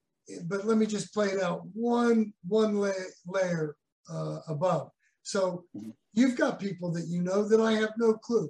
but 0.45 0.65
let 0.65 0.77
me 0.77 0.85
just 0.85 1.13
play 1.13 1.27
it 1.27 1.41
out 1.41 1.61
one 1.73 2.33
one 2.47 2.77
la- 2.77 2.91
layer 3.27 3.75
uh, 4.09 4.39
above. 4.47 4.89
So 5.23 5.65
you've 6.13 6.37
got 6.37 6.59
people 6.59 6.91
that 6.93 7.07
you 7.07 7.21
know 7.21 7.47
that 7.47 7.61
I 7.61 7.73
have 7.73 7.91
no 7.97 8.13
clue. 8.13 8.49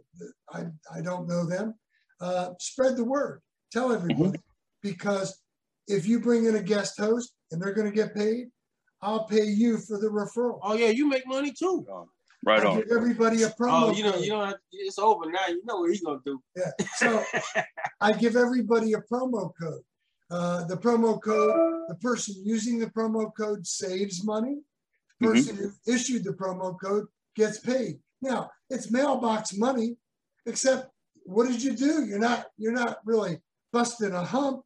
I, 0.52 0.66
I 0.94 1.02
don't 1.02 1.28
know 1.28 1.46
them. 1.46 1.76
Uh, 2.20 2.50
spread 2.60 2.98
the 2.98 3.04
word. 3.04 3.42
Tell 3.72 3.92
everybody. 3.92 4.30
Mm-hmm. 4.30 4.36
Because 4.82 5.40
if 5.88 6.06
you 6.06 6.20
bring 6.20 6.46
in 6.46 6.56
a 6.56 6.64
guest 6.64 7.00
host 7.00 7.34
and 7.52 7.62
they're 7.62 7.74
going 7.74 7.90
to 7.90 7.96
get 7.96 8.16
paid, 8.16 8.48
I'll 9.04 9.26
pay 9.26 9.46
you 9.46 9.78
for 9.78 10.00
the 10.00 10.08
referral. 10.08 10.60
Oh 10.64 10.74
yeah, 10.76 10.88
you 10.88 11.08
make 11.08 11.28
money 11.28 11.52
too. 11.52 11.86
Right 12.46 12.64
I 12.64 12.68
on. 12.68 12.78
Give 12.78 12.92
everybody 12.92 13.44
a 13.44 13.50
promo. 13.50 13.90
Oh, 13.90 13.92
you 13.92 14.04
know, 14.04 14.16
you 14.16 14.30
know, 14.30 14.54
it's 14.72 14.98
over 14.98 15.30
now. 15.30 15.48
You 15.48 15.62
know 15.66 15.78
what 15.82 15.90
he's 15.90 16.02
gonna 16.02 16.20
do. 16.26 16.42
Yeah. 16.56 16.72
So 16.98 17.24
I 18.02 18.14
give 18.14 18.36
everybody 18.36 18.94
a 18.94 19.02
promo 19.12 19.52
code. 19.62 19.82
Uh, 20.32 20.66
the 20.66 20.78
promo 20.78 21.22
code, 21.22 21.54
the 21.90 21.96
person 21.96 22.36
using 22.44 22.80
the 22.80 22.88
promo 22.88 23.32
code 23.38 23.68
saves 23.68 24.24
money. 24.24 24.58
The 25.20 25.28
mm-hmm. 25.28 25.36
person 25.36 25.56
mm-hmm. 25.56 25.66
who 25.86 25.94
issued 25.94 26.24
the 26.24 26.34
promo 26.34 26.76
code 26.82 27.06
gets 27.36 27.60
paid. 27.60 28.00
Now 28.22 28.52
it's 28.70 28.92
mailbox 28.92 29.56
money, 29.56 29.98
except 30.46 30.90
what 31.26 31.48
did 31.48 31.62
you 31.62 31.74
do? 31.74 32.06
You're 32.06 32.20
not 32.20 32.48
you're 32.58 32.74
not 32.74 32.98
really 33.06 33.40
busting 33.72 34.14
a 34.14 34.24
hump. 34.24 34.64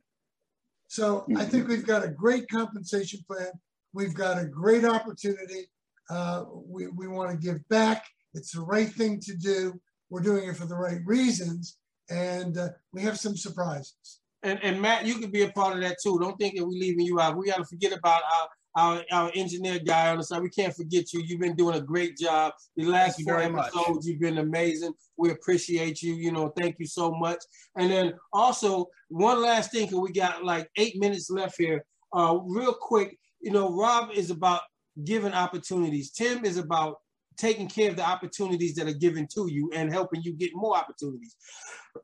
So 0.87 1.21
mm-hmm. 1.21 1.37
I 1.37 1.45
think 1.45 1.67
we've 1.67 1.85
got 1.85 2.03
a 2.03 2.09
great 2.09 2.47
compensation 2.49 3.21
plan. 3.27 3.51
We've 3.93 4.13
got 4.13 4.39
a 4.39 4.45
great 4.45 4.85
opportunity. 4.85 5.69
Uh, 6.09 6.45
we 6.53 6.87
we 6.87 7.07
want 7.07 7.31
to 7.31 7.37
give 7.37 7.67
back. 7.69 8.05
It's 8.33 8.51
the 8.51 8.61
right 8.61 8.89
thing 8.89 9.19
to 9.21 9.35
do. 9.35 9.79
We're 10.09 10.21
doing 10.21 10.49
it 10.49 10.55
for 10.55 10.65
the 10.65 10.75
right 10.75 11.01
reasons, 11.05 11.77
and 12.09 12.57
uh, 12.57 12.69
we 12.93 13.01
have 13.01 13.19
some 13.19 13.35
surprises. 13.35 14.19
And, 14.43 14.59
and 14.63 14.81
Matt, 14.81 15.05
you 15.05 15.15
could 15.15 15.31
be 15.31 15.41
a 15.41 15.51
part 15.51 15.75
of 15.75 15.81
that 15.81 15.97
too. 16.01 16.19
Don't 16.19 16.37
think 16.37 16.55
that 16.55 16.63
we're 16.63 16.69
leaving 16.69 17.05
you 17.05 17.19
out. 17.19 17.35
We 17.35 17.47
got 17.47 17.57
to 17.57 17.65
forget 17.65 17.91
about 17.91 18.21
our 18.23 18.47
our, 18.77 19.03
our 19.11 19.31
engineer 19.33 19.79
guy 19.79 20.11
on 20.11 20.17
the 20.17 20.23
side. 20.23 20.41
We 20.43 20.51
can't 20.51 20.73
forget 20.73 21.11
you. 21.11 21.21
You've 21.25 21.39
been 21.39 21.55
doing 21.55 21.75
a 21.75 21.81
great 21.81 22.15
job. 22.15 22.53
The 22.75 22.85
last 22.85 23.21
four 23.23 23.39
episodes, 23.39 23.73
much. 23.75 24.05
you've 24.05 24.19
been 24.19 24.37
amazing. 24.37 24.93
We 25.17 25.31
appreciate 25.31 26.03
you. 26.03 26.13
You 26.13 26.31
know, 26.31 26.53
thank 26.55 26.77
you 26.77 26.85
so 26.85 27.11
much. 27.11 27.39
And 27.75 27.91
then 27.91 28.13
also 28.31 28.87
one 29.09 29.41
last 29.41 29.71
thing, 29.71 29.87
because 29.87 29.99
we 29.99 30.11
got 30.11 30.43
like 30.43 30.69
eight 30.77 30.99
minutes 30.99 31.31
left 31.31 31.55
here. 31.57 31.83
Uh, 32.13 32.37
real 32.43 32.73
quick, 32.73 33.17
you 33.41 33.51
know, 33.51 33.75
Rob 33.75 34.11
is 34.13 34.31
about 34.31 34.61
giving 35.03 35.33
opportunities. 35.33 36.11
Tim 36.11 36.45
is 36.45 36.57
about 36.57 36.97
taking 37.37 37.67
care 37.67 37.89
of 37.89 37.95
the 37.95 38.07
opportunities 38.07 38.75
that 38.75 38.87
are 38.87 38.93
given 38.93 39.27
to 39.35 39.47
you 39.51 39.69
and 39.73 39.91
helping 39.91 40.21
you 40.23 40.33
get 40.33 40.51
more 40.53 40.75
opportunities. 40.75 41.35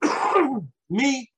Me, 0.90 1.30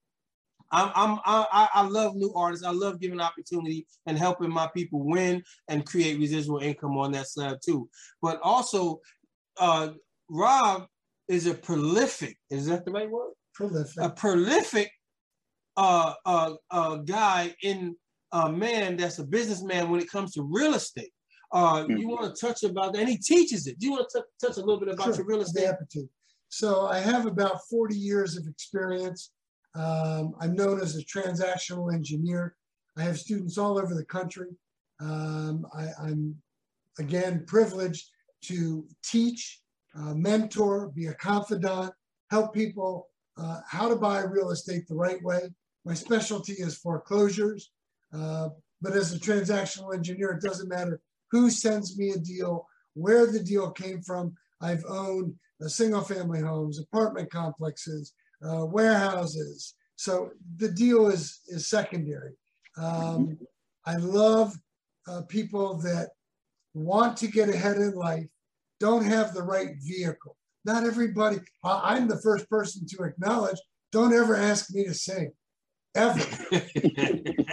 I'm, 0.71 0.91
I'm 0.95 1.19
I, 1.25 1.69
I 1.73 1.87
love 1.87 2.15
new 2.15 2.33
artists. 2.33 2.65
I 2.65 2.71
love 2.71 2.99
giving 2.99 3.21
opportunity 3.21 3.87
and 4.05 4.17
helping 4.17 4.49
my 4.49 4.67
people 4.75 5.05
win 5.05 5.43
and 5.69 5.85
create 5.85 6.19
residual 6.19 6.59
income 6.59 6.97
on 6.97 7.11
that 7.13 7.27
side 7.27 7.57
too. 7.63 7.87
But 8.21 8.39
also, 8.43 8.99
uh, 9.57 9.89
Rob 10.29 10.87
is 11.27 11.47
a 11.47 11.53
prolific. 11.53 12.37
Is 12.49 12.65
that 12.67 12.85
the 12.85 12.91
right 12.91 13.09
word? 13.09 13.33
Prolific. 13.53 14.03
A 14.03 14.09
prolific 14.09 14.91
uh, 15.77 16.13
uh, 16.25 16.53
uh, 16.71 16.95
guy 16.97 17.55
in 17.63 17.95
a 18.35 18.51
man 18.51 18.97
that's 18.97 19.19
a 19.19 19.23
businessman 19.23 19.89
when 19.89 20.01
it 20.01 20.09
comes 20.09 20.33
to 20.33 20.43
real 20.43 20.73
estate. 20.73 21.11
Uh, 21.53 21.83
mm-hmm. 21.83 21.97
You 21.97 22.09
want 22.09 22.35
to 22.35 22.45
touch 22.45 22.63
about 22.63 22.93
that? 22.93 22.99
And 22.99 23.09
he 23.09 23.17
teaches 23.17 23.65
it. 23.65 23.79
Do 23.79 23.85
you 23.85 23.93
want 23.93 24.09
to 24.09 24.19
t- 24.19 24.45
touch 24.45 24.57
a 24.57 24.59
little 24.59 24.79
bit 24.79 24.93
about 24.93 25.05
sure. 25.05 25.15
your 25.15 25.25
real 25.25 25.41
estate? 25.41 25.67
Happy 25.67 25.85
to. 25.91 26.09
So 26.49 26.87
I 26.87 26.99
have 26.99 27.25
about 27.25 27.61
40 27.69 27.95
years 27.95 28.35
of 28.35 28.45
experience. 28.47 29.31
Um, 29.73 30.35
I'm 30.41 30.53
known 30.53 30.81
as 30.81 30.97
a 30.97 31.03
transactional 31.03 31.93
engineer. 31.93 32.55
I 32.97 33.03
have 33.03 33.17
students 33.17 33.57
all 33.57 33.77
over 33.77 33.93
the 33.93 34.05
country. 34.05 34.49
Um, 34.99 35.65
I, 35.73 36.09
am 36.09 36.35
again 36.99 37.45
privileged 37.47 38.09
to 38.43 38.85
teach, 39.03 39.61
uh, 39.97 40.13
mentor, 40.13 40.91
be 40.95 41.07
a 41.07 41.13
confidant, 41.13 41.93
help 42.31 42.53
people 42.53 43.07
uh, 43.37 43.59
how 43.67 43.89
to 43.89 43.95
buy 43.95 44.21
real 44.21 44.51
estate 44.51 44.87
the 44.87 44.95
right 44.95 45.21
way. 45.23 45.41
My 45.83 45.93
specialty 45.93 46.53
is 46.53 46.77
foreclosures, 46.77 47.71
uh, 48.15 48.49
but 48.81 48.93
as 48.93 49.13
a 49.13 49.19
transactional 49.19 49.93
engineer, 49.93 50.31
it 50.31 50.41
doesn't 50.41 50.69
matter 50.69 50.99
who 51.31 51.49
sends 51.49 51.97
me 51.97 52.11
a 52.11 52.17
deal, 52.17 52.67
where 52.93 53.25
the 53.25 53.39
deal 53.39 53.71
came 53.71 54.01
from. 54.01 54.33
I've 54.61 54.83
owned 54.87 55.33
single 55.67 56.01
family 56.01 56.41
homes, 56.41 56.79
apartment 56.79 57.31
complexes, 57.31 58.13
uh, 58.47 58.65
warehouses. 58.65 59.73
So 59.95 60.31
the 60.57 60.69
deal 60.69 61.07
is, 61.07 61.39
is 61.47 61.67
secondary. 61.67 62.33
Um, 62.77 63.37
I 63.85 63.95
love 63.95 64.55
uh, 65.07 65.21
people 65.27 65.77
that 65.79 66.09
want 66.73 67.17
to 67.17 67.27
get 67.27 67.49
ahead 67.49 67.77
in 67.77 67.95
life, 67.95 68.25
don't 68.79 69.05
have 69.05 69.33
the 69.33 69.43
right 69.43 69.75
vehicle. 69.81 70.35
Not 70.65 70.83
everybody, 70.83 71.37
I'm 71.63 72.07
the 72.07 72.21
first 72.21 72.49
person 72.49 72.85
to 72.87 73.03
acknowledge, 73.03 73.57
don't 73.91 74.13
ever 74.13 74.35
ask 74.35 74.73
me 74.73 74.83
to 74.85 74.93
sing 74.93 75.31
ever. 75.95 76.23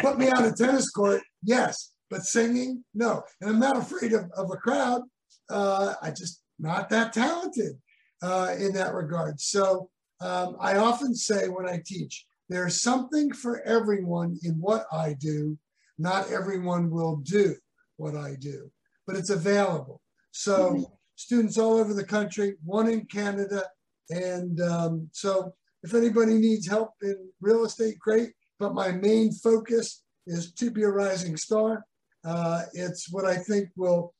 Put 0.00 0.18
me 0.18 0.30
on 0.30 0.44
a 0.44 0.52
tennis 0.52 0.90
court, 0.90 1.22
yes, 1.42 1.92
but 2.10 2.22
singing, 2.22 2.84
no. 2.94 3.22
And 3.40 3.50
I'm 3.50 3.60
not 3.60 3.76
afraid 3.76 4.12
of, 4.12 4.30
of 4.36 4.50
a 4.50 4.56
crowd. 4.56 5.02
Uh, 5.50 5.94
I 6.02 6.10
just 6.10 6.42
not 6.58 6.90
that 6.90 7.12
talented 7.12 7.74
uh, 8.22 8.54
in 8.58 8.72
that 8.74 8.94
regard. 8.94 9.40
So 9.40 9.90
um, 10.20 10.56
I 10.60 10.76
often 10.76 11.14
say 11.14 11.48
when 11.48 11.68
I 11.68 11.82
teach, 11.84 12.24
there's 12.48 12.80
something 12.80 13.32
for 13.32 13.62
everyone 13.62 14.38
in 14.44 14.54
what 14.54 14.86
I 14.92 15.14
do. 15.14 15.58
Not 15.98 16.30
everyone 16.30 16.90
will 16.90 17.16
do 17.16 17.54
what 17.96 18.16
I 18.16 18.36
do, 18.38 18.70
but 19.06 19.16
it's 19.16 19.30
available. 19.30 20.00
So 20.30 20.72
mm-hmm. 20.72 20.82
students 21.16 21.58
all 21.58 21.78
over 21.78 21.94
the 21.94 22.04
country, 22.04 22.56
one 22.64 22.88
in 22.88 23.06
Canada, 23.06 23.64
and 24.10 24.60
um, 24.60 25.08
so 25.12 25.54
if 25.82 25.94
anybody 25.94 26.34
needs 26.34 26.68
help 26.68 26.90
in 27.02 27.16
real 27.40 27.64
estate, 27.64 27.98
great. 27.98 28.30
But 28.58 28.74
my 28.74 28.92
main 28.92 29.32
focus 29.32 30.02
is 30.26 30.52
to 30.52 30.70
be 30.70 30.82
a 30.84 30.88
rising 30.88 31.36
star. 31.36 31.84
Uh, 32.24 32.62
it's 32.72 33.10
what 33.10 33.24
I 33.24 33.36
think 33.36 33.68
will 33.76 34.14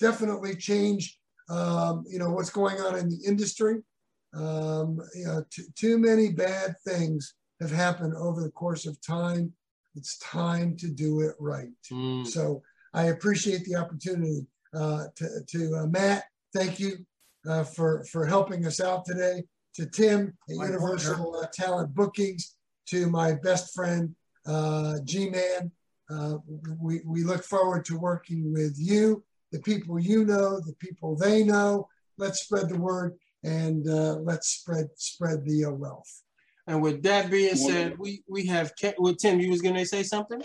definitely 0.00 0.56
change, 0.56 1.18
um, 1.48 2.04
you 2.08 2.18
know, 2.18 2.30
what's 2.30 2.50
going 2.50 2.80
on 2.80 2.96
in 2.96 3.08
the 3.08 3.20
industry. 3.26 3.82
Um, 4.34 5.00
you 5.14 5.26
know, 5.26 5.44
t- 5.52 5.62
too 5.76 5.98
many 5.98 6.32
bad 6.32 6.74
things 6.84 7.34
have 7.60 7.70
happened 7.70 8.14
over 8.16 8.42
the 8.42 8.50
course 8.50 8.86
of 8.86 9.00
time. 9.00 9.52
It's 9.94 10.18
time 10.18 10.76
to 10.78 10.88
do 10.88 11.20
it 11.20 11.36
right. 11.38 11.68
Mm. 11.92 12.26
So 12.26 12.62
I 12.92 13.04
appreciate 13.04 13.64
the 13.64 13.76
opportunity 13.76 14.46
uh, 14.74 15.04
to, 15.14 15.28
to 15.46 15.76
uh, 15.76 15.86
Matt 15.86 16.24
thank 16.54 16.80
you 16.80 17.04
uh, 17.48 17.64
for 17.64 18.04
for 18.04 18.24
helping 18.26 18.66
us 18.66 18.80
out 18.80 19.04
today. 19.04 19.42
To 19.76 19.86
Tim 19.86 20.32
at 20.48 20.56
My 20.56 20.66
Universal 20.66 21.36
uh, 21.42 21.46
Talent 21.52 21.94
Bookings, 21.94 22.54
to 22.86 23.08
my 23.10 23.32
best 23.32 23.74
friend 23.74 24.14
uh, 24.46 24.98
G-Man. 25.04 25.72
Uh, 26.08 26.36
we 26.80 27.00
we 27.04 27.24
look 27.24 27.42
forward 27.42 27.84
to 27.86 27.98
working 27.98 28.52
with 28.52 28.76
you, 28.78 29.24
the 29.50 29.60
people 29.60 29.98
you 29.98 30.24
know, 30.24 30.60
the 30.60 30.74
people 30.78 31.16
they 31.16 31.42
know. 31.42 31.88
Let's 32.18 32.40
spread 32.40 32.68
the 32.68 32.78
word 32.78 33.14
and 33.42 33.88
uh, 33.88 34.16
let's 34.16 34.48
spread 34.48 34.86
spread 34.96 35.44
the 35.44 35.64
uh, 35.64 35.70
wealth. 35.70 36.22
And 36.66 36.80
with 36.80 37.02
that 37.02 37.30
being 37.30 37.56
said, 37.56 37.98
we 37.98 38.22
we 38.28 38.46
have 38.46 38.72
Ke- 38.76 38.94
well, 38.98 39.14
Tim. 39.14 39.40
You 39.40 39.50
was 39.50 39.60
gonna 39.62 39.84
say 39.86 40.02
something? 40.02 40.42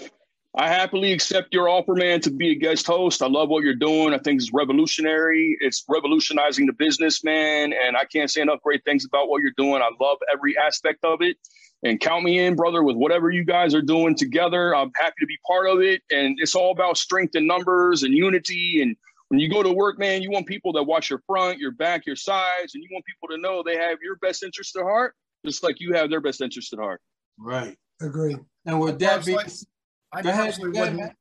I 0.58 0.68
happily 0.68 1.12
accept 1.14 1.54
your 1.54 1.70
offer, 1.70 1.94
man, 1.94 2.22
to 2.22 2.32
be 2.32 2.52
a 2.52 2.56
guest 2.56 2.88
host. 2.88 3.22
I 3.22 3.28
love 3.28 3.50
what 3.50 3.64
you're 3.64 3.76
doing. 3.76 4.14
I 4.14 4.18
think 4.18 4.42
it's 4.42 4.52
revolutionary. 4.52 5.56
It's 5.62 5.84
revolutionizing 5.88 6.66
the 6.66 6.74
business, 6.74 7.24
man. 7.24 7.72
And 7.72 7.96
I 7.96 8.06
can't 8.06 8.32
say 8.32 8.42
enough 8.42 8.62
great 8.64 8.84
things 8.84 9.06
about 9.06 9.30
what 9.30 9.44
you're 9.44 9.54
doing. 9.58 9.82
I 9.82 9.90
love 10.02 10.18
every 10.34 10.58
aspect 10.58 11.04
of 11.04 11.22
it. 11.22 11.38
And 11.84 12.00
count 12.00 12.24
me 12.24 12.40
in, 12.40 12.56
brother, 12.56 12.84
with 12.84 12.98
whatever 12.98 13.30
you 13.30 13.46
guys 13.46 13.76
are 13.76 13.82
doing 13.82 14.16
together. 14.16 14.76
I'm 14.76 14.92
happy 15.00 15.16
to 15.20 15.28
be 15.28 15.38
part 15.46 15.70
of 15.70 15.82
it. 15.82 16.02
And 16.10 16.38
it's 16.40 16.56
all 16.56 16.72
about 16.72 16.98
strength 16.98 17.36
and 17.36 17.48
numbers 17.48 18.02
and 18.02 18.14
unity. 18.14 18.82
And 18.82 18.98
when 19.28 19.40
you 19.40 19.50
go 19.50 19.62
to 19.62 19.72
work, 19.72 20.00
man, 20.00 20.24
you 20.24 20.32
want 20.32 20.48
people 20.48 20.74
that 20.74 20.84
watch 20.84 21.12
your 21.12 21.22
front, 21.28 21.60
your 21.60 21.72
back, 21.72 22.08
your 22.08 22.16
sides, 22.16 22.74
and 22.74 22.84
you 22.84 22.90
want 22.92 23.06
people 23.06 23.30
to 23.30 23.38
know 23.38 23.62
they 23.64 23.78
have 23.78 24.00
your 24.04 24.16
best 24.18 24.44
interest 24.44 24.76
at 24.76 24.84
heart, 24.84 25.14
just 25.46 25.62
like 25.64 25.80
you 25.80 25.94
have 25.94 26.10
their 26.10 26.22
best 26.22 26.42
interest 26.42 26.74
at 26.74 26.80
heart. 26.80 27.02
Right. 27.38 27.78
Agree. 28.02 28.36
And 28.66 28.80
with 28.80 28.98
that 29.00 29.24
being, 29.24 29.38
Personally- 29.38 29.68
I 30.12 30.22
Go 30.22 30.30
ahead, 30.30 30.46
personally 30.46 30.78
ahead, 30.78 30.94
wouldn't. 30.94 31.08
Matt. 31.08 31.16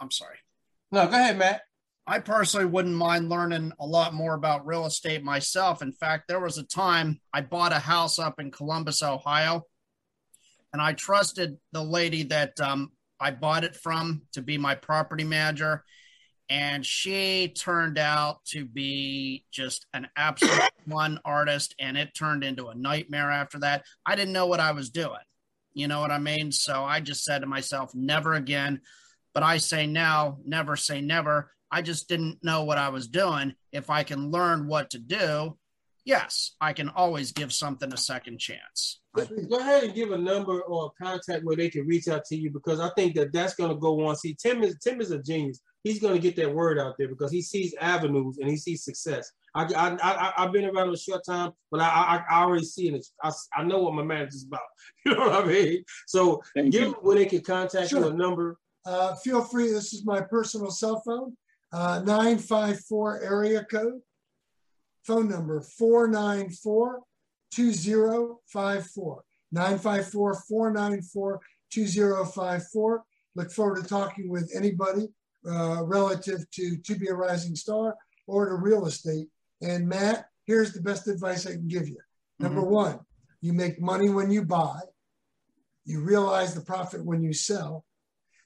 I'm 0.00 0.10
sorry. 0.10 0.36
no, 0.92 1.06
go 1.06 1.14
ahead, 1.14 1.38
Matt. 1.38 1.62
I 2.06 2.20
personally 2.20 2.64
wouldn't 2.66 2.94
mind 2.94 3.28
learning 3.28 3.72
a 3.78 3.86
lot 3.86 4.14
more 4.14 4.34
about 4.34 4.66
real 4.66 4.86
estate 4.86 5.22
myself. 5.22 5.82
In 5.82 5.92
fact, 5.92 6.24
there 6.26 6.40
was 6.40 6.56
a 6.56 6.62
time 6.62 7.20
I 7.34 7.42
bought 7.42 7.72
a 7.72 7.78
house 7.78 8.18
up 8.18 8.40
in 8.40 8.50
Columbus, 8.50 9.02
Ohio, 9.02 9.64
and 10.72 10.80
I 10.80 10.94
trusted 10.94 11.58
the 11.72 11.82
lady 11.82 12.22
that 12.24 12.58
um, 12.60 12.92
I 13.20 13.30
bought 13.30 13.64
it 13.64 13.76
from 13.76 14.22
to 14.32 14.40
be 14.40 14.56
my 14.56 14.74
property 14.74 15.24
manager. 15.24 15.84
And 16.50 16.86
she 16.86 17.48
turned 17.54 17.98
out 17.98 18.42
to 18.52 18.64
be 18.64 19.44
just 19.52 19.84
an 19.92 20.08
absolute 20.16 20.70
one 20.86 21.20
artist, 21.26 21.74
and 21.78 21.98
it 21.98 22.14
turned 22.14 22.42
into 22.42 22.68
a 22.68 22.74
nightmare 22.74 23.30
after 23.30 23.58
that. 23.58 23.84
I 24.06 24.16
didn't 24.16 24.32
know 24.32 24.46
what 24.46 24.60
I 24.60 24.72
was 24.72 24.88
doing. 24.88 25.18
You 25.78 25.86
know 25.88 26.00
what 26.00 26.10
I 26.10 26.18
mean? 26.18 26.50
So 26.50 26.82
I 26.82 27.00
just 27.00 27.24
said 27.24 27.40
to 27.40 27.46
myself, 27.46 27.94
never 27.94 28.34
again. 28.34 28.80
But 29.34 29.42
I 29.42 29.58
say 29.58 29.86
now, 29.86 30.38
never 30.44 30.74
say 30.76 31.00
never. 31.00 31.52
I 31.70 31.82
just 31.82 32.08
didn't 32.08 32.38
know 32.42 32.64
what 32.64 32.78
I 32.78 32.88
was 32.88 33.08
doing. 33.08 33.54
If 33.72 33.90
I 33.90 34.02
can 34.02 34.30
learn 34.30 34.66
what 34.66 34.90
to 34.90 34.98
do, 34.98 35.57
yes, 36.08 36.56
I 36.58 36.72
can 36.72 36.88
always 36.88 37.32
give 37.32 37.52
something 37.52 37.92
a 37.92 37.96
second 37.96 38.38
chance. 38.38 39.00
Go 39.14 39.58
ahead 39.58 39.84
and 39.84 39.94
give 39.94 40.10
a 40.10 40.18
number 40.18 40.62
or 40.62 40.86
a 40.86 41.04
contact 41.04 41.44
where 41.44 41.56
they 41.56 41.68
can 41.68 41.86
reach 41.86 42.08
out 42.08 42.24
to 42.26 42.36
you 42.36 42.50
because 42.50 42.80
I 42.80 42.88
think 42.96 43.14
that 43.16 43.32
that's 43.32 43.54
going 43.54 43.70
to 43.70 43.76
go 43.76 44.06
on. 44.06 44.16
See, 44.16 44.34
Tim 44.40 44.62
is 44.62 44.76
Tim 44.82 45.00
is 45.00 45.10
a 45.10 45.22
genius. 45.22 45.60
He's 45.84 46.00
going 46.00 46.14
to 46.14 46.20
get 46.20 46.34
that 46.36 46.52
word 46.52 46.78
out 46.78 46.94
there 46.98 47.08
because 47.08 47.30
he 47.30 47.42
sees 47.42 47.74
avenues 47.80 48.38
and 48.38 48.48
he 48.48 48.56
sees 48.56 48.84
success. 48.84 49.30
I 49.54 49.64
I, 49.64 49.96
I 50.02 50.32
I've 50.38 50.52
been 50.52 50.64
around 50.64 50.92
a 50.92 50.96
short 50.96 51.24
time, 51.26 51.52
but 51.70 51.80
I 51.80 51.88
I, 51.88 52.24
I 52.30 52.42
already 52.42 52.64
see 52.64 52.88
it. 52.88 53.06
I, 53.22 53.30
I 53.56 53.64
know 53.64 53.82
what 53.82 53.94
my 53.94 54.02
manager's 54.02 54.46
about. 54.46 54.60
You 55.04 55.14
know 55.14 55.28
what 55.28 55.44
I 55.44 55.46
mean? 55.46 55.84
So 56.06 56.42
Thank 56.54 56.72
give 56.72 56.82
you. 56.82 56.92
them 56.92 57.00
where 57.02 57.16
they 57.16 57.26
can 57.26 57.40
contact 57.40 57.92
you, 57.92 58.06
a 58.06 58.12
number. 58.12 58.58
Uh, 58.84 59.14
feel 59.16 59.42
free. 59.42 59.70
This 59.70 59.92
is 59.92 60.04
my 60.04 60.20
personal 60.20 60.70
cell 60.70 61.02
phone, 61.04 61.36
uh, 61.72 62.00
954 62.04 63.22
area 63.22 63.64
code. 63.70 64.00
Phone 65.08 65.30
number 65.30 65.62
494 65.62 67.00
2054. 67.50 69.24
954 69.50 70.34
494 70.34 71.40
2054. 71.72 73.04
Look 73.34 73.50
forward 73.50 73.82
to 73.82 73.88
talking 73.88 74.28
with 74.28 74.52
anybody 74.54 75.08
uh, 75.50 75.82
relative 75.86 76.44
to 76.50 76.76
To 76.76 76.94
Be 76.94 77.08
a 77.08 77.14
Rising 77.14 77.56
Star 77.56 77.96
or 78.26 78.50
to 78.50 78.56
real 78.56 78.84
estate. 78.84 79.28
And 79.62 79.88
Matt, 79.88 80.26
here's 80.44 80.74
the 80.74 80.82
best 80.82 81.08
advice 81.08 81.46
I 81.46 81.52
can 81.52 81.68
give 81.68 81.88
you. 81.88 81.96
Number 82.38 82.60
one, 82.62 83.00
you 83.40 83.54
make 83.54 83.80
money 83.80 84.10
when 84.10 84.30
you 84.30 84.44
buy, 84.44 84.80
you 85.86 86.00
realize 86.00 86.54
the 86.54 86.60
profit 86.60 87.02
when 87.02 87.22
you 87.22 87.32
sell. 87.32 87.86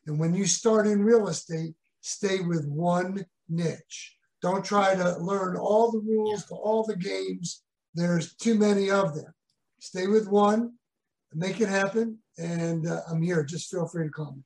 And 0.06 0.16
when 0.16 0.32
you 0.32 0.46
start 0.46 0.86
in 0.86 1.02
real 1.02 1.26
estate, 1.26 1.74
stay 2.02 2.38
with 2.38 2.68
one 2.68 3.26
niche. 3.48 4.16
Don't 4.42 4.64
try 4.64 4.94
to 4.94 5.18
learn 5.18 5.56
all 5.56 5.90
the 5.92 6.00
rules 6.00 6.44
to 6.46 6.54
all 6.54 6.84
the 6.84 6.96
games. 6.96 7.62
There's 7.94 8.34
too 8.34 8.54
many 8.56 8.90
of 8.90 9.14
them. 9.14 9.32
Stay 9.80 10.06
with 10.08 10.28
one, 10.28 10.72
make 11.32 11.60
it 11.60 11.68
happen. 11.68 12.18
And 12.38 12.86
uh, 12.88 13.02
I'm 13.08 13.22
here. 13.22 13.44
Just 13.44 13.70
feel 13.70 13.86
free 13.86 14.06
to 14.06 14.10
call 14.10 14.32
me. 14.32 14.42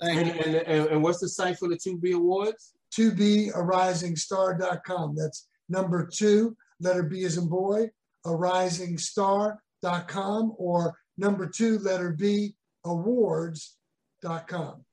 Thank 0.00 0.18
And, 0.18 0.26
you. 0.26 0.34
and, 0.34 0.54
and, 0.66 0.86
and 0.88 1.02
what's 1.02 1.20
the 1.20 1.28
site 1.28 1.56
for 1.58 1.68
the 1.68 1.76
2B 1.76 2.14
Awards? 2.14 2.72
To 2.94 3.12
be 3.12 3.48
a 3.48 3.58
risingstar.com. 3.58 5.14
That's 5.16 5.46
number 5.68 6.06
two, 6.12 6.56
letter 6.80 7.04
B 7.04 7.24
as 7.24 7.38
in 7.38 7.48
boy, 7.48 7.88
a 8.26 8.28
risingstar.com 8.28 10.54
or 10.58 10.98
number 11.16 11.46
two, 11.46 11.78
letter 11.78 12.10
B, 12.10 12.54
awards.com. 12.84 14.84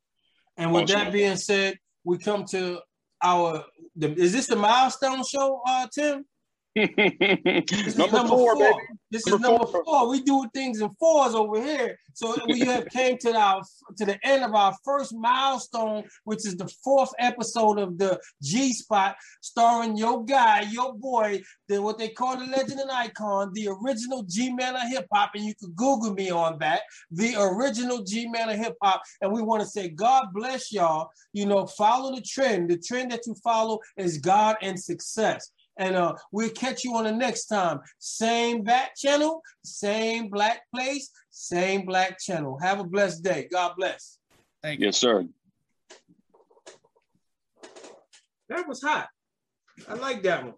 And 0.58 0.74
with 0.74 0.88
that 0.88 1.12
being 1.12 1.36
said, 1.38 1.78
we 2.04 2.18
come 2.18 2.46
to 2.52 2.80
our. 3.24 3.66
The, 3.96 4.14
is 4.14 4.32
this 4.32 4.48
the 4.48 4.56
milestone 4.56 5.24
show, 5.26 5.62
uh, 5.68 5.88
Tim? 5.94 6.26
This 6.76 7.88
is 7.88 7.98
number, 7.98 8.28
four, 8.28 8.56
baby. 8.56 8.76
This 9.12 9.26
Number 9.26 9.48
is 9.48 9.52
number 9.52 9.66
four. 9.66 9.84
four. 9.84 10.10
We 10.10 10.22
do 10.22 10.46
things 10.54 10.82
in 10.82 10.90
fours 11.00 11.34
over 11.34 11.62
here. 11.62 11.98
So 12.14 12.36
we 12.48 12.60
have 12.60 12.88
came 12.90 13.18
to 13.20 13.36
our 13.36 13.62
to 13.98 14.06
the 14.06 14.20
end 14.24 14.44
of 14.44 14.54
our 14.54 14.76
first 14.86 15.16
milestone, 15.16 16.04
which 16.26 16.46
is 16.46 16.56
the 16.56 16.72
fourth 16.84 17.12
episode 17.18 17.80
of 17.80 17.98
the 17.98 18.20
G 18.44 18.72
Spot, 18.74 19.16
starring 19.42 19.98
your 19.98 20.24
guy, 20.24 20.62
your 20.70 20.94
boy, 20.94 21.42
the 21.68 21.82
what 21.82 21.98
they 21.98 22.10
call 22.10 22.38
the 22.38 22.46
legend 22.46 22.80
and 22.80 22.92
icon, 22.92 23.52
the 23.54 23.70
original 23.70 24.24
G 24.24 24.54
Man 24.54 24.76
of 24.76 24.88
hip 24.90 25.08
hop, 25.12 25.32
and 25.34 25.44
you 25.44 25.56
can 25.56 25.72
Google 25.72 26.14
me 26.14 26.30
on 26.30 26.60
that, 26.60 26.82
the 27.10 27.36
original 27.40 28.04
G 28.04 28.28
Man 28.30 28.50
of 28.50 28.58
hip 28.58 28.76
hop. 28.84 29.02
And 29.22 29.32
we 29.32 29.42
want 29.42 29.64
to 29.64 29.68
say, 29.68 29.90
God 29.90 30.26
bless 30.34 30.72
y'all. 30.72 31.10
You 31.34 31.48
know, 31.48 31.66
follow 31.66 32.16
the 32.16 32.22
trend. 32.22 32.70
The 32.70 32.78
trend 32.78 33.12
that 33.12 33.26
you 33.26 33.34
follow 33.44 33.80
is 33.98 34.20
God 34.20 34.58
and 34.62 34.80
success. 34.80 35.52
And 35.80 35.96
uh, 35.96 36.16
we'll 36.34 36.50
catch 36.50 36.84
you 36.84 36.94
on 36.96 37.06
the 37.06 37.12
next 37.12 37.46
time. 37.46 37.80
Same 38.00 38.64
back 38.64 38.98
channel, 38.98 39.42
same 39.64 40.30
black 40.30 40.62
place, 40.76 41.10
same 41.32 41.86
black 41.86 42.20
channel. 42.20 42.60
Have 42.62 42.82
a 42.82 42.84
blessed 42.84 43.24
day. 43.24 43.48
God 43.50 43.74
bless. 43.78 44.20
Thank 44.62 44.82
you. 44.82 44.88
Yes, 44.88 44.98
sir. 44.98 45.26
That 48.50 48.68
was 48.68 48.82
hot. 48.82 49.08
I 49.88 49.94
like 49.94 50.22
that 50.24 50.44
one. 50.44 50.54